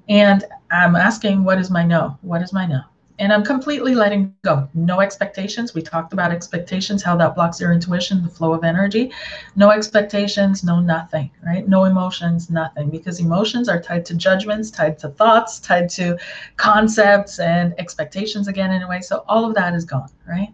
And 0.08 0.44
i'm 0.72 0.96
asking 0.96 1.44
what 1.44 1.60
is 1.60 1.70
my 1.70 1.84
no? 1.84 2.18
What 2.22 2.42
is 2.42 2.54
my 2.54 2.66
no 2.66 2.82
and 3.20 3.34
I'm 3.34 3.44
completely 3.44 3.96
letting 3.96 4.34
go. 4.44 4.70
No 4.74 5.02
expectations. 5.02 5.74
We 5.74 5.82
talked 5.82 6.14
about 6.14 6.32
expectations, 6.32 7.04
how 7.04 7.18
that 7.18 7.36
blocks 7.36 7.60
your 7.60 7.74
intuition, 7.74 8.24
the 8.24 8.30
flow 8.30 8.54
of 8.54 8.64
energy. 8.64 9.12
No 9.58 9.72
expectations, 9.72 10.64
no 10.64 10.80
nothing, 10.80 11.30
right? 11.46 11.68
No 11.68 11.84
emotions, 11.84 12.50
nothing, 12.50 12.90
because 12.90 13.20
emotions 13.20 13.68
are 13.68 13.82
tied 13.82 14.06
to 14.06 14.16
judgments, 14.16 14.72
tied 14.72 14.98
to 15.00 15.10
thoughts, 15.10 15.60
tied 15.60 15.90
to 15.92 16.18
concepts 16.56 17.40
and 17.40 17.76
expectations 17.78 18.48
again, 18.48 18.72
anyway. 18.72 19.02
So 19.02 19.26
all 19.28 19.46
of 19.46 19.54
that 19.56 19.74
is 19.74 19.84
gone, 19.84 20.10
right? 20.26 20.54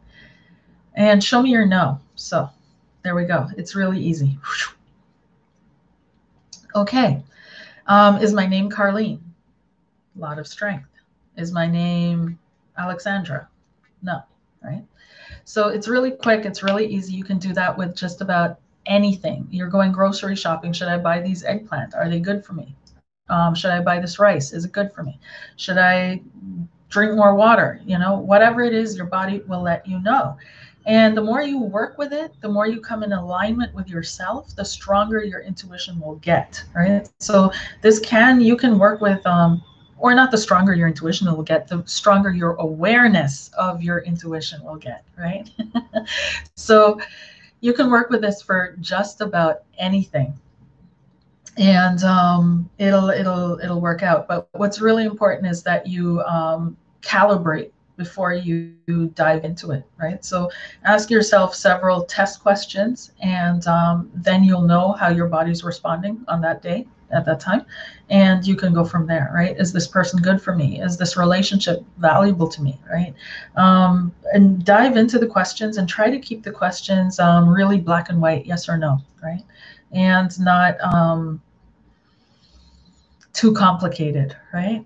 And 0.95 1.23
show 1.23 1.43
me 1.43 1.51
your 1.51 1.67
no. 1.67 1.99
So 2.15 2.49
there 3.03 3.13
we 3.13 3.25
go. 3.25 3.47
It's 3.57 3.75
really 3.75 3.99
easy. 3.99 4.39
Okay. 6.73 7.23
Um, 7.85 8.17
is 8.17 8.33
my 8.33 8.47
name 8.47 8.71
Karleen? 8.71 9.19
A 10.15 10.19
lot 10.19 10.39
of 10.39 10.47
strength. 10.47 10.89
Is 11.37 11.51
my 11.51 11.67
name 11.67 12.39
Alexandra. 12.77 13.47
No, 14.01 14.21
right? 14.63 14.83
So 15.43 15.69
it's 15.69 15.87
really 15.87 16.11
quick. 16.11 16.45
It's 16.45 16.63
really 16.63 16.85
easy. 16.85 17.13
You 17.13 17.23
can 17.23 17.39
do 17.39 17.53
that 17.53 17.77
with 17.77 17.95
just 17.95 18.21
about 18.21 18.59
anything. 18.85 19.47
You're 19.51 19.69
going 19.69 19.91
grocery 19.91 20.35
shopping. 20.35 20.73
Should 20.73 20.87
I 20.87 20.97
buy 20.97 21.21
these 21.21 21.43
eggplant? 21.43 21.95
Are 21.95 22.09
they 22.09 22.19
good 22.19 22.45
for 22.45 22.53
me? 22.53 22.75
Um, 23.29 23.55
should 23.55 23.71
I 23.71 23.81
buy 23.81 23.99
this 23.99 24.19
rice? 24.19 24.53
Is 24.53 24.65
it 24.65 24.71
good 24.71 24.91
for 24.93 25.03
me? 25.03 25.19
Should 25.55 25.77
I 25.77 26.21
drink 26.89 27.15
more 27.15 27.35
water? 27.35 27.81
You 27.85 27.97
know, 27.97 28.17
whatever 28.17 28.61
it 28.61 28.73
is, 28.73 28.95
your 28.95 29.07
body 29.07 29.41
will 29.47 29.61
let 29.61 29.87
you 29.87 29.99
know. 30.01 30.37
And 30.85 31.17
the 31.17 31.21
more 31.21 31.41
you 31.41 31.59
work 31.59 31.97
with 31.97 32.13
it, 32.13 32.31
the 32.41 32.47
more 32.47 32.67
you 32.67 32.79
come 32.79 33.01
in 33.01 33.11
alignment 33.11 33.73
with 33.73 33.89
yourself, 33.89 34.55
the 34.55 34.63
stronger 34.63 35.23
your 35.23 35.41
intuition 35.41 35.99
will 35.99 36.17
get, 36.17 36.63
right? 36.75 37.09
So 37.19 37.51
this 37.81 37.99
can, 37.99 38.39
you 38.39 38.55
can 38.55 38.77
work 38.77 39.01
with 39.01 39.25
um, 39.25 39.63
or 39.97 40.13
not 40.13 40.31
the 40.31 40.37
stronger 40.37 40.73
your 40.73 40.87
intuition 40.87 41.31
will 41.33 41.43
get, 41.43 41.67
the 41.67 41.83
stronger 41.85 42.31
your 42.31 42.53
awareness 42.55 43.49
of 43.57 43.81
your 43.81 43.99
intuition 43.99 44.63
will 44.63 44.75
get, 44.75 45.03
right? 45.17 45.49
so 46.55 46.99
you 47.61 47.73
can 47.73 47.89
work 47.89 48.09
with 48.09 48.21
this 48.21 48.41
for 48.41 48.75
just 48.79 49.21
about 49.21 49.63
anything 49.77 50.37
and 51.57 52.03
um, 52.03 52.69
it'll 52.77 53.09
it'll 53.09 53.59
it'll 53.59 53.81
work 53.81 54.03
out. 54.03 54.27
But 54.27 54.49
what's 54.53 54.81
really 54.81 55.05
important 55.05 55.47
is 55.47 55.63
that 55.63 55.87
you 55.87 56.21
um, 56.21 56.75
calibrate 57.01 57.71
before 57.97 58.33
you 58.33 58.75
dive 59.13 59.45
into 59.45 59.71
it, 59.71 59.83
right? 59.97 60.23
So 60.25 60.51
ask 60.83 61.09
yourself 61.09 61.55
several 61.55 62.03
test 62.03 62.41
questions, 62.41 63.11
and 63.21 63.65
um, 63.67 64.11
then 64.13 64.43
you'll 64.43 64.63
know 64.63 64.91
how 64.93 65.09
your 65.09 65.27
body's 65.27 65.63
responding 65.63 66.23
on 66.27 66.41
that 66.41 66.61
day 66.61 66.87
at 67.15 67.25
that 67.25 67.39
time 67.39 67.65
and 68.09 68.45
you 68.45 68.55
can 68.55 68.73
go 68.73 68.83
from 68.85 69.07
there 69.07 69.31
right? 69.33 69.55
Is 69.59 69.71
this 69.73 69.87
person 69.87 70.21
good 70.21 70.41
for 70.41 70.55
me? 70.55 70.81
Is 70.81 70.97
this 70.97 71.17
relationship 71.17 71.83
valuable 71.97 72.47
to 72.47 72.61
me 72.61 72.79
right? 72.91 73.13
Um, 73.55 74.13
and 74.33 74.63
dive 74.63 74.97
into 74.97 75.19
the 75.19 75.27
questions 75.27 75.77
and 75.77 75.87
try 75.87 76.09
to 76.09 76.19
keep 76.19 76.43
the 76.43 76.51
questions 76.51 77.19
um, 77.19 77.49
really 77.49 77.79
black 77.79 78.09
and 78.09 78.21
white 78.21 78.45
yes 78.45 78.69
or 78.69 78.77
no 78.77 78.99
right? 79.23 79.43
And 79.91 80.37
not 80.39 80.79
um, 80.81 81.41
too 83.33 83.53
complicated 83.53 84.35
right? 84.53 84.85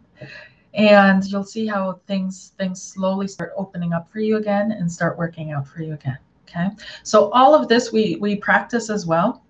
And 0.74 1.26
you'll 1.26 1.44
see 1.44 1.66
how 1.66 2.00
things 2.08 2.54
things 2.58 2.82
slowly 2.82 3.28
start 3.28 3.54
opening 3.58 3.94
up 3.94 4.12
for 4.12 4.20
you 4.20 4.38
again 4.38 4.72
and 4.72 4.92
start 4.92 5.18
working 5.18 5.52
out 5.52 5.68
for 5.68 5.82
you 5.82 5.94
again 5.94 6.20
okay? 6.50 6.70
So 7.04 7.30
all 7.32 7.54
of 7.56 7.68
this 7.68 7.92
we 7.92 8.18
we 8.18 8.36
practice 8.36 8.90
as 8.90 9.06
well 9.06 9.44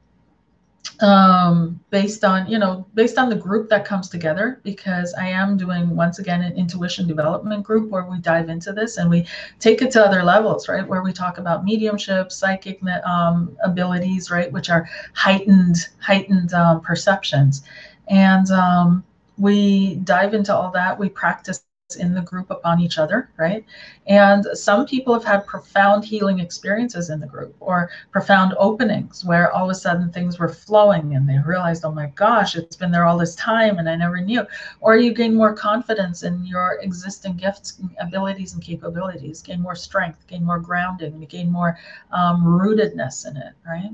um, 1.02 1.80
based 1.90 2.24
on 2.24 2.48
you 2.48 2.58
know 2.58 2.86
based 2.94 3.18
on 3.18 3.30
the 3.30 3.36
group 3.36 3.70
that 3.70 3.86
comes 3.86 4.10
together 4.10 4.60
because 4.64 5.14
i 5.14 5.26
am 5.26 5.56
doing 5.56 5.96
once 5.96 6.20
again 6.20 6.42
an 6.42 6.54
intuition 6.58 7.08
development 7.08 7.64
group 7.64 7.90
where 7.90 8.04
we 8.04 8.18
dive 8.20 8.50
into 8.50 8.74
this 8.74 8.98
and 8.98 9.10
we 9.10 9.26
take 9.60 9.82
it 9.82 9.92
to 9.92 10.04
other 10.04 10.24
levels 10.24 10.68
right? 10.68 10.88
Where 10.88 11.02
we 11.02 11.14
talk 11.14 11.38
about 11.38 11.66
mediumship 11.66 12.32
psychic 12.32 12.80
um, 13.06 13.58
abilities 13.64 14.32
right? 14.32 14.52
Which 14.52 14.70
are 14.70 14.90
heightened 15.14 15.90
heightened 16.00 16.54
um, 16.54 16.82
perceptions. 16.82 17.64
And 18.08 18.50
um, 18.52 19.04
we 19.38 19.96
dive 19.98 20.34
into 20.34 20.56
all 20.56 20.72
that 20.72 20.98
we 20.98 21.10
practice 21.10 21.64
in 21.96 22.14
the 22.14 22.22
group 22.22 22.52
upon 22.52 22.80
each 22.80 23.00
other, 23.00 23.32
right? 23.38 23.66
And 24.06 24.46
some 24.54 24.86
people 24.86 25.14
have 25.14 25.24
had 25.24 25.48
profound 25.48 26.06
healing 26.06 26.40
experiences 26.40 27.10
in 27.10 27.20
the 27.20 27.26
group 27.26 27.56
or 27.60 27.90
profound 28.12 28.54
openings 28.60 29.26
where 29.26 29.52
all 29.52 29.66
of 29.66 29.72
a 29.72 29.76
sudden 29.76 30.12
things 30.12 30.38
were 30.38 30.50
flowing 30.50 31.16
and 31.16 31.28
they 31.28 31.40
realized, 31.40 31.84
oh 31.86 31.92
my 31.92 32.08
gosh, 32.16 32.56
it's 32.56 32.76
been 32.76 32.92
there 32.92 33.06
all 33.06 33.18
this 33.18 33.36
time 33.36 33.80
and 33.80 33.90
I 33.90 33.96
never 33.96 34.22
knew. 34.22 34.46
Or 34.82 34.98
you 34.98 35.14
gain 35.14 35.34
more 35.34 35.54
confidence 35.54 36.22
in 36.22 36.46
your 36.46 36.80
existing 36.82 37.38
gifts, 37.38 37.82
abilities, 38.00 38.54
and 38.54 38.62
capabilities, 38.62 39.42
gain 39.42 39.62
more 39.62 39.76
strength, 39.76 40.28
gain 40.28 40.46
more 40.46 40.60
grounding, 40.60 41.20
gain 41.26 41.52
more 41.52 41.78
um, 42.12 42.44
rootedness 42.46 43.28
in 43.28 43.36
it, 43.36 43.54
right? 43.66 43.90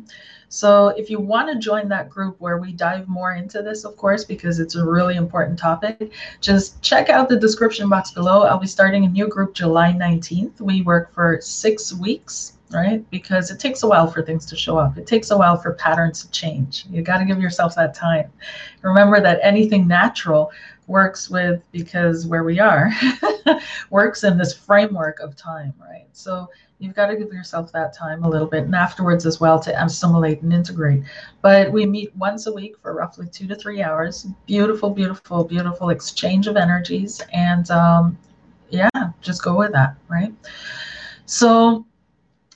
So 0.55 0.87
if 0.87 1.09
you 1.09 1.19
want 1.19 1.51
to 1.51 1.59
join 1.59 1.89
that 1.89 2.09
group 2.09 2.37
where 2.39 2.59
we 2.59 2.71
dive 2.71 3.09
more 3.09 3.33
into 3.33 3.61
this, 3.61 3.83
of 3.83 3.97
course, 3.97 4.23
because 4.23 4.57
it's 4.57 4.75
a 4.75 4.85
really 4.85 5.17
important 5.17 5.59
topic, 5.59 6.13
just 6.39 6.81
check 6.81 7.09
out 7.09 7.27
the 7.27 7.37
description 7.37 7.89
box 7.89 8.11
below. 8.11 8.43
I'll 8.43 8.57
be 8.57 8.65
starting 8.65 9.03
a 9.03 9.09
new 9.09 9.27
group 9.27 9.53
July 9.53 9.91
19th. 9.91 10.61
We 10.61 10.81
work 10.81 11.13
for 11.13 11.41
six 11.41 11.93
weeks 11.93 12.53
right? 12.71 13.07
Because 13.11 13.51
it 13.51 13.59
takes 13.59 13.83
a 13.83 13.87
while 13.87 14.07
for 14.07 14.23
things 14.23 14.45
to 14.47 14.55
show 14.55 14.77
up. 14.77 14.97
It 14.97 15.05
takes 15.05 15.29
a 15.29 15.37
while 15.37 15.55
for 15.55 15.73
patterns 15.73 16.23
to 16.23 16.31
change. 16.31 16.85
You 16.89 17.03
got 17.03 17.19
to 17.19 17.25
give 17.25 17.39
yourself 17.39 17.75
that 17.75 17.93
time. 17.93 18.31
Remember 18.81 19.21
that 19.21 19.39
anything 19.43 19.87
natural 19.87 20.51
works 20.87 21.29
with 21.29 21.63
because 21.71 22.25
where 22.25 22.43
we 22.43 22.59
are 22.59 22.91
works 23.91 24.23
in 24.23 24.37
this 24.37 24.53
framework 24.53 25.19
of 25.19 25.35
time, 25.35 25.73
right? 25.79 26.07
So 26.11 26.49
you've 26.79 26.95
got 26.95 27.07
to 27.07 27.15
give 27.15 27.31
yourself 27.31 27.71
that 27.71 27.93
time 27.93 28.23
a 28.23 28.29
little 28.29 28.47
bit 28.47 28.65
and 28.65 28.75
afterwards 28.75 29.25
as 29.25 29.39
well 29.39 29.59
to 29.59 29.83
assimilate 29.83 30.41
and 30.41 30.53
integrate. 30.53 31.03
But 31.41 31.71
we 31.71 31.85
meet 31.85 32.15
once 32.15 32.47
a 32.47 32.53
week 32.53 32.77
for 32.81 32.93
roughly 32.93 33.27
two 33.27 33.47
to 33.47 33.55
three 33.55 33.81
hours. 33.81 34.27
Beautiful 34.45 34.89
beautiful 34.89 35.43
beautiful 35.43 35.89
exchange 35.89 36.47
of 36.47 36.57
energies 36.57 37.21
and 37.33 37.69
um, 37.71 38.17
yeah 38.69 38.89
just 39.21 39.43
go 39.43 39.57
with 39.57 39.71
that 39.71 39.95
right? 40.09 40.33
So 41.25 41.85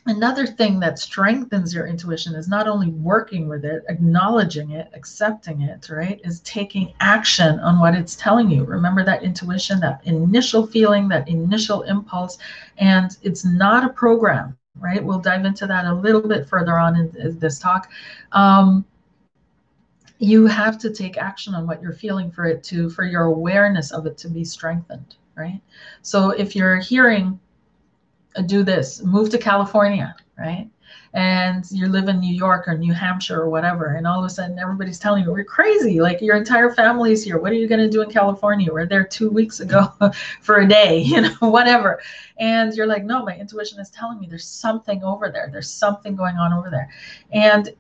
Another 0.05 0.47
thing 0.47 0.79
that 0.79 0.97
strengthens 0.97 1.73
your 1.73 1.85
intuition 1.85 2.33
is 2.33 2.47
not 2.47 2.67
only 2.67 2.89
working 2.89 3.47
with 3.47 3.65
it, 3.65 3.83
acknowledging 3.89 4.71
it, 4.71 4.89
accepting 4.93 5.61
it, 5.61 5.89
right? 5.89 6.21
Is 6.23 6.39
taking 6.41 6.93
action 6.99 7.59
on 7.59 7.79
what 7.79 7.93
it's 7.93 8.15
telling 8.15 8.49
you. 8.49 8.63
Remember 8.63 9.03
that 9.03 9.23
intuition, 9.23 9.79
that 9.81 10.01
initial 10.05 10.65
feeling, 10.65 11.09
that 11.09 11.27
initial 11.27 11.83
impulse, 11.83 12.37
and 12.77 13.17
it's 13.23 13.43
not 13.43 13.83
a 13.83 13.89
program, 13.89 14.57
right? 14.79 15.03
We'll 15.03 15.19
dive 15.19 15.45
into 15.45 15.67
that 15.67 15.85
a 15.85 15.93
little 15.93 16.27
bit 16.27 16.47
further 16.47 16.79
on 16.79 16.95
in 16.95 17.37
this 17.37 17.59
talk. 17.59 17.91
Um, 18.31 18.85
you 20.17 20.47
have 20.47 20.77
to 20.79 20.91
take 20.91 21.17
action 21.17 21.53
on 21.53 21.67
what 21.67 21.81
you're 21.81 21.93
feeling 21.93 22.31
for 22.31 22.45
it 22.45 22.63
to, 22.63 22.89
for 22.89 23.03
your 23.03 23.23
awareness 23.23 23.91
of 23.91 24.05
it 24.05 24.17
to 24.19 24.29
be 24.29 24.43
strengthened, 24.43 25.15
right? 25.35 25.61
So 26.01 26.31
if 26.31 26.55
you're 26.55 26.77
hearing 26.77 27.39
Uh, 28.39 28.41
do 28.41 28.63
this, 28.63 29.03
move 29.03 29.29
to 29.29 29.37
California, 29.37 30.15
right? 30.37 30.69
And 31.13 31.69
you 31.71 31.87
live 31.87 32.07
in 32.07 32.19
New 32.19 32.33
York 32.33 32.67
or 32.67 32.77
New 32.77 32.93
Hampshire 32.93 33.41
or 33.41 33.49
whatever, 33.49 33.95
and 33.95 34.07
all 34.07 34.19
of 34.19 34.25
a 34.25 34.29
sudden 34.29 34.57
everybody's 34.57 34.97
telling 34.97 35.25
you 35.25 35.31
we're 35.31 35.43
crazy. 35.43 35.99
Like 35.99 36.21
your 36.21 36.37
entire 36.37 36.71
family's 36.73 37.21
here. 37.21 37.37
What 37.37 37.51
are 37.51 37.55
you 37.55 37.67
going 37.67 37.81
to 37.81 37.89
do 37.89 38.01
in 38.01 38.09
California? 38.09 38.71
We're 38.71 38.85
there 38.85 39.03
two 39.03 39.29
weeks 39.29 39.59
ago 39.59 39.91
for 40.41 40.59
a 40.59 40.67
day, 40.67 40.99
you 41.05 41.21
know, 41.21 41.35
whatever. 41.39 41.99
And 42.39 42.73
you're 42.73 42.87
like, 42.87 43.03
no, 43.03 43.25
my 43.25 43.35
intuition 43.35 43.79
is 43.79 43.89
telling 43.89 44.19
me 44.19 44.27
there's 44.27 44.47
something 44.47 45.03
over 45.03 45.29
there. 45.29 45.49
There's 45.51 45.69
something 45.69 46.15
going 46.15 46.37
on 46.37 46.53
over 46.53 46.69
there. 46.69 46.89
And 47.33 47.73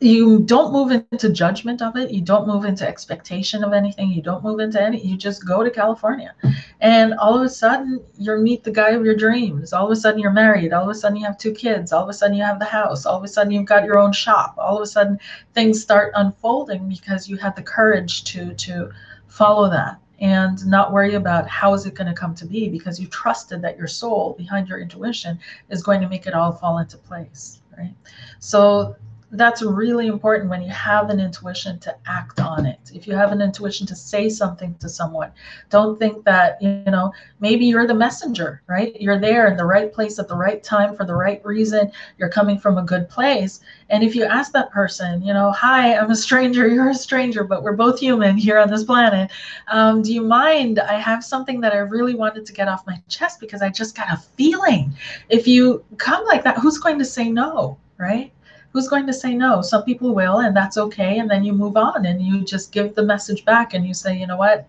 you 0.00 0.40
don't 0.40 0.72
move 0.72 0.92
into 1.10 1.30
judgment 1.30 1.80
of 1.80 1.96
it. 1.96 2.10
You 2.10 2.20
don't 2.20 2.46
move 2.46 2.66
into 2.66 2.86
expectation 2.86 3.64
of 3.64 3.72
anything. 3.72 4.10
You 4.10 4.20
don't 4.20 4.44
move 4.44 4.60
into 4.60 4.80
any 4.80 5.00
you 5.00 5.16
just 5.16 5.46
go 5.46 5.64
to 5.64 5.70
california. 5.70 6.34
And 6.80 7.14
all 7.14 7.34
of 7.34 7.42
a 7.42 7.48
sudden 7.48 8.04
you 8.18 8.36
meet 8.36 8.62
the 8.62 8.70
guy 8.70 8.90
of 8.90 9.06
your 9.06 9.14
dreams. 9.14 9.72
All 9.72 9.86
of 9.86 9.90
a 9.90 9.96
sudden 9.96 10.20
you're 10.20 10.32
married. 10.32 10.74
All 10.74 10.84
of 10.84 10.90
a 10.90 10.94
sudden 10.94 11.16
you 11.16 11.24
have 11.24 11.38
two 11.38 11.52
kids. 11.52 11.92
All 11.92 12.02
of 12.02 12.10
a 12.10 12.12
sudden 12.12 12.36
you 12.36 12.42
have 12.42 12.58
the 12.58 12.66
house. 12.66 13.06
All 13.06 13.16
of 13.16 13.24
a 13.24 13.28
sudden 13.28 13.50
you've 13.52 13.64
got 13.64 13.84
your 13.84 13.98
own 13.98 14.12
shop. 14.12 14.54
All 14.58 14.76
of 14.76 14.82
a 14.82 14.86
sudden 14.86 15.18
things 15.54 15.80
start 15.80 16.12
unfolding 16.14 16.88
because 16.88 17.26
you 17.26 17.38
had 17.38 17.56
the 17.56 17.62
courage 17.62 18.24
to 18.24 18.52
to 18.52 18.90
follow 19.28 19.70
that 19.70 19.98
and 20.20 20.66
not 20.66 20.92
worry 20.92 21.14
about 21.14 21.48
how 21.48 21.72
is 21.72 21.86
it 21.86 21.94
going 21.94 22.06
to 22.06 22.14
come 22.14 22.34
to 22.34 22.46
be 22.46 22.68
because 22.68 23.00
you 23.00 23.06
trusted 23.08 23.62
that 23.62 23.76
your 23.78 23.86
soul 23.86 24.34
behind 24.36 24.68
your 24.68 24.78
intuition 24.78 25.38
is 25.70 25.82
going 25.82 26.00
to 26.00 26.08
make 26.08 26.26
it 26.26 26.34
all 26.34 26.52
fall 26.52 26.78
into 26.78 26.96
place 26.96 27.60
right? 27.76 27.92
So 28.38 28.96
that's 29.32 29.60
really 29.60 30.06
important 30.06 30.48
when 30.48 30.62
you 30.62 30.70
have 30.70 31.10
an 31.10 31.18
intuition 31.18 31.80
to 31.80 31.94
act 32.06 32.38
on 32.38 32.64
it. 32.64 32.78
If 32.94 33.08
you 33.08 33.14
have 33.14 33.32
an 33.32 33.42
intuition 33.42 33.86
to 33.88 33.96
say 33.96 34.28
something 34.28 34.74
to 34.76 34.88
someone, 34.88 35.32
don't 35.68 35.98
think 35.98 36.24
that, 36.24 36.62
you 36.62 36.84
know, 36.86 37.12
maybe 37.40 37.66
you're 37.66 37.88
the 37.88 37.94
messenger, 37.94 38.62
right? 38.68 38.98
You're 39.00 39.18
there 39.18 39.48
in 39.48 39.56
the 39.56 39.64
right 39.64 39.92
place 39.92 40.20
at 40.20 40.28
the 40.28 40.36
right 40.36 40.62
time 40.62 40.94
for 40.94 41.04
the 41.04 41.14
right 41.14 41.44
reason. 41.44 41.90
You're 42.18 42.28
coming 42.28 42.56
from 42.58 42.78
a 42.78 42.84
good 42.84 43.08
place. 43.08 43.60
And 43.90 44.04
if 44.04 44.14
you 44.14 44.24
ask 44.24 44.52
that 44.52 44.70
person, 44.70 45.22
you 45.22 45.34
know, 45.34 45.50
hi, 45.50 45.96
I'm 45.96 46.10
a 46.10 46.16
stranger, 46.16 46.68
you're 46.72 46.90
a 46.90 46.94
stranger, 46.94 47.42
but 47.42 47.64
we're 47.64 47.72
both 47.72 47.98
human 47.98 48.36
here 48.36 48.58
on 48.58 48.70
this 48.70 48.84
planet. 48.84 49.32
Um, 49.66 50.02
do 50.02 50.14
you 50.14 50.22
mind? 50.22 50.78
I 50.78 51.00
have 51.00 51.24
something 51.24 51.60
that 51.62 51.72
I 51.72 51.78
really 51.78 52.14
wanted 52.14 52.46
to 52.46 52.52
get 52.52 52.68
off 52.68 52.86
my 52.86 53.02
chest 53.08 53.40
because 53.40 53.60
I 53.60 53.70
just 53.70 53.96
got 53.96 54.12
a 54.12 54.18
feeling. 54.36 54.94
If 55.30 55.48
you 55.48 55.84
come 55.96 56.24
like 56.26 56.44
that, 56.44 56.58
who's 56.58 56.78
going 56.78 57.00
to 57.00 57.04
say 57.04 57.28
no, 57.28 57.76
right? 57.98 58.32
Who's 58.76 58.88
going 58.88 59.06
to 59.06 59.12
say 59.12 59.34
no? 59.34 59.62
Some 59.62 59.84
people 59.84 60.14
will, 60.14 60.40
and 60.40 60.54
that's 60.54 60.76
okay. 60.76 61.18
And 61.18 61.30
then 61.30 61.42
you 61.42 61.54
move 61.54 61.78
on 61.78 62.04
and 62.04 62.20
you 62.20 62.44
just 62.44 62.72
give 62.72 62.94
the 62.94 63.02
message 63.02 63.42
back 63.46 63.72
and 63.72 63.86
you 63.86 63.94
say, 63.94 64.14
you 64.18 64.26
know 64.26 64.36
what? 64.36 64.68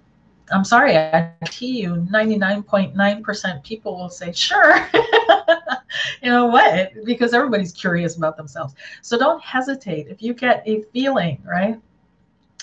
I'm 0.50 0.64
sorry, 0.64 0.96
I 0.96 1.34
see 1.52 1.82
you 1.82 2.08
99.9% 2.10 3.64
people 3.66 3.98
will 3.98 4.08
say, 4.08 4.32
sure. 4.32 4.78
you 6.24 6.30
know 6.30 6.46
what? 6.46 6.94
Because 7.04 7.34
everybody's 7.34 7.74
curious 7.74 8.16
about 8.16 8.38
themselves. 8.38 8.76
So 9.02 9.18
don't 9.20 9.44
hesitate. 9.44 10.08
If 10.08 10.22
you 10.22 10.34
get 10.34 10.64
a 10.66 10.84
feeling, 10.94 11.44
right? 11.46 11.78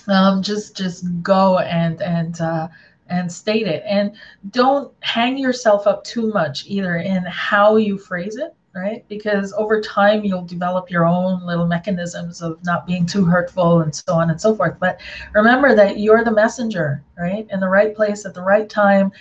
Um, 0.08 0.42
just 0.42 0.74
just 0.74 1.04
go 1.22 1.58
and 1.58 2.00
and 2.00 2.40
uh, 2.40 2.68
and 3.10 3.30
state 3.30 3.66
it. 3.66 3.82
And 3.86 4.16
don't 4.50 4.94
hang 5.00 5.36
yourself 5.36 5.86
up 5.86 6.04
too 6.04 6.32
much 6.32 6.64
either 6.66 6.96
in 6.96 7.22
how 7.26 7.76
you 7.76 7.98
phrase 7.98 8.36
it 8.36 8.56
right? 8.74 9.04
Because 9.08 9.52
over 9.54 9.80
time 9.80 10.24
you'll 10.24 10.44
develop 10.44 10.90
your 10.90 11.06
own 11.06 11.44
little 11.46 11.66
mechanisms 11.66 12.42
of 12.42 12.58
not 12.64 12.86
being 12.86 13.06
too 13.06 13.24
hurtful 13.24 13.80
and 13.82 13.94
so 13.94 14.14
on 14.14 14.30
and 14.30 14.40
so 14.40 14.54
forth. 14.54 14.76
But 14.80 15.00
remember 15.34 15.74
that 15.76 15.98
you're 15.98 16.24
the 16.24 16.32
messenger, 16.32 17.04
right? 17.18 17.46
In 17.50 17.60
the 17.60 17.68
right 17.68 17.94
place 17.94 18.26
at 18.26 18.34
the 18.34 18.42
right 18.42 18.68
time. 18.68 19.12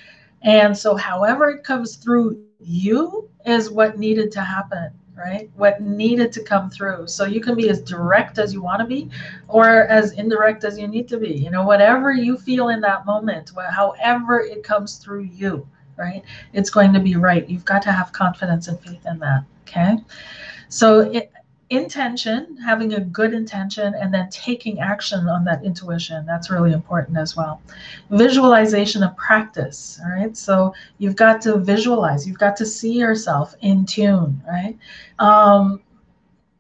And 0.44 0.78
so, 0.78 0.96
however 0.96 1.50
it 1.52 1.64
comes 1.64 1.96
through 1.98 2.44
you 2.60 3.30
is 3.46 3.70
what 3.72 3.98
needed 4.00 4.32
to 4.34 4.42
happen. 4.42 4.92
right? 5.16 5.50
What 5.56 5.82
needed 5.82 6.32
to 6.34 6.44
come 6.44 6.70
through. 6.70 7.08
So 7.08 7.26
you 7.26 7.40
can 7.40 7.56
be 7.56 7.70
as 7.70 7.82
direct 7.82 8.40
as 8.40 8.54
you 8.54 8.62
want 8.62 8.80
to 8.82 8.88
be 8.88 9.10
or 9.48 9.86
as 9.88 10.14
indirect 10.14 10.64
as 10.64 10.78
you 10.80 10.88
need 10.88 11.08
to 11.10 11.18
be. 11.18 11.34
You 11.34 11.52
know, 11.52 11.64
whatever 11.64 12.12
you 12.14 12.38
feel 12.38 12.70
in 12.70 12.82
that 12.82 13.06
moment, 13.06 13.52
however 13.72 14.42
it 14.42 14.64
comes 14.64 14.98
through 14.98 15.24
you, 15.24 15.68
right? 15.98 16.24
It's 16.54 16.70
going 16.70 16.94
to 16.94 17.00
be 17.00 17.16
right. 17.16 17.48
You've 17.50 17.66
got 17.66 17.82
to 17.84 17.92
have 17.92 18.12
confidence 18.12 18.68
and 18.68 18.80
faith 18.80 19.06
in 19.06 19.20
that. 19.20 19.44
Okay. 19.64 19.98
So 20.70 21.02
it, 21.02 21.32
intention, 21.70 22.58
having 22.58 22.94
a 22.94 23.00
good 23.00 23.34
intention, 23.34 23.94
and 23.96 24.14
then 24.14 24.30
taking 24.30 24.80
action 24.80 25.28
on 25.28 25.44
that 25.46 25.64
intuition. 25.64 26.26
That's 26.26 26.50
really 26.50 26.72
important 26.72 27.18
as 27.18 27.36
well. 27.36 27.62
Visualization 28.12 29.04
of 29.04 29.16
practice. 29.18 30.00
All 30.04 30.12
right. 30.12 30.36
So 30.36 30.74
you've 30.98 31.16
got 31.16 31.42
to 31.44 31.58
visualize, 31.58 32.28
you've 32.28 32.40
got 32.40 32.56
to 32.58 32.66
see 32.66 32.94
yourself 32.94 33.56
in 33.62 33.86
tune, 33.86 34.42
right? 34.48 34.78
Um, 35.20 35.82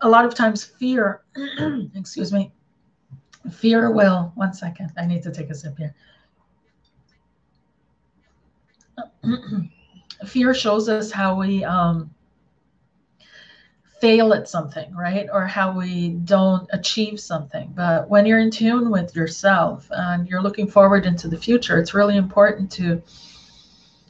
a 0.01 0.09
lot 0.09 0.25
of 0.25 0.35
times, 0.35 0.63
fear, 0.63 1.21
excuse 1.95 2.33
me, 2.33 2.51
fear 3.51 3.91
will, 3.91 4.31
one 4.35 4.53
second, 4.53 4.91
I 4.97 5.05
need 5.05 5.23
to 5.23 5.31
take 5.31 5.49
a 5.49 5.55
sip 5.55 5.77
here. 5.77 5.95
fear 10.25 10.53
shows 10.53 10.89
us 10.89 11.11
how 11.11 11.39
we 11.39 11.63
um, 11.63 12.13
fail 13.99 14.33
at 14.33 14.49
something, 14.49 14.93
right? 14.93 15.27
Or 15.31 15.47
how 15.47 15.77
we 15.77 16.09
don't 16.09 16.67
achieve 16.73 17.19
something. 17.19 17.71
But 17.75 18.09
when 18.09 18.25
you're 18.25 18.39
in 18.39 18.51
tune 18.51 18.89
with 18.89 19.15
yourself 19.15 19.87
and 19.91 20.27
you're 20.27 20.41
looking 20.41 20.67
forward 20.67 21.05
into 21.05 21.27
the 21.27 21.37
future, 21.37 21.79
it's 21.79 21.93
really 21.93 22.17
important 22.17 22.71
to 22.73 23.01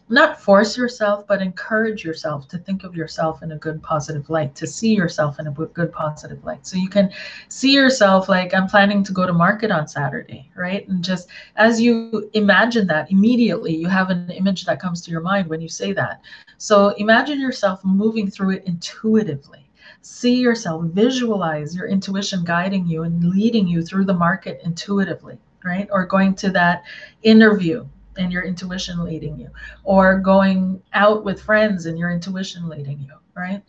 not 0.10 0.40
force 0.40 0.78
yourself, 0.78 1.26
but 1.28 1.42
encourage 1.42 2.04
yourself 2.04 2.48
to 2.50 2.58
think 2.58 2.84
of 2.84 2.96
yourself 2.96 3.42
in 3.42 3.54
a 3.54 3.58
good, 3.58 3.82
positive 3.82 4.30
light, 4.30 4.54
to 4.56 4.68
see 4.68 4.94
yourself 4.94 5.40
in 5.40 5.48
a 5.48 5.52
good, 5.52 5.92
positive 5.92 6.44
light. 6.44 6.66
So 6.68 6.78
you 6.78 6.90
can 6.90 7.12
see 7.48 7.74
yourself 7.74 8.28
like, 8.30 8.54
I'm 8.54 8.68
planning 8.68 9.04
to 9.06 9.14
go 9.14 9.26
to 9.26 9.34
market 9.34 9.72
on 9.72 9.88
Saturday, 9.88 10.50
right? 10.56 10.88
And 10.88 11.04
just 11.04 11.30
as 11.56 11.80
you 11.80 12.30
imagine 12.34 12.86
that, 12.88 13.12
immediately 13.12 13.76
you 13.76 13.88
have 13.88 14.10
an 14.10 14.30
image 14.32 14.66
that 14.66 14.82
comes 14.82 15.02
to 15.02 15.12
your 15.12 15.22
mind 15.22 15.48
when 15.48 15.62
you 15.62 15.70
say 15.70 15.94
that. 15.94 16.22
So 16.58 16.90
imagine 16.90 17.40
yourself 17.40 17.84
moving 17.84 18.30
through 18.30 18.52
it 18.52 18.64
intuitively 18.66 19.64
see 20.04 20.36
yourself, 20.36 20.84
visualize 20.88 21.76
your 21.76 21.88
intuition 21.88 22.44
guiding 22.44 22.86
you 22.86 23.04
and 23.04 23.24
leading 23.30 23.66
you 23.66 23.82
through 23.82 24.04
the 24.04 24.14
market 24.14 24.60
intuitively, 24.66 25.38
right? 25.64 25.88
Or 25.92 26.06
going 26.06 26.36
to 26.36 26.50
that 26.52 26.84
interview 27.24 27.88
and 28.18 28.32
your 28.32 28.44
intuition 28.44 29.04
leading 29.04 29.40
you, 29.40 29.50
or 29.84 30.20
going 30.20 30.82
out 30.94 31.24
with 31.24 31.42
friends 31.42 31.86
and 31.86 31.98
your 31.98 32.12
intuition 32.12 32.70
leading 32.70 33.00
you, 33.02 33.14
right? 33.36 33.64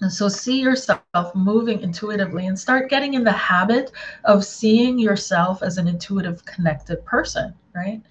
And 0.00 0.12
so 0.12 0.28
see 0.28 0.60
yourself 0.60 1.34
moving 1.34 1.80
intuitively 1.80 2.46
and 2.46 2.58
start 2.58 2.90
getting 2.90 3.14
in 3.14 3.22
the 3.22 3.30
habit 3.30 3.92
of 4.24 4.44
seeing 4.44 4.98
yourself 4.98 5.62
as 5.62 5.78
an 5.78 5.86
intuitive, 5.86 6.44
connected 6.44 7.04
person, 7.04 7.54
right? 7.74 8.02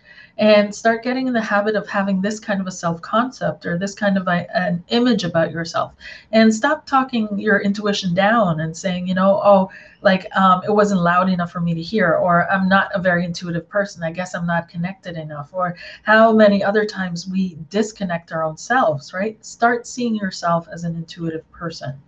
And 0.42 0.74
start 0.74 1.04
getting 1.04 1.28
in 1.28 1.34
the 1.34 1.42
habit 1.42 1.76
of 1.76 1.88
having 1.88 2.20
this 2.20 2.40
kind 2.40 2.60
of 2.60 2.66
a 2.66 2.72
self 2.72 3.00
concept 3.02 3.64
or 3.64 3.78
this 3.78 3.94
kind 3.94 4.18
of 4.18 4.28
a, 4.28 4.48
an 4.58 4.84
image 4.88 5.24
about 5.24 5.52
yourself. 5.52 5.94
And 6.32 6.54
stop 6.54 6.88
talking 6.88 7.38
your 7.38 7.60
intuition 7.60 8.16
down 8.16 8.60
and 8.60 8.76
saying 8.76 9.08
you 9.08 9.14
know 9.14 9.40
oh 9.44 9.70
like 10.02 10.26
um, 10.36 10.62
it 10.66 10.72
wasn't 10.72 11.02
loud 11.02 11.30
enough 11.30 11.52
for 11.52 11.62
me 11.62 11.76
to 11.76 11.82
hear 11.82 12.16
or 12.16 12.52
i'm 12.52 12.68
not 12.68 12.90
a 12.96 13.00
very 13.00 13.24
intuitive 13.24 13.70
person. 13.70 14.04
I 14.04 14.12
guess 14.12 14.34
i'm 14.34 14.48
not 14.48 14.68
connected 14.68 15.16
enough. 15.16 15.50
Or 15.54 15.76
how 16.04 16.34
many 16.34 16.64
other 16.64 16.86
times 16.86 17.30
we 17.30 17.58
disconnect 17.70 18.32
our 18.32 18.44
own 18.44 18.58
selves 18.58 19.14
right? 19.14 19.44
Start 19.46 19.86
seeing 19.86 20.16
yourself 20.16 20.68
as 20.74 20.84
an 20.84 20.96
intuitive 20.96 21.50
person 21.52 22.02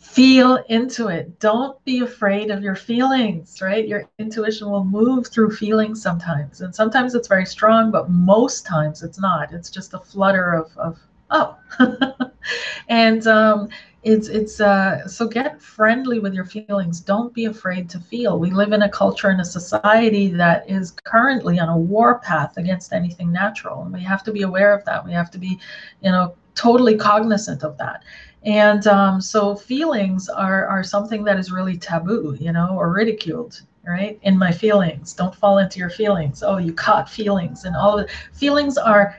feel 0.00 0.56
into 0.68 1.08
it. 1.08 1.38
Don't 1.40 1.82
be 1.84 2.00
afraid 2.00 2.50
of 2.50 2.62
your 2.62 2.74
feelings, 2.74 3.60
right? 3.60 3.86
Your 3.86 4.08
intuition 4.18 4.70
will 4.70 4.84
move 4.84 5.26
through 5.28 5.50
feelings 5.54 6.02
sometimes. 6.02 6.62
And 6.62 6.74
sometimes 6.74 7.14
it's 7.14 7.28
very 7.28 7.44
strong, 7.44 7.90
but 7.90 8.10
most 8.10 8.66
times 8.66 9.02
it's 9.02 9.20
not. 9.20 9.52
It's 9.52 9.68
just 9.68 9.92
a 9.92 9.98
flutter 9.98 10.54
of, 10.54 10.76
of 10.78 10.98
oh. 11.30 11.56
and 12.88 13.26
um, 13.26 13.68
it's 14.02 14.28
it's 14.28 14.62
uh, 14.62 15.06
so 15.06 15.28
get 15.28 15.60
friendly 15.60 16.18
with 16.18 16.32
your 16.32 16.46
feelings. 16.46 17.00
Don't 17.00 17.34
be 17.34 17.44
afraid 17.44 17.90
to 17.90 18.00
feel. 18.00 18.38
We 18.38 18.50
live 18.50 18.72
in 18.72 18.80
a 18.80 18.88
culture 18.88 19.28
and 19.28 19.42
a 19.42 19.44
society 19.44 20.28
that 20.28 20.68
is 20.68 20.92
currently 21.04 21.60
on 21.60 21.68
a 21.68 21.76
war 21.76 22.20
path 22.20 22.56
against 22.56 22.94
anything 22.94 23.30
natural. 23.30 23.82
And 23.82 23.92
we 23.92 24.02
have 24.02 24.24
to 24.24 24.32
be 24.32 24.42
aware 24.42 24.72
of 24.72 24.82
that. 24.86 25.04
We 25.04 25.12
have 25.12 25.30
to 25.32 25.38
be, 25.38 25.60
you 26.00 26.10
know, 26.10 26.34
totally 26.54 26.96
cognizant 26.96 27.62
of 27.62 27.76
that 27.76 28.02
and 28.44 28.86
um, 28.86 29.20
so 29.20 29.54
feelings 29.54 30.28
are 30.28 30.66
are 30.66 30.82
something 30.82 31.24
that 31.24 31.38
is 31.38 31.52
really 31.52 31.76
taboo 31.76 32.36
you 32.40 32.52
know 32.52 32.76
or 32.76 32.92
ridiculed 32.92 33.62
right? 33.86 34.18
In 34.22 34.38
my 34.38 34.52
feelings. 34.52 35.14
Don't 35.14 35.34
fall 35.34 35.58
into 35.58 35.78
your 35.78 35.90
feelings. 35.90 36.42
Oh 36.42 36.58
you 36.58 36.72
caught 36.72 37.08
feelings 37.08 37.64
and 37.64 37.74
all 37.74 37.98
of 37.98 38.04
it 38.04 38.10
feelings 38.32 38.76
are 38.76 39.18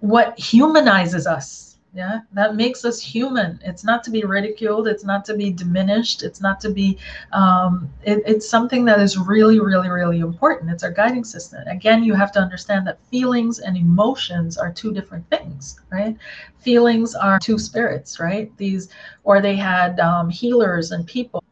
what 0.00 0.38
humanizes 0.38 1.26
us 1.26 1.67
yeah 1.94 2.20
that 2.32 2.54
makes 2.54 2.84
us 2.84 3.00
human. 3.00 3.58
It's 3.64 3.84
not 3.84 4.04
to 4.04 4.10
be 4.10 4.22
ridiculed 4.22 4.88
it's 4.88 5.04
not 5.04 5.24
to 5.26 5.34
be 5.34 5.50
diminished 5.50 6.22
it's 6.22 6.40
not 6.40 6.60
to 6.60 6.70
be 6.70 6.98
um, 7.32 7.90
it, 8.02 8.22
it's 8.26 8.48
something 8.48 8.84
that 8.84 9.00
is 9.00 9.16
really 9.16 9.58
really 9.60 9.88
really 9.88 10.20
important. 10.20 10.70
It's 10.70 10.84
our 10.84 10.90
guiding 10.90 11.24
system. 11.24 11.66
Again 11.66 12.02
you 12.02 12.14
have 12.14 12.32
to 12.32 12.40
understand 12.40 12.86
that 12.86 12.98
feelings 13.10 13.58
and 13.60 13.76
emotions 13.76 14.58
are 14.58 14.72
two 14.72 14.92
different 14.92 15.28
things 15.30 15.80
right? 15.90 16.16
Feelings 16.58 17.14
are 17.14 17.38
two 17.38 17.58
spirits 17.58 18.20
right? 18.20 18.54
These 18.58 18.90
or 19.24 19.40
they 19.40 19.56
had 19.56 19.98
um, 20.00 20.28
healers 20.28 20.92
and 20.92 21.06
people. 21.06 21.42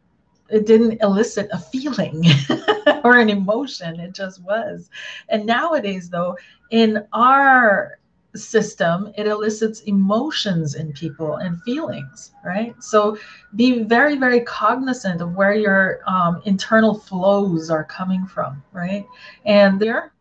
It 0.49 0.66
didn't 0.66 1.03
elicit 1.03 1.49
a 1.53 1.59
feeling 1.59 2.24
or 3.05 3.18
an 3.18 3.30
emotion 3.30 3.99
it 3.99 4.12
just 4.12 4.43
was. 4.45 4.91
And 5.28 5.47
nowadays 5.47 6.11
though 6.11 6.37
in 6.70 7.07
our 7.12 7.99
system, 8.37 9.12
it 9.16 9.26
elicits 9.26 9.80
emotions 9.82 10.74
in 10.74 10.93
people 10.93 11.37
and 11.37 11.61
feelings, 11.62 12.32
right? 12.45 12.74
So 12.82 13.16
be 13.55 13.82
very, 13.82 14.16
very 14.16 14.41
cognizant 14.41 15.20
of 15.20 15.34
where 15.34 15.55
your 15.55 16.01
um, 16.07 16.43
internal 16.45 16.95
flows 16.95 17.70
are 17.70 17.84
coming 17.84 18.26
from, 18.26 18.62
right? 18.72 19.07
And 19.45 19.80
there. 19.80 20.12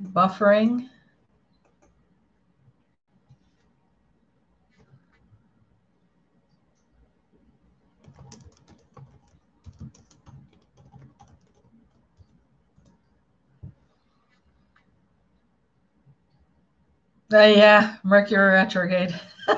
Buffering. 0.00 0.88
Yeah, 17.34 17.96
Mercury 18.04 18.52
retrograde. 18.52 19.12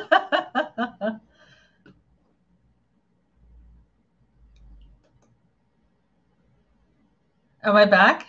Am 7.63 7.77
I 7.77 7.85
back? 7.85 8.27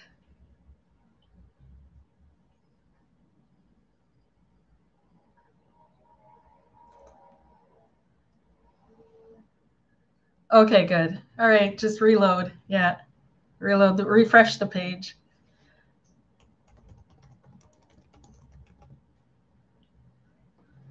Okay, 10.51 10.85
good. 10.85 11.21
All 11.39 11.47
right, 11.47 11.77
just 11.77 12.01
reload. 12.01 12.51
Yeah, 12.67 12.97
reload, 13.59 13.97
the, 13.97 14.05
refresh 14.05 14.57
the 14.57 14.67
page. 14.67 15.15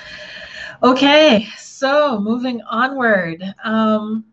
Okay, 0.82 1.46
so 1.56 2.20
moving 2.20 2.60
onward. 2.62 3.42
Um, 3.64 4.24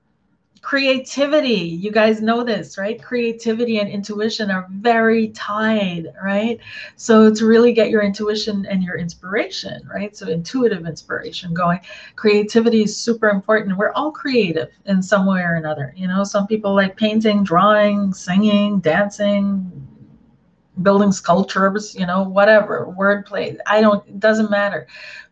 creativity. 0.66 1.78
You 1.84 1.92
guys 1.92 2.24
know 2.24 2.44
this 2.44 2.76
right? 2.76 3.00
Creativity 3.00 3.78
and 3.78 3.88
intuition 3.88 4.50
are 4.50 4.66
very 4.72 5.28
tied 5.28 6.12
right? 6.24 6.60
So 6.96 7.32
to 7.32 7.46
really 7.46 7.72
get 7.72 7.92
your 7.92 8.02
intuition 8.02 8.66
and 8.66 8.82
your 8.82 8.98
inspiration 8.98 9.88
right? 9.88 10.18
So 10.18 10.28
intuitive 10.28 10.88
inspiration 10.88 11.54
going 11.54 11.82
creativity 12.16 12.82
is 12.82 12.98
super 12.98 13.30
important. 13.30 13.78
We're 13.78 13.92
all 13.92 14.12
creative 14.12 14.70
in 14.88 15.04
some 15.04 15.28
way 15.28 15.42
or 15.42 15.54
another 15.54 15.94
you 15.96 16.08
know? 16.08 16.24
Some 16.24 16.48
people 16.48 16.74
like 16.74 16.98
painting 16.98 17.44
drawing 17.44 18.12
singing 18.12 18.80
dancing 18.80 19.72
building 20.82 21.12
sculptures 21.12 21.96
you 21.96 22.06
know 22.06 22.24
whatever 22.24 22.94
wordplay 22.98 23.58
i 23.66 23.80
don't 23.80 24.06
it 24.10 24.20
doesn't 24.20 24.52
matter 24.52 24.86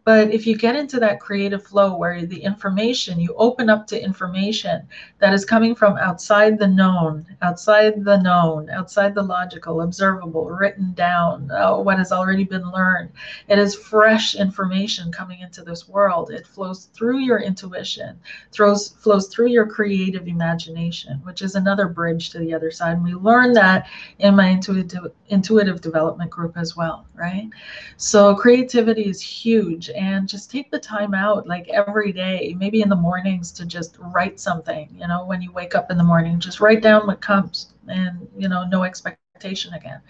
but 0.06 0.34
if 0.34 0.46
you 0.46 0.58
get 0.58 0.76
into 0.76 1.00
that 1.00 1.22
creative 1.22 1.64
flow 1.64 1.96
where 1.96 2.26
the 2.26 2.44
information, 2.44 3.22
you 3.22 3.34
open 3.38 3.70
up 3.70 3.88
to 3.88 4.04
information 4.04 4.86
that 5.20 5.34
is 5.34 5.46
coming 5.46 5.76
from 5.76 5.98
outside 5.98 6.60
the 6.60 6.68
known, 6.68 7.26
outside 7.42 8.04
the 8.04 8.18
known, 8.18 8.70
outside 8.70 9.16
the 9.16 9.24
logical, 9.24 9.82
observable, 9.82 10.50
written 10.50 10.94
down, 10.94 11.50
uh, 11.52 11.78
what 11.78 11.98
has 11.98 12.12
already 12.12 12.44
been 12.44 12.70
learned. 12.72 13.12
It 13.48 13.58
is 13.58 13.76
fresh 13.76 14.36
information 14.36 15.10
coming 15.10 15.40
into 15.40 15.64
this 15.64 15.88
world. 15.88 16.32
It 16.32 16.48
flows 16.48 16.90
through 16.94 17.20
your 17.20 17.40
intuition, 17.40 18.20
throws, 18.52 18.90
flows 18.90 19.28
through 19.30 19.50
your 19.50 19.68
creative 19.68 20.28
imagination, 20.28 21.22
which 21.24 21.42
is 21.42 21.56
another 21.56 21.88
bridge 21.88 22.30
to 22.32 22.40
the 22.40 22.54
other 22.54 22.72
side. 22.72 22.98
And 22.98 23.06
we 23.06 23.14
learn 23.14 23.54
that 23.54 23.88
in 24.20 24.36
my 24.36 24.50
intuitive, 24.50 25.14
intuitive 25.30 25.80
development 25.80 26.30
group 26.30 26.58
as 26.58 26.76
well, 26.76 27.06
right? 27.16 27.50
So 27.96 28.36
creativity 28.36 29.04
is 29.04 29.22
huge 29.22 29.90
and 29.94 30.28
just 30.28 30.52
take 30.52 30.70
the 30.72 30.80
time 30.80 31.14
out 31.14 31.48
like 31.48 31.68
every 31.70 32.12
day 32.12 32.56
maybe 32.58 32.82
in 32.82 32.90
the 32.90 32.96
mornings 32.96 33.52
to 33.52 33.66
just 33.66 33.98
write 34.00 34.40
something 34.40 34.90
you 35.00 35.08
know 35.08 35.26
when 35.26 35.42
you 35.42 35.52
wake 35.52 35.76
up 35.76 35.92
in 35.92 35.98
the 35.98 36.04
morning 36.04 36.40
just 36.40 36.60
write 36.60 36.82
down 36.82 37.08
what 37.08 37.22
comes 37.22 37.74
and 37.88 38.28
you 38.38 38.48
know 38.48 38.66
no 38.66 38.84
expectation 38.84 39.74
again. 39.74 40.02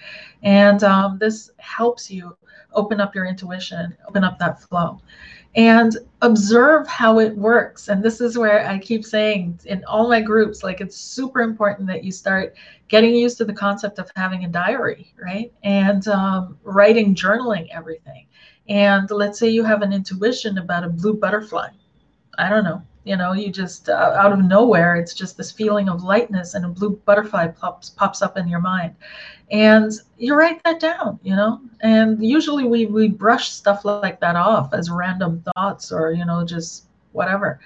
And 0.43 0.83
um, 0.83 1.17
this 1.19 1.51
helps 1.57 2.11
you 2.11 2.37
open 2.73 2.99
up 2.99 3.13
your 3.13 3.25
intuition 3.25 3.95
open 4.07 4.23
up 4.23 4.39
that 4.39 4.61
flow. 4.61 4.99
And 5.55 5.95
observe 6.23 6.87
how 6.87 7.19
it 7.19 7.37
works. 7.37 7.87
And 7.87 8.01
this 8.01 8.19
is 8.21 8.37
where 8.39 8.67
i 8.67 8.79
keep 8.79 9.05
saying 9.05 9.59
in 9.65 9.83
all 9.85 10.09
my 10.09 10.21
groups 10.21 10.63
like 10.63 10.81
it's 10.81 10.97
super 10.97 11.41
important 11.41 11.87
that 11.87 12.03
you 12.03 12.11
start 12.11 12.55
getting 12.87 13.15
used 13.15 13.37
to 13.37 13.45
the 13.45 13.53
concept 13.53 13.99
of 13.99 14.09
having 14.15 14.45
a 14.45 14.47
diary 14.47 15.13
right? 15.23 15.53
And 15.63 16.07
um, 16.07 16.57
writing 16.63 17.13
journaling 17.13 17.67
everything 17.71 18.25
and 18.69 19.09
let's 19.11 19.39
say 19.39 19.49
you 19.49 19.63
have 19.63 19.81
an 19.81 19.93
intuition 19.93 20.57
about 20.57 20.83
a 20.83 20.89
blue 20.89 21.13
butterfly. 21.13 21.69
I 22.37 22.49
don't 22.49 22.63
know 22.63 22.81
you 23.03 23.17
know 23.17 23.33
you 23.33 23.51
just 23.51 23.89
uh, 23.89 24.15
out 24.17 24.31
of 24.31 24.43
nowhere 24.43 24.95
it's 24.95 25.13
just 25.13 25.37
this 25.37 25.51
feeling 25.51 25.89
of 25.89 26.03
lightness 26.03 26.53
and 26.53 26.65
a 26.65 26.69
blue 26.69 26.91
butterfly 27.05 27.47
pops 27.47 27.89
pops 27.89 28.21
up 28.21 28.37
in 28.37 28.47
your 28.47 28.61
mind. 28.61 28.95
And 29.51 29.91
you 30.17 30.35
write 30.35 30.63
that 30.63 30.79
down 30.79 31.19
you 31.23 31.35
know? 31.35 31.61
And 31.81 32.23
usually 32.25 32.63
we 32.63 32.85
we 32.85 33.09
brush 33.09 33.49
stuff 33.49 33.85
like 33.85 34.19
that 34.21 34.35
off 34.35 34.73
as 34.73 34.89
random 34.89 35.43
thoughts 35.55 35.91
or 35.91 36.11
you 36.11 36.25
know 36.25 36.45
just 36.45 36.85
whatever. 37.11 37.59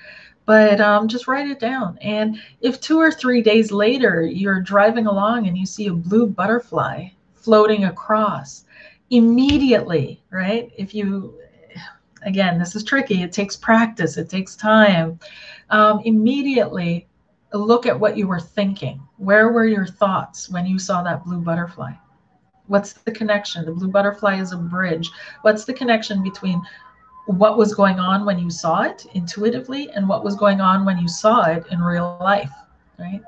But 0.46 0.80
um, 0.80 1.10
just 1.10 1.28
write 1.28 1.50
it 1.50 1.60
down. 1.60 1.98
And 2.02 2.42
if 2.62 2.80
two 2.80 3.00
or 3.00 3.12
three 3.12 3.42
days 3.42 3.72
later 3.72 4.24
you're 4.24 4.62
driving 4.62 5.06
along 5.06 5.48
and 5.48 5.58
you 5.58 5.66
see 5.66 5.88
a 5.88 5.94
blue 5.94 6.26
butterfly 6.26 7.10
floating 7.36 7.86
across 7.86 8.64
immediately, 9.10 10.22
right? 10.30 10.72
If 10.78 10.94
you, 10.94 11.40
again, 12.24 12.60
this 12.60 12.76
is 12.76 12.84
tricky, 12.84 13.24
it 13.24 13.32
takes 13.32 13.56
practice, 13.56 14.18
it 14.18 14.30
takes 14.30 14.56
time. 14.56 15.20
Um, 15.70 16.02
immediately 16.06 17.08
look 17.54 17.86
at 17.86 18.00
what 18.00 18.18
you 18.18 18.28
were 18.28 18.40
thinking. 18.40 19.02
Where 19.18 19.50
were 19.50 19.66
your 19.66 19.86
thoughts 19.86 20.50
when 20.50 20.66
you 20.66 20.80
saw 20.80 21.02
that 21.04 21.24
blue 21.24 21.40
butterfly? 21.40 21.94
What's 22.68 22.94
the 22.94 23.12
connection? 23.12 23.66
The 23.66 23.72
blue 23.72 23.88
butterfly 23.88 24.40
is 24.40 24.52
a 24.52 24.58
bridge. 24.58 25.10
What's 25.42 25.64
the 25.64 25.74
connection 25.74 26.22
between 26.22 26.62
what 27.28 27.58
was 27.58 27.74
going 27.74 28.00
on 28.00 28.26
when 28.26 28.40
you 28.40 28.50
saw 28.50 28.84
it 28.84 29.06
intuitively 29.14 29.90
and 29.92 30.08
what 30.08 30.24
was 30.24 30.36
going 30.36 30.62
on 30.62 30.86
when 30.86 30.98
you 30.98 31.08
saw 31.08 31.44
it 31.46 31.66
in 31.72 31.82
real 31.82 32.18
life, 32.22 32.52
right? 33.00 33.22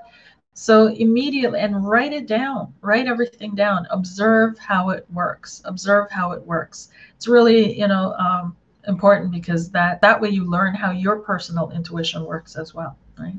So 0.61 0.87
immediately, 0.87 1.61
and 1.61 1.87
write 1.87 2.11
it 2.11 2.27
down, 2.27 2.73
write 2.81 3.07
everything 3.07 3.55
down, 3.55 3.87
observe 3.91 4.59
how 4.59 4.89
it 4.89 5.05
works, 5.09 5.61
observe 5.63 6.11
how 6.11 6.33
it 6.33 6.45
works. 6.45 6.89
It's 7.15 7.29
really, 7.29 7.79
you 7.79 7.87
know, 7.87 8.13
um, 8.15 8.57
important 8.85 9.31
because 9.31 9.71
that, 9.71 10.01
that 10.01 10.19
way 10.19 10.31
you 10.31 10.43
learn 10.43 10.75
how 10.75 10.91
your 10.91 11.19
personal 11.19 11.71
intuition 11.71 12.25
works 12.25 12.57
as 12.57 12.73
well, 12.73 12.97
right? 13.17 13.37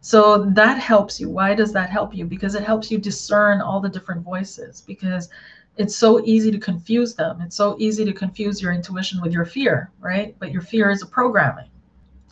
So 0.00 0.46
that 0.46 0.80
helps 0.80 1.20
you. 1.20 1.30
Why 1.30 1.54
does 1.54 1.72
that 1.72 1.88
help 1.88 2.12
you? 2.16 2.24
Because 2.24 2.56
it 2.56 2.64
helps 2.64 2.90
you 2.90 2.98
discern 2.98 3.60
all 3.60 3.78
the 3.78 3.88
different 3.88 4.22
voices 4.22 4.80
because 4.80 5.28
it's 5.76 5.94
so 5.94 6.20
easy 6.24 6.50
to 6.50 6.58
confuse 6.58 7.14
them. 7.14 7.42
It's 7.42 7.54
so 7.54 7.76
easy 7.78 8.04
to 8.04 8.12
confuse 8.12 8.60
your 8.60 8.72
intuition 8.72 9.20
with 9.22 9.32
your 9.32 9.44
fear, 9.44 9.92
right? 10.00 10.34
But 10.40 10.50
your 10.50 10.62
fear 10.62 10.90
is 10.90 11.00
a 11.00 11.06
programming. 11.06 11.70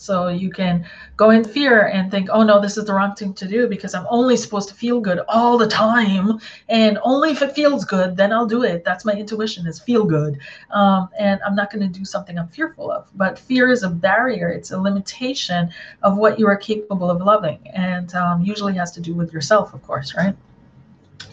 So 0.03 0.27
you 0.27 0.51
can 0.51 0.85
go 1.17 1.31
in 1.31 1.45
fear 1.45 1.87
and 1.87 2.11
think, 2.11 2.29
oh 2.33 2.43
no, 2.43 2.61
this 2.61 2.77
is 2.77 2.87
the 2.87 2.93
wrong 2.93 3.15
thing 3.15 3.35
to 3.35 3.47
do 3.47 3.69
because 3.69 3.95
I'm 3.95 4.07
only 4.11 4.37
supposed 4.37 4.69
to 4.71 4.75
feel 4.75 5.01
good 5.01 5.21
all 5.29 5.57
the 5.57 5.69
time. 5.69 6.41
And 6.69 6.99
only 7.05 7.31
if 7.31 7.41
it 7.41 7.55
feels 7.55 7.85
good, 7.85 8.17
then 8.17 8.33
I'll 8.33 8.47
do 8.47 8.65
it. 8.65 8.85
That's 8.85 9.05
my 9.05 9.13
intuition 9.13 9.65
is 9.69 9.79
feel 9.79 10.05
good. 10.05 10.41
Um, 10.73 11.09
and 11.17 11.41
I'm 11.47 11.55
not 11.55 11.71
going 11.73 11.89
to 11.91 11.99
do 11.99 12.05
something 12.05 12.37
I'm 12.37 12.49
fearful 12.49 12.91
of. 12.91 13.07
But 13.15 13.39
fear 13.39 13.71
is 13.71 13.85
a 13.85 13.91
barrier, 13.91 14.49
it's 14.49 14.73
a 14.73 14.81
limitation 14.81 15.71
of 16.03 16.19
what 16.19 16.37
you 16.37 16.49
are 16.49 16.57
capable 16.57 17.09
of 17.09 17.23
loving. 17.23 17.61
And 17.73 18.13
um, 18.17 18.43
usually 18.43 18.75
has 18.75 18.91
to 18.93 19.01
do 19.01 19.15
with 19.15 19.33
yourself, 19.33 19.73
of 19.73 19.83
course, 19.83 20.17
right? 20.17 20.35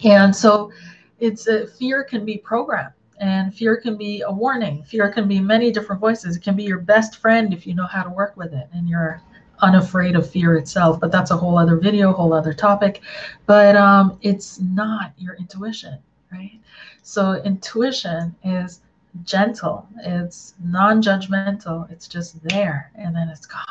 And 0.04 0.36
so 0.36 0.72
it's 1.20 1.48
a 1.48 1.66
fear 1.66 2.04
can 2.04 2.24
be 2.24 2.38
programmed 2.38 2.94
and 3.20 3.54
fear 3.54 3.78
can 3.78 3.98
be 3.98 4.22
a 4.22 4.32
warning. 4.32 4.84
Fear 4.84 5.10
can 5.12 5.28
be 5.28 5.40
many 5.40 5.72
different 5.72 6.00
voices. 6.00 6.38
It 6.38 6.44
can 6.44 6.56
be 6.56 6.64
your 6.64 6.80
best 6.80 7.18
friend 7.18 7.54
if 7.54 7.68
you 7.68 7.76
know 7.76 7.86
how 7.86 8.04
to 8.04 8.10
work 8.10 8.36
with 8.38 8.54
it 8.54 8.68
and 8.74 8.88
you're 8.88 9.22
unafraid 9.62 10.16
of 10.16 10.30
fear 10.30 10.56
itself. 10.56 11.00
But 11.00 11.12
that's 11.12 11.32
a 11.32 11.38
whole 11.38 11.58
other 11.58 11.78
video, 11.78 12.14
whole 12.14 12.34
other 12.34 12.54
topic. 12.54 13.02
But 13.46 13.76
um, 13.76 14.18
it's 14.22 14.60
not 14.60 15.14
your 15.18 15.36
intuition, 15.36 15.98
right? 16.32 16.60
So 17.02 17.42
intuition 17.44 18.36
is 18.44 18.82
gentle, 19.24 19.88
it's 20.04 20.54
non 20.64 21.02
judgmental, 21.02 21.90
it's 21.92 22.08
just 22.08 22.42
there 22.44 22.92
and 22.96 23.16
then 23.16 23.30
it's 23.30 23.46
gone. 23.46 23.66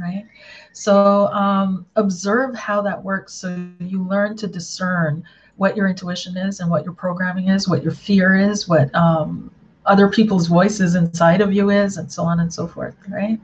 Right. 0.00 0.26
So 0.72 1.26
um, 1.32 1.84
observe 1.96 2.54
how 2.54 2.80
that 2.82 3.02
works 3.02 3.34
so 3.34 3.68
you 3.80 4.04
learn 4.04 4.36
to 4.36 4.46
discern 4.46 5.24
what 5.58 5.76
your 5.76 5.88
intuition 5.88 6.36
is 6.36 6.60
and 6.60 6.70
what 6.70 6.84
your 6.84 6.94
programming 6.94 7.48
is, 7.48 7.68
what 7.68 7.82
your 7.82 7.92
fear 7.92 8.36
is, 8.36 8.68
what 8.68 8.94
um, 8.94 9.50
other 9.86 10.08
people's 10.08 10.46
voices 10.46 10.94
inside 10.94 11.40
of 11.40 11.52
you 11.52 11.70
is, 11.70 11.96
and 11.96 12.10
so 12.10 12.22
on 12.22 12.38
and 12.40 12.52
so 12.52 12.66
forth, 12.66 12.94
right? 13.08 13.40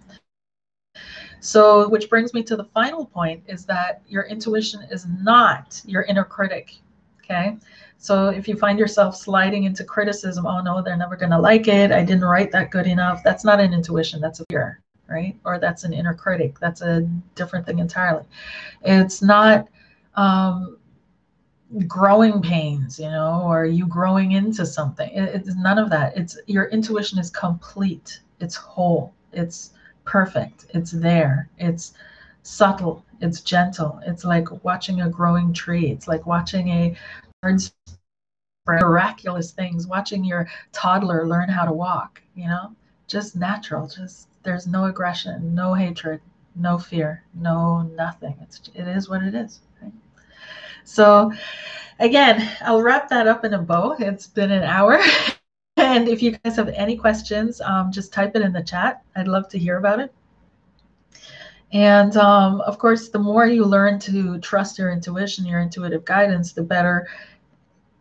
So, 1.41 1.89
which 1.89 2.09
brings 2.09 2.33
me 2.33 2.45
to 2.45 2.57
the 2.57 2.65
final 2.65 3.05
point 3.05 3.43
is 3.49 3.67
that 3.67 4.01
your 4.07 4.23
intuition 4.23 4.83
is 4.93 5.07
not 5.23 5.83
your 5.85 6.03
inner 6.03 6.25
critic, 6.25 6.77
okay? 7.23 7.57
So, 7.99 8.29
if 8.29 8.47
you 8.47 8.57
find 8.57 8.79
yourself 8.79 9.17
sliding 9.17 9.65
into 9.65 9.83
criticism, 9.83 10.47
oh 10.47 10.63
no, 10.63 10.83
they're 10.83 10.97
never 10.97 11.17
going 11.17 11.33
to 11.33 11.39
like 11.39 11.67
it, 11.67 11.91
I 11.91 12.05
didn't 12.05 12.25
write 12.25 12.53
that 12.53 12.71
good 12.71 12.87
enough, 12.87 13.23
that's 13.25 13.45
not 13.45 13.59
an 13.59 13.75
intuition, 13.75 14.21
that's 14.21 14.39
a 14.39 14.45
fear, 14.49 14.81
right? 15.09 15.37
Or 15.45 15.59
that's 15.59 15.83
an 15.83 15.93
inner 15.93 16.15
critic, 16.15 16.61
that's 16.61 16.81
a 16.81 17.01
different 17.35 17.67
thing 17.67 17.81
entirely. 17.81 18.25
It's 18.83 19.21
not. 19.21 19.67
Um, 20.15 20.79
growing 21.83 22.41
pains, 22.41 22.99
you 22.99 23.11
know, 23.11 23.43
or 23.45 23.65
you 23.65 23.87
growing 23.87 24.33
into 24.33 24.65
something. 24.65 25.11
It, 25.11 25.35
it's 25.35 25.57
none 25.57 25.79
of 25.79 25.91
that. 25.91 26.17
It's 26.17 26.39
your 26.47 26.67
intuition 26.67 27.19
is 27.19 27.31
complete. 27.31 28.21
It's 28.41 28.55
whole. 28.55 29.13
It's 29.33 29.73
perfect. 30.05 30.67
It's 30.75 30.91
there. 30.91 31.49
It's 31.59 31.95
subtle. 32.43 33.05
It's 33.21 33.41
gentle. 33.41 34.01
It's 34.07 34.25
like 34.25 34.65
watching 34.65 35.01
a 35.01 35.09
growing 35.09 35.53
tree. 35.53 35.91
It's 35.91 36.07
like 36.09 36.27
watching 36.27 36.69
a 36.69 36.97
miraculous 38.67 39.51
things, 39.53 39.87
watching 39.87 40.25
your 40.25 40.49
toddler 40.73 41.27
learn 41.27 41.49
how 41.49 41.65
to 41.65 41.73
walk, 41.73 42.23
you 42.35 42.47
know, 42.47 42.75
just 43.07 43.37
natural. 43.37 43.89
Just 43.89 44.29
there's 44.43 44.67
no 44.67 44.85
aggression, 44.85 45.55
no 45.55 45.75
hatred, 45.75 46.21
no 46.55 46.79
fear, 46.79 47.25
no 47.35 47.83
nothing. 47.83 48.37
It's 48.43 48.71
it 48.75 48.87
is 48.89 49.09
what 49.09 49.23
it 49.23 49.35
is. 49.35 49.61
So, 50.85 51.33
again, 51.99 52.51
I'll 52.63 52.83
wrap 52.83 53.09
that 53.09 53.27
up 53.27 53.45
in 53.45 53.55
a 53.55 53.59
bow. 53.59 53.97
It's 53.99 54.27
been 54.27 54.51
an 54.51 54.63
hour. 54.63 55.01
and 55.77 56.09
if 56.09 56.23
you 56.23 56.33
guys 56.33 56.57
have 56.57 56.69
any 56.69 56.97
questions, 56.97 57.61
um, 57.61 57.91
just 57.91 58.13
type 58.13 58.37
it 58.37 58.43
in 58.43 58.53
the 58.53 58.63
chat. 58.63 59.03
I'd 59.17 59.29
love 59.29 59.49
to 59.51 59.59
hear 59.59 59.79
about 59.79 60.01
it. 60.01 60.13
And 61.73 62.17
um, 62.17 62.61
of 62.61 62.79
course, 62.79 63.09
the 63.09 63.19
more 63.19 63.47
you 63.47 63.65
learn 63.65 63.99
to 64.01 64.39
trust 64.39 64.79
your 64.79 64.93
intuition, 64.93 65.45
your 65.45 65.59
intuitive 65.59 66.05
guidance, 66.05 66.53
the 66.53 66.63
better 66.63 67.09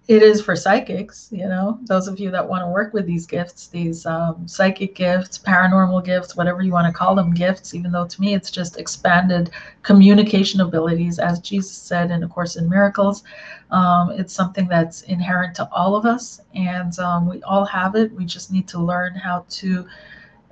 it 0.10 0.22
is 0.22 0.42
for 0.42 0.54
psychics, 0.54 1.30
you 1.32 1.48
know, 1.48 1.80
those 1.84 2.10
of 2.10 2.20
you 2.20 2.30
that 2.30 2.46
want 2.48 2.62
to 2.62 2.68
work 2.68 2.94
with 2.94 3.06
these 3.06 3.26
gifts, 3.26 3.68
these 3.68 4.06
um, 4.06 4.46
psychic 4.46 4.96
gifts, 4.96 5.38
paranormal 5.38 6.04
gifts, 6.04 6.36
whatever 6.36 6.62
you 6.62 6.74
want 6.74 6.86
to 6.86 6.92
call 6.92 7.16
them 7.16 7.34
gifts, 7.34 7.74
even 7.74 7.90
though 7.90 8.06
to 8.06 8.20
me 8.20 8.34
it's 8.34 8.52
just 8.52 8.78
expanded 8.78 9.52
communication 9.82 10.60
abilities, 10.60 11.20
as 11.20 11.40
Jesus 11.40 11.72
said 11.72 12.12
in 12.12 12.22
A 12.24 12.28
Course 12.28 12.58
in 12.58 12.68
Miracles. 12.68 13.24
Um, 13.72 14.12
it's 14.12 14.34
something 14.34 14.68
that's 14.68 15.04
inherent 15.04 15.56
to 15.56 15.70
all 15.72 15.96
of 15.96 16.06
us, 16.06 16.42
and 16.54 16.98
um, 17.00 17.30
we 17.30 17.42
all 17.44 17.64
have 17.66 17.96
it. 17.96 18.12
We 18.12 18.26
just 18.26 18.52
need 18.52 18.68
to 18.70 18.80
learn 18.80 19.16
how 19.16 19.46
to 19.50 19.88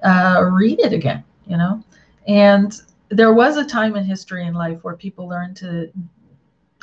uh, 0.03 0.49
read 0.49 0.79
it 0.79 0.93
again, 0.93 1.25
you 1.45 1.57
know. 1.57 1.83
And 2.25 2.73
there 3.09 3.33
was 3.33 3.57
a 3.57 3.65
time 3.65 3.97
in 3.97 4.05
history 4.05 4.47
and 4.47 4.55
life 4.55 4.81
where 4.83 4.95
people 4.95 5.27
learned 5.27 5.57
to 5.57 5.91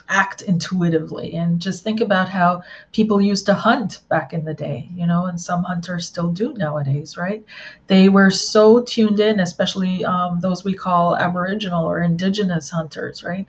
act 0.08 0.42
intuitively. 0.42 1.34
And 1.34 1.60
just 1.60 1.84
think 1.84 2.00
about 2.00 2.28
how 2.28 2.62
people 2.92 3.20
used 3.20 3.46
to 3.46 3.54
hunt 3.54 4.00
back 4.08 4.32
in 4.32 4.44
the 4.44 4.54
day 4.54 4.88
you 4.94 5.06
know 5.06 5.26
and 5.26 5.40
some 5.40 5.62
hunters 5.62 6.06
still 6.06 6.30
do 6.30 6.52
nowadays 6.54 7.16
right? 7.16 7.44
They 7.86 8.08
were 8.08 8.30
so 8.30 8.82
tuned 8.82 9.20
in 9.20 9.40
especially 9.40 10.04
um, 10.04 10.40
those 10.40 10.64
we 10.64 10.74
call 10.74 11.16
aboriginal 11.16 11.84
or 11.84 12.00
indigenous 12.02 12.70
hunters 12.70 13.22
right? 13.22 13.46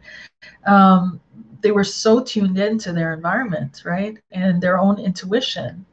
Um, 0.66 1.20
they 1.62 1.72
were 1.72 1.84
so 1.84 2.24
tuned 2.24 2.58
into 2.58 2.94
their 2.94 3.14
environment 3.14 3.84
right? 3.86 4.18
And 4.32 4.62
their 4.62 4.80
own 4.80 5.00
intuition 5.00 5.86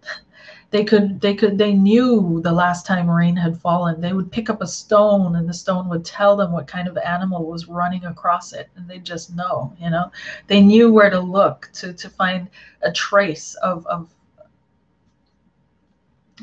they 0.76 0.84
could 0.84 1.22
they 1.22 1.34
could 1.34 1.56
they 1.56 1.72
knew 1.72 2.38
the 2.42 2.52
last 2.52 2.84
time 2.84 3.08
rain 3.10 3.34
had 3.34 3.58
fallen. 3.58 3.98
They 3.98 4.12
would 4.12 4.30
pick 4.30 4.50
up 4.50 4.60
a 4.60 4.66
stone 4.66 5.34
and 5.36 5.48
the 5.48 5.54
stone 5.54 5.88
would 5.88 6.04
tell 6.04 6.36
them 6.36 6.52
what 6.52 6.66
kind 6.66 6.86
of 6.86 6.98
animal 6.98 7.46
was 7.46 7.66
running 7.66 8.04
across 8.04 8.52
it. 8.52 8.68
And 8.76 8.86
they 8.86 8.98
just 8.98 9.34
know 9.34 9.74
you 9.80 9.88
know? 9.88 10.12
They 10.48 10.60
knew 10.60 10.92
where 10.92 11.08
to 11.08 11.18
look 11.18 11.70
to 11.74 11.94
to 11.94 12.10
find 12.10 12.50
a 12.82 12.92
trace 12.92 13.54
of 13.62 13.86
of 13.86 14.12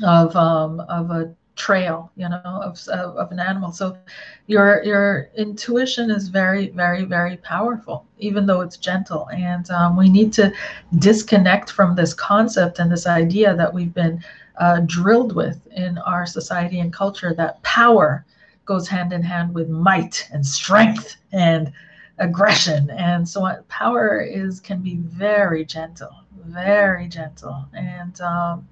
of 0.02 0.34
um 0.34 0.80
of 0.80 1.12
a 1.12 1.32
trail 1.56 2.10
you 2.16 2.28
know 2.28 2.40
of, 2.44 2.78
of, 2.88 3.16
of, 3.16 3.32
an 3.32 3.38
animal. 3.38 3.72
So 3.72 3.96
your 4.46 4.82
your 4.84 5.30
intuition 5.36 6.10
is 6.10 6.28
very 6.28 6.68
very 6.70 7.04
very 7.04 7.36
powerful 7.38 8.06
even 8.18 8.46
though 8.46 8.60
it's 8.60 8.76
gentle. 8.76 9.28
And 9.28 9.70
um, 9.70 9.96
we 9.96 10.08
need 10.08 10.32
to 10.34 10.52
disconnect 10.98 11.70
from 11.70 11.94
this 11.94 12.14
concept 12.14 12.78
and 12.78 12.90
this 12.90 13.06
idea 13.06 13.54
that 13.56 13.72
we've 13.72 13.94
been 13.94 14.22
uh, 14.58 14.80
drilled 14.86 15.34
with 15.34 15.66
in 15.72 15.98
our 15.98 16.26
society 16.26 16.80
and 16.80 16.92
culture 16.92 17.34
that 17.34 17.62
power 17.62 18.24
goes 18.64 18.88
hand 18.88 19.12
in 19.12 19.22
hand 19.22 19.54
with 19.54 19.68
might 19.68 20.28
and 20.32 20.46
strength 20.46 21.16
and 21.32 21.72
aggression 22.18 22.90
and 22.90 23.28
so 23.28 23.40
power 23.68 24.20
is 24.20 24.60
can 24.60 24.80
be 24.80 24.96
very 24.96 25.64
gentle 25.64 26.12
very 26.46 27.08
gentle 27.08 27.66
and 27.74 28.20
um, 28.20 28.66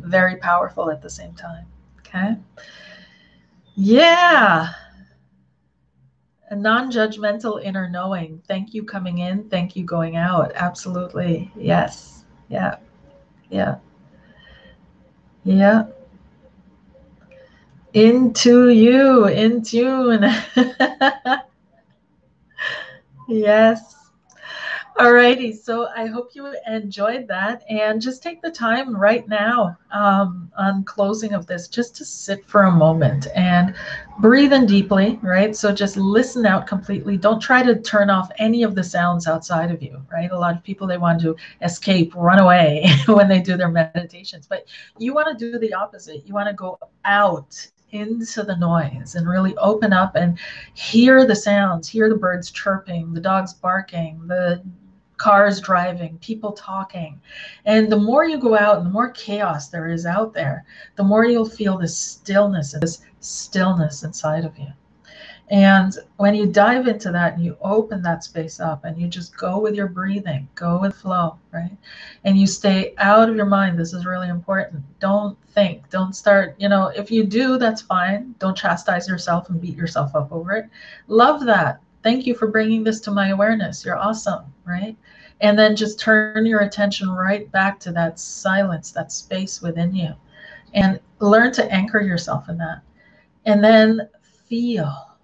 very 0.00 0.36
powerful 0.36 0.90
at 0.90 1.02
the 1.02 1.10
same 1.10 1.34
time 1.34 1.66
Okay. 2.06 2.36
Yeah. 3.74 4.72
A 6.48 6.54
non 6.56 6.90
judgmental 6.90 7.62
inner 7.62 7.88
knowing. 7.88 8.40
Thank 8.46 8.72
you 8.72 8.84
coming 8.84 9.18
in. 9.18 9.48
Thank 9.48 9.74
you 9.74 9.84
going 9.84 10.16
out. 10.16 10.52
Absolutely. 10.54 11.50
Yes. 11.56 12.24
Yeah. 12.48 12.76
Yeah. 13.50 13.76
Yeah. 15.44 15.86
Into 17.94 18.68
you, 18.68 19.26
in 19.26 19.62
tune. 19.62 20.22
yes. 23.28 24.05
Alrighty, 24.98 25.54
so 25.54 25.88
I 25.94 26.06
hope 26.06 26.30
you 26.32 26.54
enjoyed 26.66 27.28
that, 27.28 27.64
and 27.68 28.00
just 28.00 28.22
take 28.22 28.40
the 28.40 28.50
time 28.50 28.96
right 28.96 29.28
now 29.28 29.76
um, 29.92 30.50
on 30.56 30.84
closing 30.84 31.34
of 31.34 31.46
this, 31.46 31.68
just 31.68 31.94
to 31.96 32.04
sit 32.06 32.48
for 32.48 32.62
a 32.62 32.72
moment 32.72 33.26
and 33.34 33.74
breathe 34.20 34.54
in 34.54 34.64
deeply, 34.64 35.18
right? 35.20 35.54
So 35.54 35.70
just 35.70 35.98
listen 35.98 36.46
out 36.46 36.66
completely. 36.66 37.18
Don't 37.18 37.40
try 37.40 37.62
to 37.62 37.78
turn 37.78 38.08
off 38.08 38.30
any 38.38 38.62
of 38.62 38.74
the 38.74 38.82
sounds 38.82 39.26
outside 39.26 39.70
of 39.70 39.82
you, 39.82 40.00
right? 40.10 40.30
A 40.30 40.38
lot 40.38 40.56
of 40.56 40.62
people 40.62 40.86
they 40.86 40.96
want 40.96 41.20
to 41.20 41.36
escape, 41.60 42.14
run 42.16 42.38
away 42.38 42.88
when 43.06 43.28
they 43.28 43.42
do 43.42 43.58
their 43.58 43.68
meditations, 43.68 44.46
but 44.46 44.64
you 44.96 45.12
want 45.12 45.38
to 45.38 45.52
do 45.52 45.58
the 45.58 45.74
opposite. 45.74 46.26
You 46.26 46.32
want 46.32 46.48
to 46.48 46.54
go 46.54 46.78
out 47.04 47.68
into 47.90 48.42
the 48.42 48.56
noise 48.56 49.14
and 49.14 49.28
really 49.28 49.54
open 49.58 49.92
up 49.92 50.16
and 50.16 50.38
hear 50.72 51.26
the 51.26 51.36
sounds, 51.36 51.86
hear 51.86 52.08
the 52.08 52.16
birds 52.16 52.50
chirping, 52.50 53.12
the 53.12 53.20
dogs 53.20 53.52
barking, 53.52 54.26
the 54.26 54.62
cars 55.16 55.60
driving, 55.60 56.18
people 56.18 56.52
talking. 56.52 57.20
And 57.64 57.90
the 57.90 57.98
more 57.98 58.24
you 58.24 58.38
go 58.38 58.56
out 58.56 58.78
and 58.78 58.86
the 58.86 58.90
more 58.90 59.10
chaos 59.10 59.68
there 59.68 59.88
is 59.88 60.06
out 60.06 60.34
there, 60.34 60.64
the 60.96 61.04
more 61.04 61.24
you'll 61.24 61.48
feel 61.48 61.78
this 61.78 61.96
stillness, 61.96 62.74
this 62.80 63.00
stillness 63.20 64.02
inside 64.02 64.44
of 64.44 64.56
you. 64.58 64.68
And 65.48 65.96
when 66.16 66.34
you 66.34 66.46
dive 66.46 66.88
into 66.88 67.12
that 67.12 67.34
and 67.34 67.44
you 67.44 67.56
open 67.60 68.02
that 68.02 68.24
space 68.24 68.58
up 68.58 68.84
and 68.84 69.00
you 69.00 69.06
just 69.06 69.36
go 69.36 69.60
with 69.60 69.76
your 69.76 69.86
breathing, 69.86 70.48
go 70.56 70.80
with 70.80 70.96
flow, 70.96 71.38
right? 71.52 71.76
And 72.24 72.36
you 72.36 72.48
stay 72.48 72.94
out 72.98 73.28
of 73.28 73.36
your 73.36 73.46
mind. 73.46 73.78
This 73.78 73.92
is 73.92 74.04
really 74.04 74.28
important. 74.28 74.82
Don't 74.98 75.38
think, 75.52 75.88
don't 75.88 76.16
start, 76.16 76.56
you 76.58 76.68
know, 76.68 76.88
if 76.88 77.12
you 77.12 77.22
do, 77.22 77.58
that's 77.58 77.80
fine. 77.80 78.34
Don't 78.40 78.56
chastise 78.56 79.08
yourself 79.08 79.48
and 79.48 79.60
beat 79.60 79.76
yourself 79.76 80.16
up 80.16 80.32
over 80.32 80.52
it. 80.52 80.68
Love 81.06 81.44
that. 81.46 81.80
Thank 82.06 82.24
you 82.24 82.36
for 82.36 82.46
bringing 82.46 82.84
this 82.84 83.00
to 83.00 83.10
my 83.10 83.30
awareness. 83.30 83.84
You're 83.84 83.98
awesome, 83.98 84.44
right? 84.64 84.96
And 85.40 85.58
then 85.58 85.74
just 85.74 85.98
turn 85.98 86.46
your 86.46 86.60
attention 86.60 87.10
right 87.10 87.50
back 87.50 87.80
to 87.80 87.90
that 87.94 88.20
silence, 88.20 88.92
that 88.92 89.10
space 89.10 89.60
within 89.60 89.92
you, 89.92 90.14
and 90.72 91.00
learn 91.18 91.50
to 91.54 91.68
anchor 91.72 92.00
yourself 92.00 92.48
in 92.48 92.58
that. 92.58 92.82
And 93.44 93.64
then 93.64 94.08
feel 94.22 95.15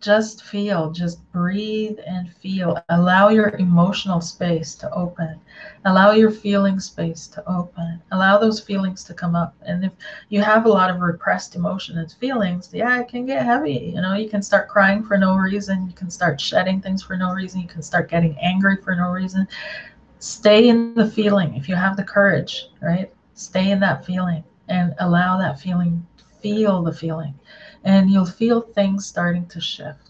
just 0.00 0.44
feel, 0.44 0.90
just 0.92 1.30
breathe 1.32 1.98
and 2.06 2.32
feel. 2.32 2.78
Allow 2.88 3.30
your 3.30 3.48
emotional 3.56 4.20
space 4.20 4.74
to 4.76 4.90
open. 4.92 5.40
Allow 5.84 6.12
your 6.12 6.30
feeling 6.30 6.78
space 6.78 7.26
to 7.28 7.44
open. 7.50 8.00
Allow 8.12 8.38
those 8.38 8.60
feelings 8.60 9.02
to 9.04 9.14
come 9.14 9.34
up. 9.34 9.54
And 9.62 9.84
if 9.84 9.92
you 10.28 10.40
have 10.40 10.66
a 10.66 10.68
lot 10.68 10.90
of 10.90 11.00
repressed 11.00 11.56
emotion 11.56 11.98
and 11.98 12.10
feelings, 12.12 12.70
yeah, 12.72 13.00
it 13.00 13.08
can 13.08 13.26
get 13.26 13.44
heavy. 13.44 13.92
You 13.94 14.00
know, 14.00 14.14
you 14.14 14.28
can 14.28 14.42
start 14.42 14.68
crying 14.68 15.02
for 15.02 15.18
no 15.18 15.36
reason. 15.36 15.86
You 15.88 15.94
can 15.94 16.10
start 16.10 16.40
shedding 16.40 16.80
things 16.80 17.02
for 17.02 17.16
no 17.16 17.32
reason. 17.32 17.60
You 17.60 17.68
can 17.68 17.82
start 17.82 18.08
getting 18.08 18.38
angry 18.38 18.76
for 18.76 18.94
no 18.94 19.10
reason. 19.10 19.48
Stay 20.20 20.68
in 20.68 20.94
the 20.94 21.10
feeling 21.10 21.54
if 21.56 21.68
you 21.68 21.74
have 21.74 21.96
the 21.96 22.04
courage, 22.04 22.68
right? 22.80 23.10
Stay 23.34 23.70
in 23.72 23.80
that 23.80 24.04
feeling 24.04 24.44
and 24.68 24.94
allow 25.00 25.38
that 25.38 25.58
feeling, 25.60 26.06
feel 26.40 26.82
the 26.82 26.92
feeling 26.92 27.34
and 27.84 28.10
you'll 28.10 28.26
feel 28.26 28.60
things 28.60 29.06
starting 29.06 29.46
to 29.46 29.60
shift. 29.60 30.08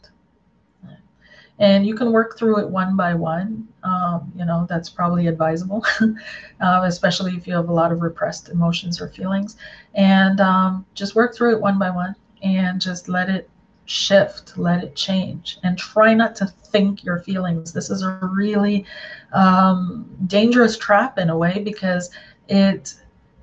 And 1.61 1.85
you 1.85 1.97
can 1.97 2.13
work 2.13 2.39
through 2.39 2.61
it 2.61 2.71
one 2.71 2.97
by 2.97 3.15
one. 3.15 3.67
Um, 3.83 4.33
you 4.37 4.45
know, 4.45 4.65
that's 4.69 4.89
probably 4.89 5.27
advisable, 5.27 5.85
uh, 6.01 6.83
especially 6.85 7.33
if 7.33 7.49
you 7.49 7.55
have 7.55 7.69
a 7.69 7.73
lot 7.73 7.91
of 7.91 8.01
repressed 8.01 8.49
emotions 8.49 9.01
or 9.01 9.09
feelings. 9.09 9.57
And 9.95 10.41
um, 10.41 10.87
just 10.95 11.17
work 11.17 11.35
through 11.35 11.57
it 11.57 11.61
one 11.61 11.79
by 11.79 11.91
one 11.91 12.15
and 12.43 12.81
just 12.81 13.09
let 13.09 13.29
it 13.29 13.51
shift, 13.87 14.57
let 14.57 14.85
it 14.85 14.95
change, 14.95 15.59
and 15.65 15.77
try 15.77 16.15
not 16.15 16.37
to 16.37 16.47
think 16.47 17.03
your 17.03 17.19
feelings. 17.21 17.73
This 17.73 17.91
is 17.91 18.03
a 18.03 18.21
really 18.23 18.85
um, 19.33 20.09
dangerous 20.27 20.79
trap 20.79 21.19
in 21.19 21.29
a 21.29 21.37
way 21.37 21.61
because 21.65 22.11
it 22.49 22.95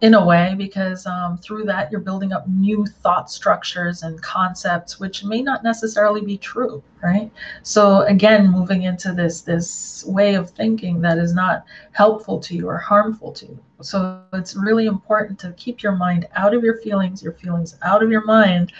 in 0.01 0.13
a 0.13 0.25
way 0.25 0.53
because 0.57 1.05
um, 1.05 1.37
through 1.37 1.63
that 1.63 1.89
you're 1.91 2.01
building 2.01 2.33
up 2.33 2.47
new 2.49 2.85
thought 2.85 3.31
structures 3.31 4.03
and 4.03 4.21
concepts 4.21 4.99
which 4.99 5.23
may 5.23 5.41
not 5.41 5.63
necessarily 5.63 6.21
be 6.21 6.37
true 6.37 6.83
right? 7.01 7.31
So 7.63 8.01
again 8.01 8.51
moving 8.51 8.83
into 8.83 9.13
this 9.13 9.41
this 9.41 10.03
way 10.05 10.35
of 10.35 10.49
thinking 10.49 10.99
that 11.01 11.17
is 11.17 11.33
not 11.33 11.65
helpful 11.91 12.39
to 12.39 12.55
you 12.55 12.67
or 12.67 12.77
harmful 12.77 13.31
to 13.33 13.45
you. 13.45 13.59
So 13.81 14.21
it's 14.33 14.55
really 14.55 14.87
important 14.87 15.37
to 15.39 15.53
keep 15.53 15.83
your 15.83 15.95
mind 15.95 16.27
out 16.35 16.53
of 16.53 16.63
your 16.63 16.77
feelings 16.81 17.23
your 17.23 17.33
feelings 17.33 17.77
out 17.83 18.03
of 18.03 18.09
your 18.09 18.25
mind. 18.25 18.73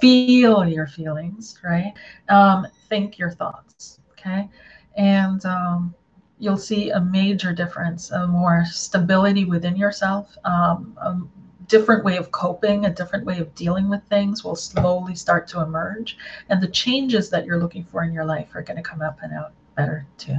Feel 0.00 0.66
your 0.66 0.86
feelings 0.86 1.58
right? 1.64 1.92
Um, 2.28 2.66
think 2.88 3.18
your 3.18 3.30
thoughts 3.30 3.98
okay? 4.12 4.48
And 4.96 5.44
um, 5.44 5.94
you'll 6.38 6.56
see 6.56 6.90
a 6.90 7.00
major 7.00 7.52
difference, 7.52 8.10
a 8.10 8.26
more 8.26 8.64
stability 8.66 9.44
within 9.44 9.76
yourself, 9.76 10.36
um, 10.44 10.96
a 11.00 11.20
different 11.66 12.04
way 12.04 12.16
of 12.16 12.30
coping, 12.30 12.86
a 12.86 12.94
different 12.94 13.24
way 13.24 13.38
of 13.38 13.54
dealing 13.54 13.88
with 13.88 14.02
things 14.04 14.44
will 14.44 14.56
slowly 14.56 15.14
start 15.14 15.46
to 15.48 15.60
emerge. 15.60 16.16
And 16.48 16.62
the 16.62 16.68
changes 16.68 17.28
that 17.30 17.44
you're 17.44 17.60
looking 17.60 17.84
for 17.84 18.04
in 18.04 18.12
your 18.12 18.24
life 18.24 18.48
are 18.54 18.62
going 18.62 18.76
to 18.76 18.82
come 18.82 19.02
up 19.02 19.18
and 19.22 19.32
out 19.32 19.52
better 19.76 20.06
too. 20.16 20.38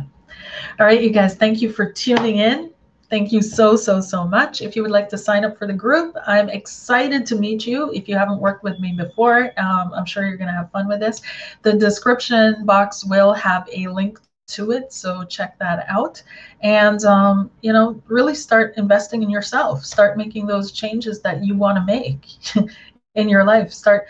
All 0.79 0.85
right, 0.85 1.01
you 1.01 1.09
guys, 1.09 1.35
thank 1.35 1.61
you 1.61 1.71
for 1.71 1.91
tuning 1.91 2.37
in. 2.37 2.71
Thank 3.09 3.31
you 3.31 3.41
so, 3.41 3.75
so, 3.75 4.01
so 4.01 4.27
much. 4.27 4.61
If 4.61 4.75
you 4.75 4.83
would 4.83 4.91
like 4.91 5.09
to 5.09 5.17
sign 5.17 5.43
up 5.43 5.57
for 5.57 5.65
the 5.65 5.73
group, 5.73 6.15
I'm 6.27 6.47
excited 6.47 7.25
to 7.27 7.35
meet 7.35 7.65
you. 7.65 7.91
If 7.91 8.07
you 8.07 8.15
haven't 8.15 8.39
worked 8.39 8.63
with 8.63 8.79
me 8.79 8.93
before, 8.93 9.51
um, 9.57 9.91
I'm 9.95 10.05
sure 10.05 10.27
you're 10.27 10.37
going 10.37 10.47
to 10.49 10.53
have 10.53 10.71
fun 10.71 10.87
with 10.87 10.99
this. 10.99 11.21
The 11.63 11.73
description 11.73 12.65
box 12.65 13.03
will 13.03 13.33
have 13.33 13.67
a 13.73 13.87
link 13.87 14.19
to 14.49 14.71
it. 14.71 14.93
So 14.93 15.23
check 15.25 15.57
that 15.59 15.85
out. 15.87 16.21
And, 16.61 17.03
um, 17.05 17.51
you 17.61 17.73
know, 17.73 18.01
really 18.07 18.35
start 18.35 18.73
investing 18.77 19.23
in 19.23 19.29
yourself. 19.29 19.85
Start 19.85 20.17
making 20.17 20.47
those 20.47 20.71
changes 20.71 21.21
that 21.21 21.43
you 21.43 21.55
want 21.55 21.77
to 21.77 21.85
make 21.85 22.27
in 23.15 23.29
your 23.29 23.43
life. 23.43 23.71
Start 23.71 24.07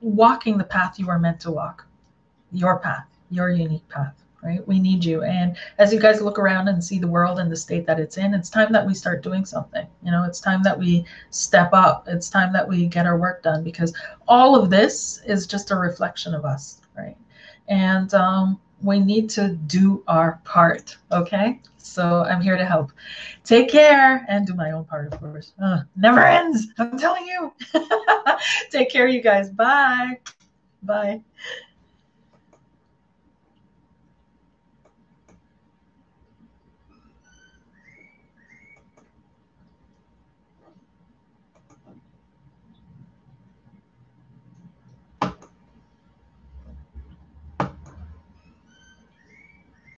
walking 0.00 0.58
the 0.58 0.64
path 0.64 0.98
you 0.98 1.08
are 1.08 1.18
meant 1.18 1.40
to 1.40 1.50
walk, 1.50 1.86
your 2.50 2.78
path, 2.78 3.06
your 3.30 3.50
unique 3.50 3.88
path 3.88 4.14
right? 4.42 4.66
We 4.66 4.78
need 4.78 5.04
you. 5.04 5.22
And 5.22 5.56
as 5.78 5.92
you 5.92 6.00
guys 6.00 6.20
look 6.20 6.38
around 6.38 6.68
and 6.68 6.82
see 6.82 6.98
the 6.98 7.06
world 7.06 7.38
and 7.38 7.50
the 7.50 7.56
state 7.56 7.86
that 7.86 8.00
it's 8.00 8.16
in, 8.18 8.34
it's 8.34 8.50
time 8.50 8.72
that 8.72 8.86
we 8.86 8.94
start 8.94 9.22
doing 9.22 9.44
something. 9.44 9.86
You 10.02 10.10
know, 10.10 10.24
it's 10.24 10.40
time 10.40 10.62
that 10.64 10.78
we 10.78 11.04
step 11.30 11.70
up. 11.72 12.06
It's 12.08 12.28
time 12.28 12.52
that 12.52 12.68
we 12.68 12.86
get 12.86 13.06
our 13.06 13.16
work 13.16 13.42
done 13.42 13.62
because 13.62 13.94
all 14.28 14.56
of 14.56 14.70
this 14.70 15.22
is 15.26 15.46
just 15.46 15.70
a 15.70 15.76
reflection 15.76 16.34
of 16.34 16.44
us, 16.44 16.80
right? 16.96 17.16
And 17.68 18.12
um, 18.14 18.60
we 18.82 19.00
need 19.00 19.30
to 19.30 19.54
do 19.66 20.02
our 20.08 20.40
part, 20.44 20.96
okay? 21.10 21.60
So 21.78 22.24
I'm 22.24 22.40
here 22.40 22.56
to 22.56 22.64
help. 22.64 22.92
Take 23.44 23.68
care 23.68 24.24
and 24.28 24.46
do 24.46 24.54
my 24.54 24.70
own 24.70 24.84
part, 24.84 25.12
of 25.12 25.20
course. 25.20 25.52
Uh, 25.62 25.82
never 25.96 26.20
ends. 26.20 26.68
I'm 26.78 26.98
telling 26.98 27.26
you. 27.26 27.52
Take 28.70 28.90
care, 28.90 29.08
you 29.08 29.20
guys. 29.20 29.50
Bye. 29.50 30.18
Bye. 30.82 31.22